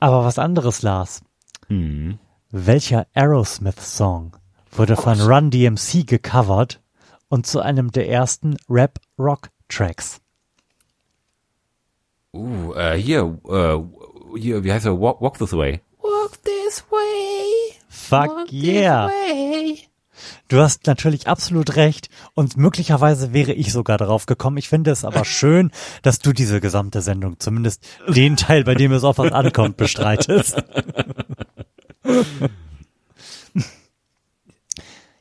Aber 0.00 0.24
was 0.24 0.38
anderes, 0.38 0.82
Lars. 0.82 1.22
Hm. 1.68 2.18
Welcher 2.50 3.06
Aerosmith-Song 3.14 4.36
wurde 4.72 4.96
von 4.96 5.20
Run 5.20 5.50
DMC 5.50 6.06
gecovert 6.06 6.80
und 7.28 7.46
zu 7.46 7.60
einem 7.60 7.90
der 7.92 8.08
ersten 8.08 8.56
Rap-Rock-Tracks? 8.68 10.20
Uh, 12.34 12.74
äh, 12.74 12.96
hier, 13.00 13.38
äh, 13.48 13.78
hier, 14.38 14.62
wie 14.62 14.72
heißt 14.72 14.84
er? 14.86 15.00
Walk, 15.00 15.20
walk 15.20 15.38
this 15.38 15.52
way. 15.52 15.80
Walk 16.02 16.42
this 16.44 16.84
way. 16.90 17.74
Fuck 17.88 18.52
yeah! 18.52 19.10
Du 20.48 20.58
hast 20.58 20.86
natürlich 20.86 21.26
absolut 21.26 21.76
recht 21.76 22.10
und 22.34 22.56
möglicherweise 22.56 23.32
wäre 23.32 23.52
ich 23.52 23.72
sogar 23.72 23.96
darauf 23.98 24.26
gekommen. 24.26 24.56
Ich 24.58 24.68
finde 24.68 24.90
es 24.90 25.04
aber 25.04 25.24
schön, 25.26 25.70
dass 26.02 26.18
du 26.18 26.32
diese 26.32 26.60
gesamte 26.60 27.00
Sendung, 27.02 27.38
zumindest 27.38 27.86
den 28.08 28.36
Teil, 28.36 28.64
bei 28.64 28.74
dem 28.74 28.92
es 28.92 29.04
auf 29.04 29.18
was 29.18 29.32
ankommt, 29.32 29.76
bestreitest. 29.76 30.62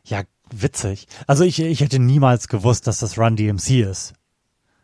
ja, 0.03 0.23
witzig. 0.51 1.07
Also 1.25 1.43
ich, 1.43 1.59
ich 1.59 1.79
hätte 1.79 1.99
niemals 1.99 2.47
gewusst, 2.47 2.87
dass 2.87 2.99
das 2.99 3.17
Run 3.17 3.35
DMC 3.35 3.81
ist. 3.81 4.13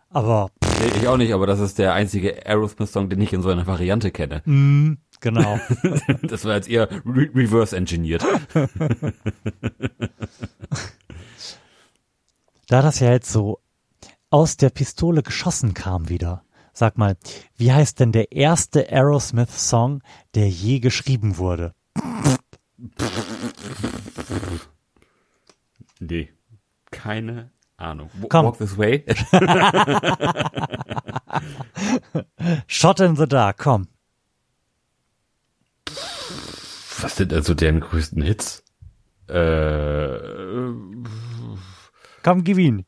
Aber 0.10 0.52
Nee, 0.84 0.92
ich 0.98 1.08
auch 1.08 1.16
nicht, 1.16 1.34
aber 1.34 1.48
das 1.48 1.62
ist 1.62 1.80
der 1.80 1.94
einzige 1.94 2.46
Aerosmith-Song, 2.46 3.08
den 3.08 3.22
ich 3.22 3.32
in 3.32 3.42
so 3.42 3.50
einer 3.50 3.66
Variante 3.66 4.12
kenne. 4.12 4.42
genau. 5.22 5.58
Das 6.24 6.44
war 6.44 6.56
jetzt 6.56 6.70
eher 6.70 6.90
re 7.06 7.30
reverse-engineert. 7.34 8.26
Da 12.68 12.82
das 12.82 13.00
ja 13.02 13.12
jetzt 13.12 13.32
so 13.32 13.60
aus 14.30 14.58
der 14.58 14.70
Pistole 14.72 15.22
geschossen 15.22 15.74
kam 15.74 16.10
wieder, 16.10 16.44
sag 16.74 16.98
mal, 16.98 17.18
wie 17.56 17.72
heißt 17.72 18.00
denn 18.00 18.12
der 18.12 18.32
erste 18.32 18.90
Aerosmith-Song, 18.90 20.02
der 20.34 20.50
je 20.50 20.80
geschrieben 20.80 21.38
wurde? 21.38 21.76
Nee, 26.00 26.34
keine 26.90 27.53
Ahnung. 27.84 28.10
W 28.14 28.28
Komm. 28.30 28.46
Walk 28.46 28.58
this 28.58 28.78
way? 28.78 29.04
Shot 32.68 33.00
in 33.00 33.16
the 33.16 33.28
Dark, 33.28 33.58
komm. 33.58 33.88
Was 37.02 37.18
sind 37.18 37.34
also 37.34 37.54
deren 37.54 37.82
größten 37.82 38.22
Hits? 38.22 38.64
Äh, 39.28 40.18
Komm, 42.24 42.44
gib 42.44 42.58
ihn. 42.58 42.86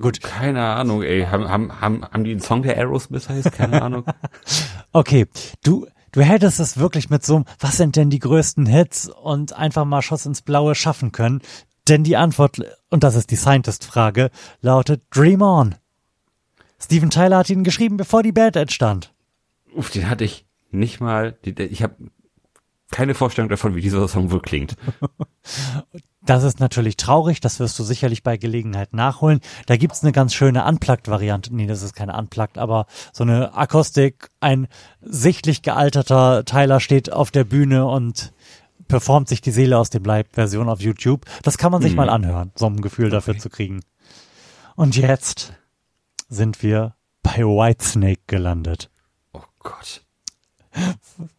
Gut, 0.00 0.20
keine 0.20 0.64
Ahnung, 0.64 1.02
ey. 1.02 1.24
Haben, 1.26 1.48
haben, 1.48 1.80
haben, 1.80 2.04
haben 2.04 2.24
die 2.24 2.32
einen 2.32 2.40
Song, 2.40 2.62
der 2.62 2.76
Aerosmith 2.76 3.28
heißt? 3.28 3.52
Keine 3.52 3.82
Ahnung. 3.82 4.04
okay. 4.92 5.26
Du, 5.62 5.86
du 6.10 6.22
hättest 6.22 6.58
es 6.58 6.76
wirklich 6.76 7.08
mit 7.08 7.24
so 7.24 7.36
einem, 7.36 7.44
was 7.60 7.76
sind 7.76 7.94
denn 7.96 8.10
die 8.10 8.18
größten 8.18 8.66
Hits 8.66 9.08
und 9.08 9.52
einfach 9.52 9.84
mal 9.84 10.02
Schuss 10.02 10.26
ins 10.26 10.42
Blaue 10.42 10.74
schaffen 10.74 11.12
können. 11.12 11.40
Denn 11.88 12.04
die 12.04 12.16
Antwort, 12.16 12.60
und 12.90 13.02
das 13.02 13.14
ist 13.14 13.30
die 13.30 13.36
Scientist-Frage, 13.36 14.30
lautet 14.60 15.02
Dream 15.10 15.42
On. 15.42 15.74
Steven 16.80 17.10
Tyler 17.10 17.38
hat 17.38 17.50
ihn 17.50 17.64
geschrieben, 17.64 17.96
bevor 17.96 18.22
die 18.22 18.32
Band 18.32 18.56
entstand. 18.56 19.12
Uff, 19.74 19.90
den 19.90 20.08
hatte 20.08 20.24
ich 20.24 20.46
nicht 20.70 21.00
mal. 21.00 21.36
Ich 21.44 21.82
habe 21.82 21.94
keine 22.90 23.14
Vorstellung 23.14 23.48
davon, 23.48 23.74
wie 23.74 23.80
dieser 23.80 24.06
Song 24.08 24.30
wohl 24.30 24.40
klingt. 24.40 24.76
Das 26.28 26.42
ist 26.42 26.60
natürlich 26.60 26.98
traurig, 26.98 27.40
das 27.40 27.58
wirst 27.58 27.78
du 27.78 27.84
sicherlich 27.84 28.22
bei 28.22 28.36
Gelegenheit 28.36 28.92
nachholen. 28.92 29.40
Da 29.64 29.78
gibt's 29.78 30.02
eine 30.02 30.12
ganz 30.12 30.34
schöne 30.34 30.66
Unplugged-Variante. 30.66 31.56
Nee, 31.56 31.66
das 31.66 31.82
ist 31.82 31.94
keine 31.94 32.18
Unplugged, 32.18 32.58
aber 32.58 32.84
so 33.14 33.24
eine 33.24 33.56
Akustik, 33.56 34.28
ein 34.38 34.68
sichtlich 35.00 35.62
gealterter 35.62 36.44
Tyler 36.44 36.80
steht 36.80 37.10
auf 37.10 37.30
der 37.30 37.44
Bühne 37.44 37.86
und 37.86 38.34
performt 38.88 39.28
sich 39.28 39.40
die 39.40 39.50
Seele 39.50 39.78
aus 39.78 39.90
dem 39.90 40.04
Leib 40.04 40.28
Version 40.32 40.68
auf 40.68 40.80
YouTube. 40.80 41.24
Das 41.42 41.58
kann 41.58 41.72
man 41.72 41.82
sich 41.82 41.94
mal 41.94 42.08
anhören, 42.08 42.52
so 42.54 42.66
ein 42.66 42.80
Gefühl 42.80 43.10
dafür 43.10 43.38
zu 43.38 43.50
kriegen. 43.50 43.80
Und 44.74 44.96
jetzt 44.96 45.52
sind 46.28 46.62
wir 46.62 46.94
bei 47.22 47.38
Whitesnake 47.38 48.22
gelandet. 48.26 48.90
Oh 49.32 49.42
Gott. 49.60 50.02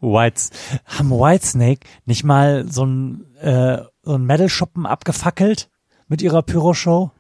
Whites, 0.02 0.50
haben 0.86 1.12
Whitesnake 1.12 1.88
nicht 2.06 2.24
mal 2.24 2.70
so 2.70 2.86
ein, 2.86 3.36
äh, 3.38 3.84
so 4.04 4.16
ein 4.16 4.26
Metal-Schuppen 4.26 4.86
abgefackelt 4.86 5.70
mit 6.08 6.22
ihrer 6.22 6.42
Pyro-Show? 6.42 7.12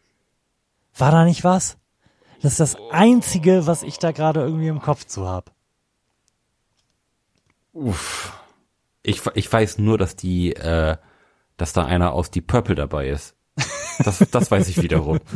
War 0.97 1.11
da 1.11 1.23
nicht 1.23 1.43
was? 1.43 1.77
Das 2.41 2.53
ist 2.53 2.59
das 2.59 2.77
Einzige, 2.91 3.67
was 3.67 3.83
ich 3.83 3.99
da 3.99 4.11
gerade 4.11 4.41
irgendwie 4.41 4.67
im 4.67 4.81
Kopf 4.81 5.05
zu 5.05 5.27
hab. 5.27 5.51
Uff. 7.73 8.38
Ich, 9.03 9.21
ich 9.33 9.51
weiß 9.51 9.77
nur, 9.77 9.97
dass 9.97 10.15
die, 10.15 10.53
äh, 10.55 10.97
dass 11.57 11.73
da 11.73 11.85
einer 11.85 12.13
aus 12.13 12.31
die 12.31 12.41
Purple 12.41 12.75
dabei 12.75 13.09
ist. 13.09 13.35
Das, 14.03 14.19
das 14.31 14.51
weiß 14.51 14.67
ich 14.69 14.81
wiederum. 14.81 15.19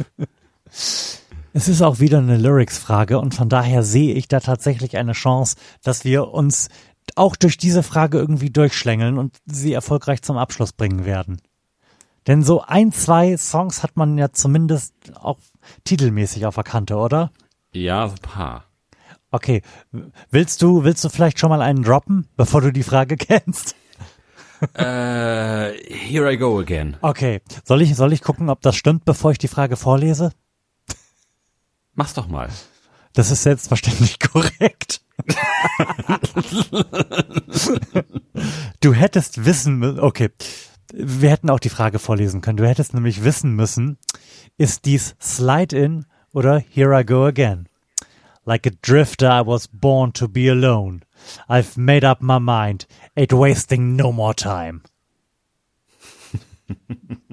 Es 1.55 1.67
ist 1.67 1.83
auch 1.83 1.99
wieder 1.99 2.17
eine 2.17 2.37
Lyrics-Frage 2.37 3.19
und 3.19 3.35
von 3.35 3.47
daher 3.47 3.83
sehe 3.83 4.15
ich 4.15 4.27
da 4.27 4.39
tatsächlich 4.39 4.97
eine 4.97 5.11
Chance, 5.11 5.55
dass 5.83 6.03
wir 6.03 6.29
uns 6.29 6.69
auch 7.15 7.35
durch 7.35 7.57
diese 7.57 7.83
Frage 7.83 8.17
irgendwie 8.17 8.49
durchschlängeln 8.49 9.19
und 9.19 9.37
sie 9.45 9.73
erfolgreich 9.73 10.23
zum 10.23 10.37
Abschluss 10.37 10.73
bringen 10.73 11.05
werden. 11.05 11.41
Denn 12.25 12.41
so 12.41 12.61
ein, 12.61 12.91
zwei 12.91 13.37
Songs 13.37 13.83
hat 13.83 13.97
man 13.97 14.17
ja 14.17 14.31
zumindest 14.31 14.95
auch 15.15 15.37
titelmäßig 15.83 16.47
auf 16.47 16.55
der 16.55 16.63
Kante, 16.63 16.95
oder? 16.95 17.31
Ja, 17.71 18.07
so 18.07 18.15
ein 18.15 18.21
paar. 18.21 18.65
Okay, 19.33 19.63
willst 20.29 20.61
du, 20.61 20.83
willst 20.83 21.03
du 21.03 21.09
vielleicht 21.09 21.39
schon 21.39 21.49
mal 21.49 21.63
einen 21.63 21.81
droppen, 21.81 22.27
bevor 22.37 22.61
du 22.61 22.71
die 22.71 22.83
Frage 22.83 23.17
kennst? 23.17 23.75
Äh, 24.75 25.73
here 25.89 26.31
I 26.31 26.37
go 26.37 26.59
again. 26.59 26.97
Okay, 27.01 27.41
soll 27.65 27.81
ich, 27.81 27.95
soll 27.95 28.13
ich 28.13 28.21
gucken, 28.21 28.51
ob 28.51 28.61
das 28.61 28.75
stimmt, 28.75 29.05
bevor 29.05 29.31
ich 29.31 29.39
die 29.39 29.47
Frage 29.47 29.75
vorlese? 29.75 30.33
Mach's 31.95 32.13
doch 32.13 32.27
mal. 32.27 32.47
Das 33.13 33.31
ist 33.31 33.41
selbstverständlich 33.41 34.19
korrekt. 34.31 35.01
du 38.81 38.93
hättest 38.93 39.45
wissen 39.45 39.77
müssen, 39.79 39.99
okay, 39.99 40.29
wir 40.93 41.31
hätten 41.31 41.49
auch 41.49 41.59
die 41.59 41.69
Frage 41.69 41.97
vorlesen 41.97 42.41
können. 42.41 42.57
Du 42.57 42.67
hättest 42.67 42.93
nämlich 42.93 43.23
wissen 43.23 43.55
müssen, 43.55 43.97
ist 44.59 44.85
dies 44.85 45.15
Slide 45.19 45.75
In 45.75 46.05
oder 46.33 46.59
Here 46.59 46.99
I 47.01 47.03
Go 47.03 47.25
Again? 47.25 47.67
Like 48.45 48.65
a 48.65 48.71
drifter 48.81 49.29
I 49.29 49.41
was 49.41 49.67
born 49.67 50.11
to 50.13 50.27
be 50.27 50.49
alone. 50.49 51.03
I've 51.47 51.77
made 51.77 52.03
up 52.05 52.21
my 52.21 52.39
mind. 52.39 52.85
Ain't 53.15 53.33
wasting 53.33 53.95
no 53.95 54.11
more 54.11 54.33
time. 54.33 54.81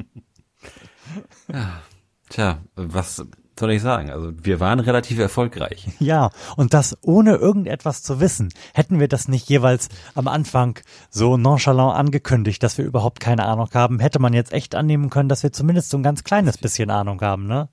Tja, 2.28 2.58
was 2.76 3.24
soll 3.58 3.70
ich 3.70 3.82
sagen? 3.82 4.10
Also 4.10 4.32
wir 4.42 4.58
waren 4.58 4.80
relativ 4.80 5.18
erfolgreich. 5.18 5.86
Ja, 6.00 6.30
und 6.56 6.72
das 6.72 6.96
ohne 7.02 7.34
irgendetwas 7.36 8.02
zu 8.02 8.20
wissen. 8.20 8.48
Hätten 8.72 8.98
wir 9.00 9.08
das 9.08 9.28
nicht 9.28 9.48
jeweils 9.48 9.88
am 10.14 10.28
Anfang 10.28 10.78
so 11.10 11.36
nonchalant 11.36 11.96
angekündigt, 11.96 12.62
dass 12.62 12.78
wir 12.78 12.86
überhaupt 12.86 13.20
keine 13.20 13.44
Ahnung 13.44 13.68
haben, 13.74 14.00
hätte 14.00 14.18
man 14.18 14.32
jetzt 14.32 14.52
echt 14.52 14.74
annehmen 14.74 15.10
können, 15.10 15.28
dass 15.28 15.42
wir 15.42 15.52
zumindest 15.52 15.90
so 15.90 15.98
ein 15.98 16.02
ganz 16.02 16.24
kleines 16.24 16.56
bisschen 16.56 16.90
Ahnung 16.90 17.20
haben, 17.20 17.46
ne? 17.46 17.68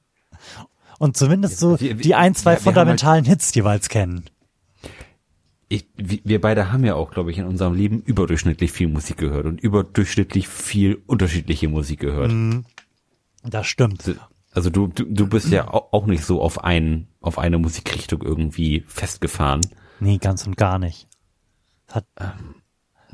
Und 0.99 1.15
zumindest 1.17 1.59
so 1.59 1.79
Wir- 1.79 1.97
wir- 1.97 2.03
die 2.03 2.15
ein, 2.15 2.33
zwei 2.35 2.51
ja, 2.51 2.57
haben 2.57 2.63
fundamentalen 2.63 3.25
Hits 3.25 3.53
jeweils 3.53 3.89
kennen. 3.89 4.25
Ich, 5.69 5.85
wir 5.97 6.19
wir 6.23 6.39
beide 6.41 6.71
haben 6.71 6.85
ja 6.85 6.95
auch, 6.95 7.11
glaube 7.11 7.29
ich, 7.31 7.37
in 7.37 7.45
unserem 7.45 7.73
Leben 7.73 8.01
überdurchschnittlich 8.01 8.71
viel 8.71 8.87
Musik 8.87 9.17
gehört 9.17 9.45
und 9.45 9.59
überdurchschnittlich 9.59 10.47
viel 10.47 11.01
unterschiedliche 11.07 11.67
Musik 11.67 11.99
gehört. 11.99 12.33
Das 13.43 13.67
stimmt. 13.67 14.15
Also 14.53 14.69
du, 14.69 14.87
du, 14.87 15.03
du 15.03 15.27
bist 15.27 15.49
ja 15.51 15.67
au- 15.71 15.89
auch 15.91 16.05
nicht 16.07 16.23
so 16.23 16.41
auf 16.41 16.63
ein, 16.63 17.07
auf 17.21 17.37
eine 17.37 17.57
Musikrichtung 17.57 18.21
irgendwie 18.21 18.85
festgefahren. 18.87 19.61
Nee, 19.99 20.17
ganz 20.19 20.47
und 20.47 20.55
gar 20.57 20.79
nicht. 20.79 21.07
Hat, 21.89 22.05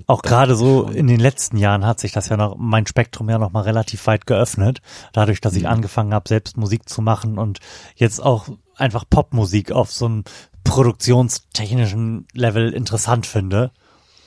auch 0.07 0.21
gerade 0.21 0.55
so 0.55 0.83
in 0.87 1.07
den 1.07 1.19
letzten 1.19 1.57
Jahren 1.57 1.85
hat 1.85 1.99
sich 1.99 2.11
das 2.11 2.29
ja 2.29 2.37
noch, 2.37 2.55
mein 2.57 2.87
Spektrum 2.87 3.29
ja 3.29 3.37
noch 3.37 3.51
mal 3.51 3.61
relativ 3.61 4.05
weit 4.07 4.25
geöffnet. 4.25 4.81
Dadurch, 5.13 5.39
dass 5.41 5.55
ich 5.55 5.67
angefangen 5.67 6.13
habe, 6.13 6.27
selbst 6.27 6.57
Musik 6.57 6.89
zu 6.89 7.01
machen 7.01 7.37
und 7.37 7.59
jetzt 7.95 8.21
auch 8.21 8.47
einfach 8.75 9.05
Popmusik 9.09 9.71
auf 9.71 9.91
so 9.91 10.05
einem 10.05 10.23
produktionstechnischen 10.63 12.27
Level 12.33 12.73
interessant 12.73 13.25
finde. 13.25 13.71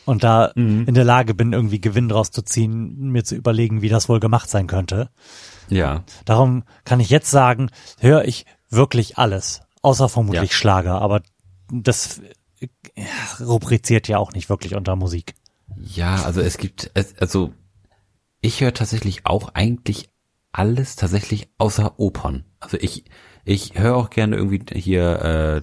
Und 0.04 0.22
da 0.22 0.46
in 0.86 0.94
der 0.94 1.04
Lage 1.04 1.34
bin, 1.34 1.52
irgendwie 1.52 1.80
Gewinn 1.80 2.08
draus 2.08 2.30
zu 2.30 2.42
ziehen, 2.42 3.10
mir 3.10 3.24
zu 3.24 3.34
überlegen, 3.34 3.82
wie 3.82 3.88
das 3.88 4.08
wohl 4.08 4.20
gemacht 4.20 4.48
sein 4.48 4.68
könnte. 4.68 5.10
Ja. 5.68 6.04
Darum 6.24 6.62
kann 6.84 7.00
ich 7.00 7.10
jetzt 7.10 7.28
sagen, 7.28 7.70
höre 7.98 8.24
ich 8.24 8.46
wirklich 8.70 9.18
alles. 9.18 9.62
Außer 9.82 10.08
vermutlich 10.08 10.52
Ja. 10.52 10.56
Schlager, 10.56 11.00
aber 11.00 11.22
das 11.72 12.20
äh, 12.60 12.68
rubriziert 13.40 14.06
ja 14.06 14.18
auch 14.18 14.32
nicht 14.32 14.48
wirklich 14.48 14.76
unter 14.76 14.94
Musik. 14.94 15.34
Ja, 15.80 16.22
also 16.24 16.40
es 16.40 16.58
gibt, 16.58 16.90
also 17.20 17.52
ich 18.40 18.60
höre 18.60 18.74
tatsächlich 18.74 19.26
auch 19.26 19.50
eigentlich 19.54 20.10
alles 20.52 20.96
tatsächlich 20.96 21.48
außer 21.58 21.98
Opern. 21.98 22.44
Also 22.60 22.76
ich, 22.80 23.04
ich 23.44 23.78
höre 23.78 23.96
auch 23.96 24.10
gerne 24.10 24.36
irgendwie 24.36 24.62
hier 24.72 25.62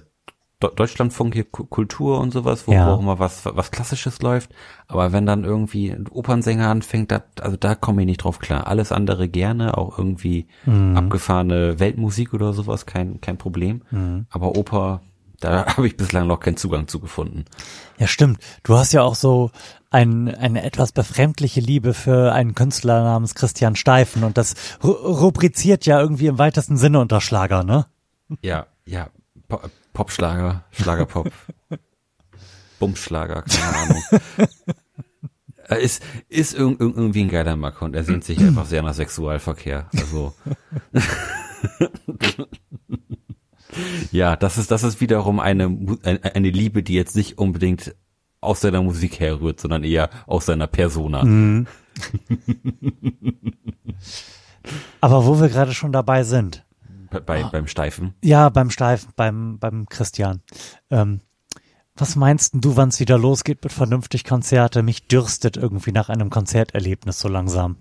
Deutschlandfunk, 0.76 1.34
hier 1.34 1.44
Ku- 1.44 1.66
Kultur 1.66 2.20
und 2.20 2.32
sowas, 2.32 2.66
wo 2.66 2.72
Ja. 2.72 2.94
auch 2.94 3.00
immer 3.00 3.18
was, 3.18 3.44
was 3.44 3.70
Klassisches 3.70 4.22
läuft. 4.22 4.50
Aber 4.86 5.12
wenn 5.12 5.26
dann 5.26 5.44
irgendwie 5.44 5.90
ein 5.90 6.06
Opernsänger 6.08 6.68
anfängt, 6.70 7.10
da, 7.10 7.22
also 7.40 7.56
da 7.58 7.74
komme 7.74 8.02
ich 8.02 8.06
nicht 8.06 8.18
drauf 8.24 8.38
klar. 8.38 8.66
Alles 8.66 8.90
andere 8.92 9.28
gerne, 9.28 9.76
auch 9.76 9.98
irgendwie 9.98 10.46
abgefahrene 10.94 11.80
Weltmusik 11.80 12.32
oder 12.32 12.52
sowas, 12.54 12.86
kein, 12.86 13.20
kein 13.20 13.36
Problem. 13.36 13.82
Aber 14.30 14.56
Oper, 14.56 15.02
da 15.40 15.66
habe 15.76 15.86
ich 15.86 15.96
bislang 15.96 16.26
noch 16.26 16.40
keinen 16.40 16.56
Zugang 16.56 16.88
zu 16.88 17.00
gefunden. 17.00 17.44
Ja, 17.98 18.06
stimmt. 18.06 18.38
Du 18.62 18.76
hast 18.76 18.92
ja 18.92 19.02
auch 19.02 19.14
so 19.14 19.50
ein, 19.90 20.34
eine 20.34 20.62
etwas 20.64 20.92
befremdliche 20.92 21.60
Liebe 21.60 21.94
für 21.94 22.32
einen 22.32 22.54
Künstler 22.54 23.02
namens 23.04 23.34
Christian 23.34 23.76
Steifen 23.76 24.24
und 24.24 24.36
das 24.38 24.54
ru 24.82 24.90
rubriziert 24.90 25.86
ja 25.86 26.00
irgendwie 26.00 26.26
im 26.26 26.38
weitesten 26.38 26.76
Sinne 26.76 27.00
unter 27.00 27.20
Schlager, 27.20 27.62
ne? 27.62 27.86
Ja, 28.42 28.66
ja, 28.86 29.08
Po- 29.48 29.60
Popschlager, 29.92 30.64
Schlagerpop, 30.72 31.30
Bumsschlager, 32.80 33.42
keine 33.42 33.76
Ahnung. 33.76 34.02
Er 35.66 35.78
ist, 35.78 36.02
ist 36.28 36.54
irg 36.54 36.80
irg 36.80 36.96
irgendwie 36.96 37.22
ein 37.22 37.30
geiler 37.30 37.54
Macke 37.56 37.84
und 37.84 37.94
er 37.94 38.02
sehnt 38.04 38.24
sich 38.24 38.38
einfach 38.40 38.66
sehr 38.66 38.82
nach 38.82 38.94
Sexualverkehr. 38.94 39.88
Also. 39.96 40.34
ja, 44.12 44.36
das 44.36 44.58
ist, 44.58 44.70
das 44.70 44.82
ist 44.82 45.00
wiederum 45.00 45.40
eine, 45.40 45.68
Mu- 45.68 45.98
eine, 46.02 46.50
Liebe, 46.50 46.82
die 46.82 46.94
jetzt 46.94 47.16
nicht 47.16 47.38
unbedingt 47.38 47.94
aus 48.40 48.60
seiner 48.60 48.82
Musik 48.82 49.20
herrührt, 49.20 49.60
sondern 49.60 49.84
eher 49.84 50.10
aus 50.26 50.46
seiner 50.46 50.66
Persona. 50.66 51.22
Aber 55.00 55.26
wo 55.26 55.40
wir 55.40 55.48
gerade 55.48 55.72
schon 55.74 55.92
dabei 55.92 56.24
sind, 56.24 56.64
Bei, 57.10 57.20
bei, 57.20 57.42
beim 57.44 57.66
Steifen. 57.66 58.14
Ja, 58.22 58.48
beim 58.48 58.70
Steifen, 58.70 59.10
beim, 59.16 59.58
beim 59.58 59.86
Christian. 59.88 60.40
Ähm, 60.90 61.20
was 61.96 62.16
meinst 62.16 62.54
du, 62.54 62.76
wann 62.76 62.88
es 62.88 62.98
wieder 62.98 63.18
losgeht 63.18 63.62
mit 63.62 63.72
vernünftig 63.72 64.24
Konzerte? 64.24 64.82
Mich 64.82 65.06
dürstet 65.06 65.56
irgendwie 65.56 65.92
nach 65.92 66.08
einem 66.08 66.28
Konzerterlebnis 66.28 67.20
so 67.20 67.28
langsam. 67.28 67.76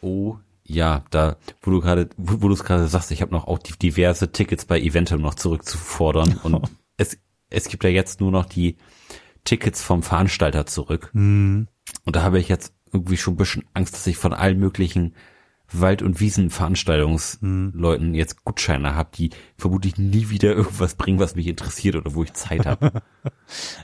Oh, 0.00 0.36
ja, 0.72 1.04
da, 1.10 1.36
wo 1.60 1.70
du 1.70 1.80
gerade, 1.80 2.08
wo, 2.16 2.42
wo 2.42 2.48
du 2.48 2.54
es 2.54 2.64
gerade 2.64 2.86
sagst, 2.88 3.10
ich 3.10 3.22
habe 3.22 3.32
noch 3.32 3.46
auch 3.46 3.58
die, 3.58 3.72
diverse 3.72 4.32
Tickets 4.32 4.64
bei 4.64 4.80
Eventum 4.80 5.20
noch 5.20 5.34
zurückzufordern 5.34 6.38
und 6.42 6.62
es, 6.96 7.18
es 7.50 7.68
gibt 7.68 7.84
ja 7.84 7.90
jetzt 7.90 8.20
nur 8.20 8.30
noch 8.30 8.46
die 8.46 8.76
Tickets 9.44 9.82
vom 9.82 10.02
Veranstalter 10.02 10.66
zurück. 10.66 11.10
Und 12.04 12.16
da 12.16 12.22
habe 12.22 12.38
ich 12.38 12.48
jetzt 12.48 12.74
irgendwie 12.92 13.16
schon 13.16 13.34
ein 13.34 13.38
bisschen 13.38 13.64
Angst, 13.74 13.94
dass 13.94 14.06
ich 14.06 14.16
von 14.16 14.32
allen 14.32 14.58
möglichen 14.58 15.14
Wald- 15.80 16.02
und 16.02 16.20
Wiesenveranstaltungsleuten 16.20 18.14
jetzt 18.14 18.44
Gutscheine 18.44 18.94
habe, 18.94 19.10
die 19.14 19.30
vermutlich 19.56 19.96
nie 19.98 20.28
wieder 20.30 20.52
irgendwas 20.54 20.94
bringen, 20.94 21.18
was 21.18 21.34
mich 21.34 21.46
interessiert 21.46 21.96
oder 21.96 22.14
wo 22.14 22.22
ich 22.22 22.32
Zeit 22.34 22.66
habe. 22.66 23.02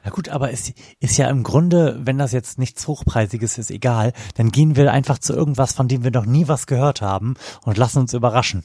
Ja 0.05 0.11
gut, 0.11 0.28
aber 0.28 0.51
es 0.53 0.72
ist 1.01 1.16
ja 1.18 1.28
im 1.30 1.43
Grunde, 1.43 2.01
wenn 2.03 2.18
das 2.18 2.32
jetzt 2.32 2.59
nichts 2.59 2.86
Hochpreisiges 2.86 3.59
ist, 3.59 3.70
egal, 3.70 4.12
dann 4.34 4.51
gehen 4.51 4.76
wir 4.76 4.93
einfach 4.93 5.18
zu 5.18 5.32
irgendwas, 5.34 5.72
von 5.72 5.89
dem 5.89 6.05
wir 6.05 6.11
noch 6.11 6.26
nie 6.26 6.49
was 6.49 6.66
gehört 6.66 7.01
haben 7.03 7.34
und 7.64 7.78
lassen 7.78 8.01
uns 8.01 8.14
überraschen. 8.14 8.64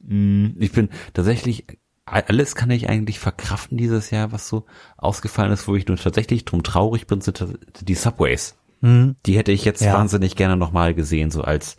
Ich 0.00 0.72
bin 0.72 0.90
tatsächlich, 1.12 1.66
alles 2.06 2.54
kann 2.54 2.70
ich 2.70 2.88
eigentlich 2.88 3.18
verkraften 3.18 3.76
dieses 3.76 4.10
Jahr, 4.10 4.32
was 4.32 4.48
so 4.48 4.64
ausgefallen 4.96 5.52
ist, 5.52 5.66
wo 5.68 5.74
ich 5.74 5.86
nur 5.88 5.96
tatsächlich 5.96 6.44
drum 6.44 6.62
traurig 6.62 7.06
bin, 7.06 7.20
sind 7.20 7.58
die 7.82 7.94
Subways. 7.94 8.56
Die 8.80 9.36
hätte 9.36 9.50
ich 9.50 9.64
jetzt 9.64 9.82
Ja. 9.82 9.94
wahnsinnig 9.94 10.36
gerne 10.36 10.56
nochmal 10.56 10.94
gesehen, 10.94 11.32
so 11.32 11.42
als 11.42 11.78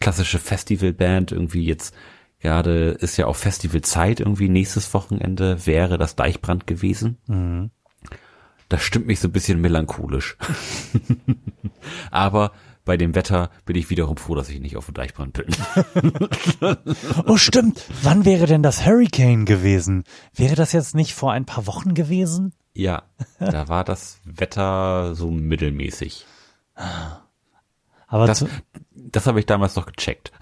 klassische 0.00 0.38
Festivalband. 0.38 1.32
Irgendwie 1.32 1.64
jetzt 1.64 1.94
gerade 2.40 2.90
ist 2.90 3.16
ja 3.16 3.26
auch 3.26 3.36
Festivalzeit, 3.36 4.20
irgendwie 4.20 4.48
nächstes 4.48 4.92
Wochenende 4.94 5.66
wäre 5.66 5.98
das 5.98 6.16
Deichbrand 6.16 6.66
gewesen. 6.66 7.18
Das 8.68 8.82
stimmt 8.82 9.06
mich 9.06 9.20
so 9.20 9.28
ein 9.28 9.32
bisschen 9.32 9.60
melancholisch. 9.60 10.36
Aber 12.10 12.52
bei 12.84 12.96
dem 12.96 13.14
Wetter 13.14 13.50
bin 13.66 13.76
ich 13.76 13.90
wiederum 13.90 14.16
froh, 14.16 14.34
dass 14.34 14.48
ich 14.48 14.60
nicht 14.60 14.76
auf 14.76 14.86
dem 14.86 14.94
Deichbrand 14.94 15.34
bin. 15.34 15.46
Oh 17.26 17.36
stimmt, 17.36 17.84
wann 18.02 18.24
wäre 18.24 18.46
denn 18.46 18.62
das 18.62 18.84
Hurricane 18.84 19.44
gewesen? 19.44 20.04
Wäre 20.34 20.54
das 20.54 20.72
jetzt 20.72 20.94
nicht 20.94 21.14
vor 21.14 21.32
ein 21.32 21.44
paar 21.44 21.66
Wochen 21.66 21.94
gewesen? 21.94 22.52
Ja, 22.72 23.02
da 23.38 23.68
war 23.68 23.84
das 23.84 24.20
Wetter 24.24 25.14
so 25.14 25.30
mittelmäßig. 25.30 26.26
Aber 28.08 28.26
Das, 28.26 28.44
das 28.94 29.26
habe 29.26 29.38
ich 29.38 29.46
damals 29.46 29.76
noch 29.76 29.86
gecheckt. 29.86 30.32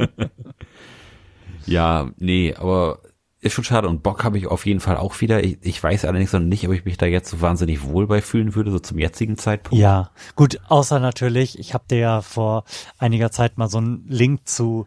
ja, 1.66 2.10
nee, 2.16 2.54
aber 2.54 3.00
ist 3.42 3.54
schon 3.54 3.64
schade 3.64 3.88
und 3.88 4.02
Bock 4.02 4.22
habe 4.22 4.36
ich 4.38 4.46
auf 4.46 4.66
jeden 4.66 4.80
Fall 4.80 4.96
auch 4.96 5.20
wieder. 5.20 5.42
Ich, 5.42 5.58
ich 5.62 5.82
weiß 5.82 6.04
allerdings 6.04 6.32
noch 6.32 6.40
nicht, 6.40 6.66
ob 6.66 6.74
ich 6.74 6.84
mich 6.84 6.98
da 6.98 7.06
jetzt 7.06 7.30
so 7.30 7.40
wahnsinnig 7.40 7.84
wohl 7.84 8.06
bei 8.06 8.20
fühlen 8.20 8.54
würde, 8.54 8.70
so 8.70 8.78
zum 8.78 8.98
jetzigen 8.98 9.38
Zeitpunkt. 9.38 9.80
Ja, 9.80 10.10
gut, 10.36 10.60
außer 10.68 11.00
natürlich, 11.00 11.58
ich 11.58 11.72
habe 11.72 11.84
dir 11.90 11.98
ja 11.98 12.20
vor 12.20 12.64
einiger 12.98 13.30
Zeit 13.30 13.56
mal 13.56 13.68
so 13.68 13.78
einen 13.78 14.04
Link 14.06 14.46
zu 14.46 14.86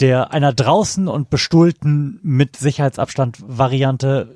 der 0.00 0.32
einer 0.32 0.52
draußen 0.52 1.08
und 1.08 1.30
bestuhlten 1.30 2.18
mit 2.22 2.56
Sicherheitsabstand 2.56 3.38
Variante 3.46 4.34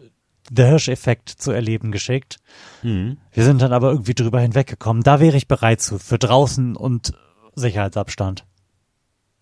der 0.50 0.68
Hirscheffekt 0.68 1.28
zu 1.28 1.50
erleben 1.52 1.90
geschickt. 1.92 2.36
Wir 2.82 3.16
sind 3.44 3.60
dann 3.62 3.72
aber 3.72 3.90
irgendwie 3.90 4.14
drüber 4.14 4.40
hinweggekommen. 4.40 5.02
Da 5.02 5.20
wäre 5.20 5.36
ich 5.36 5.48
bereit 5.48 5.80
zu, 5.80 5.98
für 5.98 6.18
draußen 6.18 6.76
und 6.76 7.12
Sicherheitsabstand. 7.54 8.46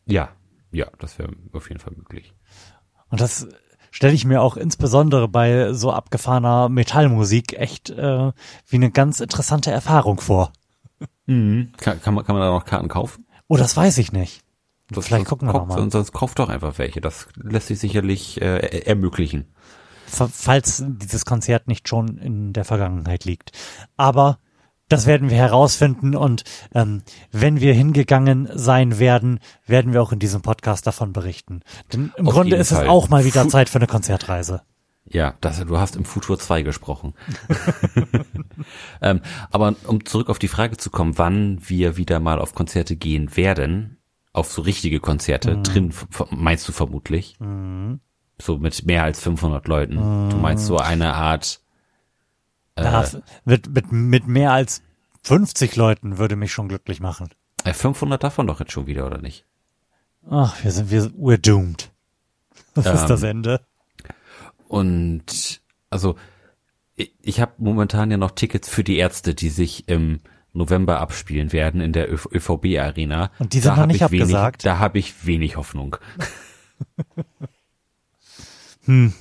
Ja, 0.07 0.31
ja, 0.73 0.87
das 0.99 1.19
wäre 1.19 1.31
auf 1.53 1.69
jeden 1.69 1.81
Fall 1.81 1.95
möglich. 1.97 2.33
Und 3.11 3.21
das 3.21 3.47
stelle 3.91 4.15
ich 4.15 4.25
mir 4.25 4.43
auch 4.43 4.57
insbesondere 4.57 5.29
bei 5.29 5.73
so 5.73 5.93
abgefahrener 5.93 6.69
Metallmusik 6.69 7.55
echt 7.55 7.91
äh, 7.91 8.33
wie 8.67 8.77
eine 8.77 8.91
ganz 8.91 9.21
interessante 9.21 9.71
Erfahrung 9.71 10.21
vor. 10.21 10.53
Kann, 11.27 11.73
kann, 12.03 12.15
man, 12.15 12.25
kann 12.25 12.37
man 12.37 12.41
da 12.43 12.51
noch 12.51 12.65
Karten 12.65 12.89
kaufen? 12.89 13.27
Oh, 13.49 13.57
das 13.57 13.77
weiß 13.77 13.99
ich 13.99 14.13
nicht. 14.13 14.43
Das, 14.91 15.07
Vielleicht 15.07 15.27
gucken 15.27 15.49
wir 15.49 15.53
kauft, 15.53 15.69
mal. 15.69 15.91
Sonst 15.91 16.13
kauft 16.13 16.39
doch 16.39 16.49
einfach 16.49 16.79
welche. 16.79 17.01
Das 17.01 17.27
lässt 17.35 17.67
sich 17.67 17.79
sicherlich 17.81 18.41
äh, 18.41 18.59
er- 18.59 18.87
ermöglichen. 18.87 19.47
Fa- 20.07 20.31
falls 20.33 20.85
dieses 20.87 21.25
Konzert 21.25 21.69
nicht 21.69 21.89
schon 21.89 22.19
in 22.19 22.53
der 22.53 22.65
Vergangenheit 22.65 23.25
liegt. 23.25 23.53
Aber 23.97 24.39
das 24.89 25.07
werden 25.07 25.31
wir 25.31 25.37
herausfinden 25.37 26.15
und 26.15 26.45
ähm, 26.73 27.03
wenn 27.33 27.61
wir 27.61 27.75
hingegangen 27.75 28.49
sein 28.55 28.99
werden, 29.01 29.41
werden 29.67 29.93
wir 29.93 30.01
auch 30.01 30.13
in 30.13 30.21
diesem 30.21 30.43
Podcast 30.43 30.87
davon 30.87 31.13
berichten. 31.13 31.61
Denn 31.93 32.13
im 32.17 32.29
Auf 32.29 32.35
Grunde 32.35 32.57
ist 32.57 32.71
es 32.71 32.79
Fall. 32.79 32.89
auch 32.89 33.09
mal 33.09 33.25
wieder 33.25 33.43
Fu- 33.43 33.49
Zeit 33.49 33.69
für 33.69 33.79
eine 33.79 33.89
Konzertreise. 33.89 34.63
Ja, 35.09 35.35
das, 35.41 35.65
du 35.65 35.79
hast 35.79 35.95
im 35.97 36.05
Futur 36.05 36.39
2 36.39 36.63
gesprochen. 36.63 37.15
ähm, 39.01 39.21
aber 39.51 39.75
um 39.87 40.05
zurück 40.05 40.29
auf 40.29 40.39
die 40.39 40.49
Frage 40.49 40.77
zu 40.77 40.91
kommen, 40.91 41.19
wann 41.19 41.59
wir 41.69 41.97
wieder 41.97 42.21
mal 42.21 42.41
auf 42.41 42.55
Konzerte 42.55 42.97
gehen 42.97 43.37
werden, 43.37 43.99
auf 44.33 44.51
so 44.51 44.63
richtige 44.63 45.01
Konzerte, 45.01 45.57
mhm. 45.57 45.63
drin 45.63 45.95
meinst 46.31 46.69
du 46.69 46.73
vermutlich, 46.73 47.37
mhm. 47.41 48.01
So 48.41 48.59
mit 48.59 48.85
mehr 48.85 49.05
als 49.05 49.21
500 49.21 49.67
Leuten. 49.69 49.95
Mhm. 49.95 50.31
Du 50.31 50.37
meinst 50.37 50.67
so 50.67 50.79
eine 50.79 51.15
Art 51.15 51.61
äh, 52.77 52.85
ja, 52.85 53.05
mit, 53.45 53.69
mit, 53.69 53.93
mit 53.93 54.27
mehr 54.27 54.53
als 54.53 54.83
50 55.23 55.77
Leuten 55.77 56.19
würde 56.19 56.37
mich 56.37 56.53
schon 56.53 56.69
glücklich 56.69 57.01
machen. 57.01 57.31
500 57.65 58.21
äh, 58.21 58.23
davon 58.23 58.47
doch 58.47 58.61
jetzt 58.61 58.73
schon 58.73 58.87
wieder, 58.87 59.07
oder 59.07 59.19
nicht? 59.19 59.45
Ach, 60.31 60.63
wir 60.63 60.71
sind, 60.71 60.91
wir, 60.91 61.03
we're 61.13 61.39
doomed. 61.39 61.91
Das 62.75 62.87
ähm, 62.87 62.95
ist 62.95 63.07
das 63.07 63.23
Ende. 63.23 63.61
Und 64.69 65.63
also 65.89 66.17
ich, 66.95 67.15
ich 67.23 67.41
habe 67.41 67.53
momentan 67.57 68.11
ja 68.11 68.19
noch 68.19 68.33
Tickets 68.33 68.69
für 68.69 68.85
die 68.85 68.99
Ärzte, 68.99 69.35
die 69.35 69.49
sich 69.49 69.89
im 69.89 70.21
November 70.53 71.01
abspielen 71.01 71.53
werden 71.53 71.81
in 71.81 71.93
der 71.93 72.13
ÖVB 72.13 72.79
Arena. 72.79 73.31
Und 73.39 73.55
die 73.55 73.61
sind 73.61 73.77
da 73.77 73.81
noch 73.81 73.87
nicht 73.87 74.03
abgesagt. 74.03 74.65
Wenig, 74.65 74.75
da 74.75 74.79
habe 74.79 74.99
ich 74.99 75.27
wenig 75.27 75.57
Hoffnung. 75.57 75.97
hm. 78.87 79.13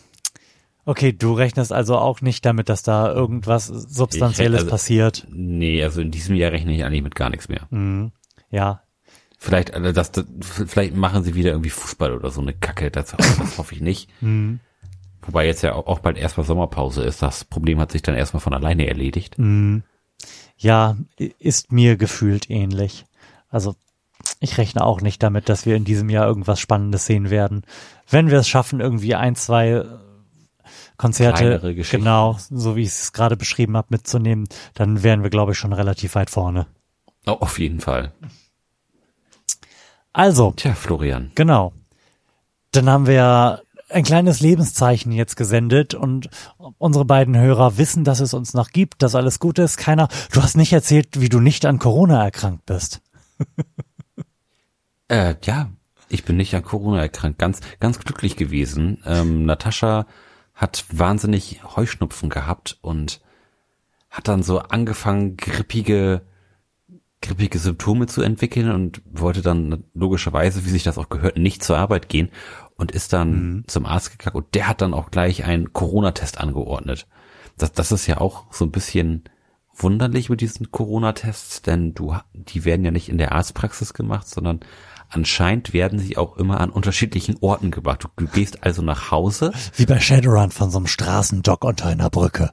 Okay, 0.86 1.14
du 1.14 1.34
rechnest 1.34 1.74
also 1.74 1.98
auch 1.98 2.22
nicht 2.22 2.46
damit, 2.46 2.70
dass 2.70 2.84
da 2.84 3.12
irgendwas 3.12 3.68
Substanzielles 3.68 4.62
also, 4.62 4.72
passiert. 4.72 5.28
Nee, 5.32 5.84
also 5.84 6.00
in 6.00 6.12
diesem 6.12 6.36
Jahr 6.36 6.52
rechne 6.52 6.76
ich 6.76 6.84
eigentlich 6.84 7.02
mit 7.02 7.16
gar 7.16 7.32
nichts 7.32 7.50
mehr. 7.50 7.68
Mhm. 7.72 8.12
Ja. 8.52 8.82
Vielleicht, 9.40 9.74
also 9.74 9.92
das, 9.92 10.12
das, 10.12 10.26
vielleicht 10.68 10.96
machen 10.96 11.24
sie 11.24 11.34
wieder 11.34 11.52
irgendwie 11.52 11.72
Fußball 11.72 12.14
oder 12.14 12.30
so 12.30 12.42
eine 12.42 12.54
Kacke, 12.54 12.92
das, 12.92 13.16
das 13.18 13.58
hoffe 13.58 13.74
ich 13.74 13.82
nicht. 13.82 14.10
Mhm. 14.22 14.60
Wobei 15.24 15.48
jetzt 15.48 15.64
ja 15.64 15.74
auch 15.74 16.00
bald 16.00 16.18
erstmal 16.18 16.46
Sommerpause 16.46 17.04
ist. 17.04 17.22
Das 17.24 17.46
Problem 17.46 17.80
hat 17.80 17.92
sich 17.92 18.04
dann 18.04 18.16
erstmal 18.16 18.42
von 18.42 18.54
alleine 18.54 18.88
erledigt. 18.88 19.40
Mhm. 19.40 19.84
Ja, 20.58 20.98
ist 21.40 21.72
mir 21.72 21.98
gefühlt 21.98 22.50
ähnlich. 22.52 23.06
Also 23.50 23.76
ich 24.40 24.58
rechne 24.58 24.84
auch 24.84 25.02
nicht 25.02 25.22
damit, 25.24 25.50
dass 25.50 25.66
wir 25.66 25.76
in 25.76 25.84
diesem 25.84 26.10
Jahr 26.10 26.28
irgendwas 26.28 26.60
Spannendes 26.60 27.06
sehen 27.06 27.30
werden. 27.30 27.64
Wenn 28.10 28.30
wir 28.30 28.40
es 28.40 28.48
schaffen, 28.48 28.80
irgendwie 28.80 29.16
ein, 29.16 29.36
zwei 29.36 29.84
Konzerte, 30.98 31.76
genau, 31.92 32.38
so 32.50 32.76
wie 32.76 32.84
ich 32.84 32.90
es 32.90 33.14
gerade 33.14 33.36
beschrieben 33.36 33.76
habe, 33.76 33.88
mitzunehmen, 33.90 34.48
dann 34.74 35.04
wären 35.04 35.24
wir, 35.24 35.30
glaube 35.30 35.52
ich, 35.52 35.58
schon 35.58 35.74
relativ 35.74 36.16
weit 36.16 36.30
vorne. 36.30 36.68
Oh, 37.26 37.32
auf 37.32 37.60
jeden 37.60 37.82
Fall. 37.82 38.14
Also. 40.14 40.54
Tja, 40.56 40.74
Florian. 40.74 41.32
Genau. 41.36 41.74
Dann 42.72 42.90
haben 42.90 43.08
wir 43.08 43.62
ein 43.90 44.04
kleines 44.04 44.40
Lebenszeichen 44.40 45.12
jetzt 45.12 45.36
gesendet 45.36 45.94
und 45.94 46.30
unsere 46.78 47.06
beiden 47.06 47.38
Hörer 47.38 47.78
wissen, 47.78 48.04
dass 48.04 48.20
es 48.20 48.34
uns 48.34 48.54
noch 48.54 48.70
gibt, 48.70 49.02
dass 49.04 49.16
alles 49.16 49.40
gut 49.40 49.60
ist. 49.60 49.78
Keiner, 49.78 50.08
du 50.32 50.42
hast 50.42 50.58
nicht 50.58 50.74
erzählt, 50.74 51.20
wie 51.20 51.30
du 51.30 51.40
nicht 51.40 51.66
an 51.66 51.80
Corona 51.80 52.24
erkrankt 52.24 52.66
bist. 52.66 53.02
äh, 55.08 55.36
ja, 55.44 55.70
ich 56.10 56.26
bin 56.26 56.38
nicht 56.38 56.56
an 56.56 56.64
Corona 56.64 57.02
erkrankt. 57.02 57.40
Ganz, 57.40 57.62
ganz 57.80 58.00
glücklich 58.00 58.36
gewesen. 58.36 59.02
Ähm, 59.06 59.46
Natascha 59.46 60.06
hat 60.54 60.86
wahnsinnig 60.92 61.62
Heuschnupfen 61.76 62.30
gehabt 62.30 62.78
und 62.82 63.22
hat 64.10 64.28
dann 64.28 64.44
so 64.44 64.60
angefangen, 64.60 65.36
grippige, 65.36 66.22
grippige 67.22 67.60
Symptome 67.60 68.08
zu 68.08 68.22
entwickeln 68.22 68.72
und 68.72 69.02
wollte 69.12 69.42
dann 69.42 69.84
logischerweise, 69.94 70.66
wie 70.66 70.70
sich 70.70 70.84
das 70.84 70.98
auch 70.98 71.10
gehört, 71.10 71.38
nicht 71.38 71.64
zur 71.64 71.78
Arbeit 71.78 72.08
gehen 72.08 72.30
und 72.78 72.92
ist 72.92 73.12
dann 73.12 73.32
mhm. 73.32 73.64
zum 73.68 73.86
Arzt 73.86 74.18
gegangen 74.18 74.38
und 74.38 74.56
der 74.56 74.68
hat 74.68 74.82
dann 74.82 74.94
auch 74.94 75.12
gleich 75.12 75.44
einen 75.44 75.74
Corona-Test 75.74 76.40
angeordnet. 76.40 77.08
Das, 77.58 77.74
das 77.74 77.92
ist 77.92 78.08
ja 78.08 78.20
auch 78.20 78.46
so 78.52 78.66
ein 78.66 78.72
bisschen 78.72 79.24
wunderlich 79.74 80.30
mit 80.30 80.42
diesen 80.42 80.72
Corona-Tests, 80.72 81.62
denn 81.62 81.94
du, 81.94 82.16
die 82.34 82.64
werden 82.64 82.86
ja 82.86 82.92
nicht 82.92 83.10
in 83.10 83.18
der 83.18 83.34
Arztpraxis 83.34 83.94
gemacht, 83.94 84.28
sondern 84.28 84.62
Anscheinend 85.16 85.72
werden 85.72 85.98
sie 85.98 86.18
auch 86.18 86.36
immer 86.36 86.60
an 86.60 86.70
unterschiedlichen 86.70 87.38
Orten 87.40 87.72
gemacht. 87.72 88.04
Du, 88.04 88.10
du 88.18 88.28
gehst 88.30 88.64
also 88.64 88.82
nach 88.82 89.12
Hause. 89.12 89.54
Wie 89.78 89.86
bei 89.86 90.02
Shadowrun 90.02 90.52
von 90.52 90.70
so 90.72 90.78
einem 90.78 90.88
Straßendock 90.88 91.64
unter 91.64 91.86
einer 91.86 92.10
Brücke. 92.10 92.52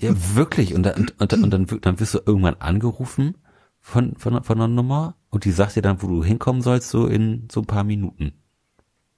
Ja, 0.00 0.10
wirklich. 0.34 0.74
Und, 0.74 0.82
dann, 0.82 1.12
und, 1.16 1.32
und 1.32 1.50
dann, 1.50 1.66
dann 1.80 2.00
wirst 2.00 2.14
du 2.14 2.18
irgendwann 2.26 2.56
angerufen 2.56 3.36
von, 3.78 4.16
von, 4.16 4.42
von 4.42 4.58
einer 4.58 4.66
Nummer 4.66 5.14
und 5.30 5.44
die 5.44 5.52
sagt 5.52 5.76
dir 5.76 5.82
dann, 5.82 6.02
wo 6.02 6.08
du 6.08 6.24
hinkommen 6.24 6.60
sollst, 6.60 6.90
so 6.90 7.06
in 7.06 7.46
so 7.52 7.60
ein 7.60 7.66
paar 7.66 7.84
Minuten. 7.84 8.32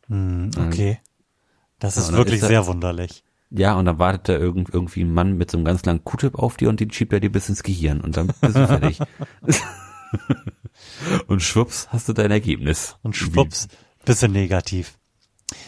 Hm, 0.08 0.50
okay. 0.58 0.98
Das 1.78 1.96
ist 1.96 2.12
wirklich 2.12 2.42
ist 2.42 2.48
sehr 2.48 2.66
wunderlich. 2.66 3.24
Ja, 3.48 3.76
und 3.76 3.86
dann 3.86 3.98
wartet 3.98 4.28
da 4.28 4.34
irgend, 4.34 4.68
irgendwie 4.74 5.04
ein 5.04 5.14
Mann 5.14 5.38
mit 5.38 5.50
so 5.50 5.56
einem 5.56 5.64
ganz 5.64 5.82
langen 5.86 6.04
Q-Tip 6.04 6.34
auf 6.34 6.58
dir 6.58 6.68
und 6.68 6.80
den 6.80 6.90
schiebt 6.90 7.14
er 7.14 7.20
dir 7.20 7.32
bis 7.32 7.48
ins 7.48 7.62
Gehirn 7.62 8.02
und 8.02 8.18
dann 8.18 8.26
bist 8.26 8.42
du 8.42 8.66
fertig. 8.66 8.98
Und 11.26 11.42
schwupps 11.42 11.88
hast 11.90 12.08
du 12.08 12.12
dein 12.12 12.30
Ergebnis. 12.30 12.96
Und 13.02 13.16
schwupps, 13.16 13.68
bisschen 14.04 14.32
negativ. 14.32 14.98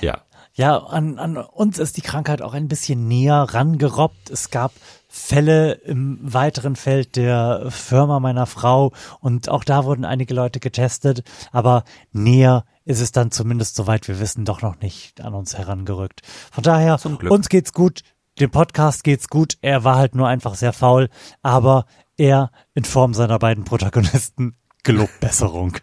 Ja. 0.00 0.22
Ja, 0.54 0.78
an, 0.78 1.18
an 1.18 1.36
uns 1.36 1.78
ist 1.78 1.98
die 1.98 2.02
Krankheit 2.02 2.40
auch 2.40 2.54
ein 2.54 2.66
bisschen 2.66 3.06
näher 3.06 3.46
rangerobbt. 3.50 4.30
Es 4.30 4.50
gab 4.50 4.72
Fälle 5.06 5.72
im 5.72 6.18
weiteren 6.22 6.76
Feld 6.76 7.16
der 7.16 7.66
Firma 7.70 8.20
meiner 8.20 8.46
Frau 8.46 8.92
und 9.20 9.50
auch 9.50 9.64
da 9.64 9.84
wurden 9.84 10.06
einige 10.06 10.32
Leute 10.32 10.58
getestet, 10.58 11.24
aber 11.52 11.84
näher 12.12 12.64
ist 12.86 13.00
es 13.00 13.12
dann 13.12 13.30
zumindest 13.30 13.76
soweit 13.76 14.08
wir 14.08 14.18
wissen 14.18 14.46
doch 14.46 14.62
noch 14.62 14.80
nicht 14.80 15.20
an 15.20 15.34
uns 15.34 15.58
herangerückt. 15.58 16.22
Von 16.50 16.64
daher, 16.64 16.98
uns 17.04 17.48
geht's 17.50 17.74
gut, 17.74 18.00
dem 18.38 18.50
Podcast 18.50 19.04
geht's 19.04 19.28
gut, 19.28 19.56
er 19.62 19.84
war 19.84 19.96
halt 19.96 20.14
nur 20.14 20.28
einfach 20.28 20.54
sehr 20.54 20.72
faul, 20.72 21.08
aber 21.42 21.86
er 22.16 22.50
in 22.74 22.84
Form 22.84 23.14
seiner 23.14 23.38
beiden 23.38 23.64
Protagonisten 23.64 24.56
gelobt 24.82 25.20
Besserung. 25.20 25.76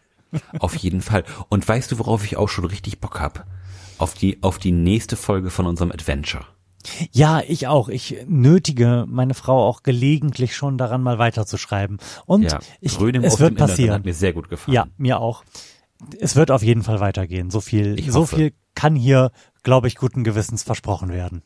Auf 0.59 0.75
jeden 0.75 1.01
Fall. 1.01 1.23
Und 1.49 1.67
weißt 1.67 1.91
du, 1.91 1.99
worauf 1.99 2.23
ich 2.25 2.37
auch 2.37 2.49
schon 2.49 2.65
richtig 2.65 2.99
Bock 2.99 3.19
hab? 3.19 3.45
Auf 3.99 4.15
die, 4.15 4.41
auf 4.41 4.57
die 4.57 4.71
nächste 4.71 5.15
Folge 5.15 5.51
von 5.51 5.67
unserem 5.67 5.91
Adventure. 5.91 6.45
Ja, 7.11 7.41
ich 7.47 7.67
auch. 7.67 7.87
Ich 7.87 8.17
nötige 8.27 9.05
meine 9.07 9.35
Frau 9.35 9.67
auch 9.67 9.83
gelegentlich 9.83 10.55
schon 10.55 10.77
daran, 10.77 11.01
mal 11.01 11.17
weiterzuschreiben. 11.17 11.97
Und 12.25 12.43
ja, 12.43 12.59
ich, 12.81 12.99
es 12.99 13.39
wird 13.39 13.55
passieren. 13.55 13.93
hat 13.93 14.05
mir 14.05 14.13
sehr 14.13 14.33
gut 14.33 14.49
gefallen. 14.49 14.75
Ja, 14.75 14.87
mir 14.97 15.19
auch. 15.19 15.43
Es 16.19 16.35
wird 16.35 16.51
auf 16.51 16.63
jeden 16.63 16.83
Fall 16.83 16.99
weitergehen. 16.99 17.49
So 17.49 17.61
viel, 17.61 18.03
so 18.11 18.25
viel 18.25 18.53
kann 18.75 18.95
hier, 18.95 19.31
glaube 19.61 19.87
ich, 19.87 19.95
guten 19.95 20.23
Gewissens 20.23 20.63
versprochen 20.63 21.09
werden. 21.09 21.43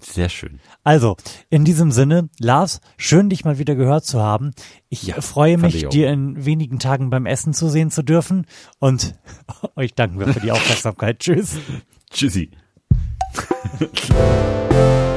Sehr 0.00 0.28
schön. 0.28 0.60
Also, 0.82 1.16
in 1.50 1.64
diesem 1.64 1.92
Sinne, 1.92 2.28
Lars, 2.38 2.80
schön 2.96 3.30
dich 3.30 3.44
mal 3.44 3.58
wieder 3.58 3.76
gehört 3.76 4.04
zu 4.04 4.20
haben. 4.20 4.50
Ich 4.88 5.04
ja, 5.04 5.20
freue 5.20 5.56
mich, 5.56 5.88
dir 5.88 6.10
in 6.10 6.44
wenigen 6.44 6.78
Tagen 6.78 7.10
beim 7.10 7.26
Essen 7.26 7.54
zu 7.54 7.68
sehen 7.68 7.90
zu 7.90 8.02
dürfen 8.02 8.46
und 8.80 9.14
euch 9.76 9.94
danken 9.94 10.18
wir 10.18 10.28
für 10.28 10.40
die 10.40 10.52
Aufmerksamkeit. 10.52 11.20
Tschüss. 11.20 11.56
Tschüssi. 12.10 12.50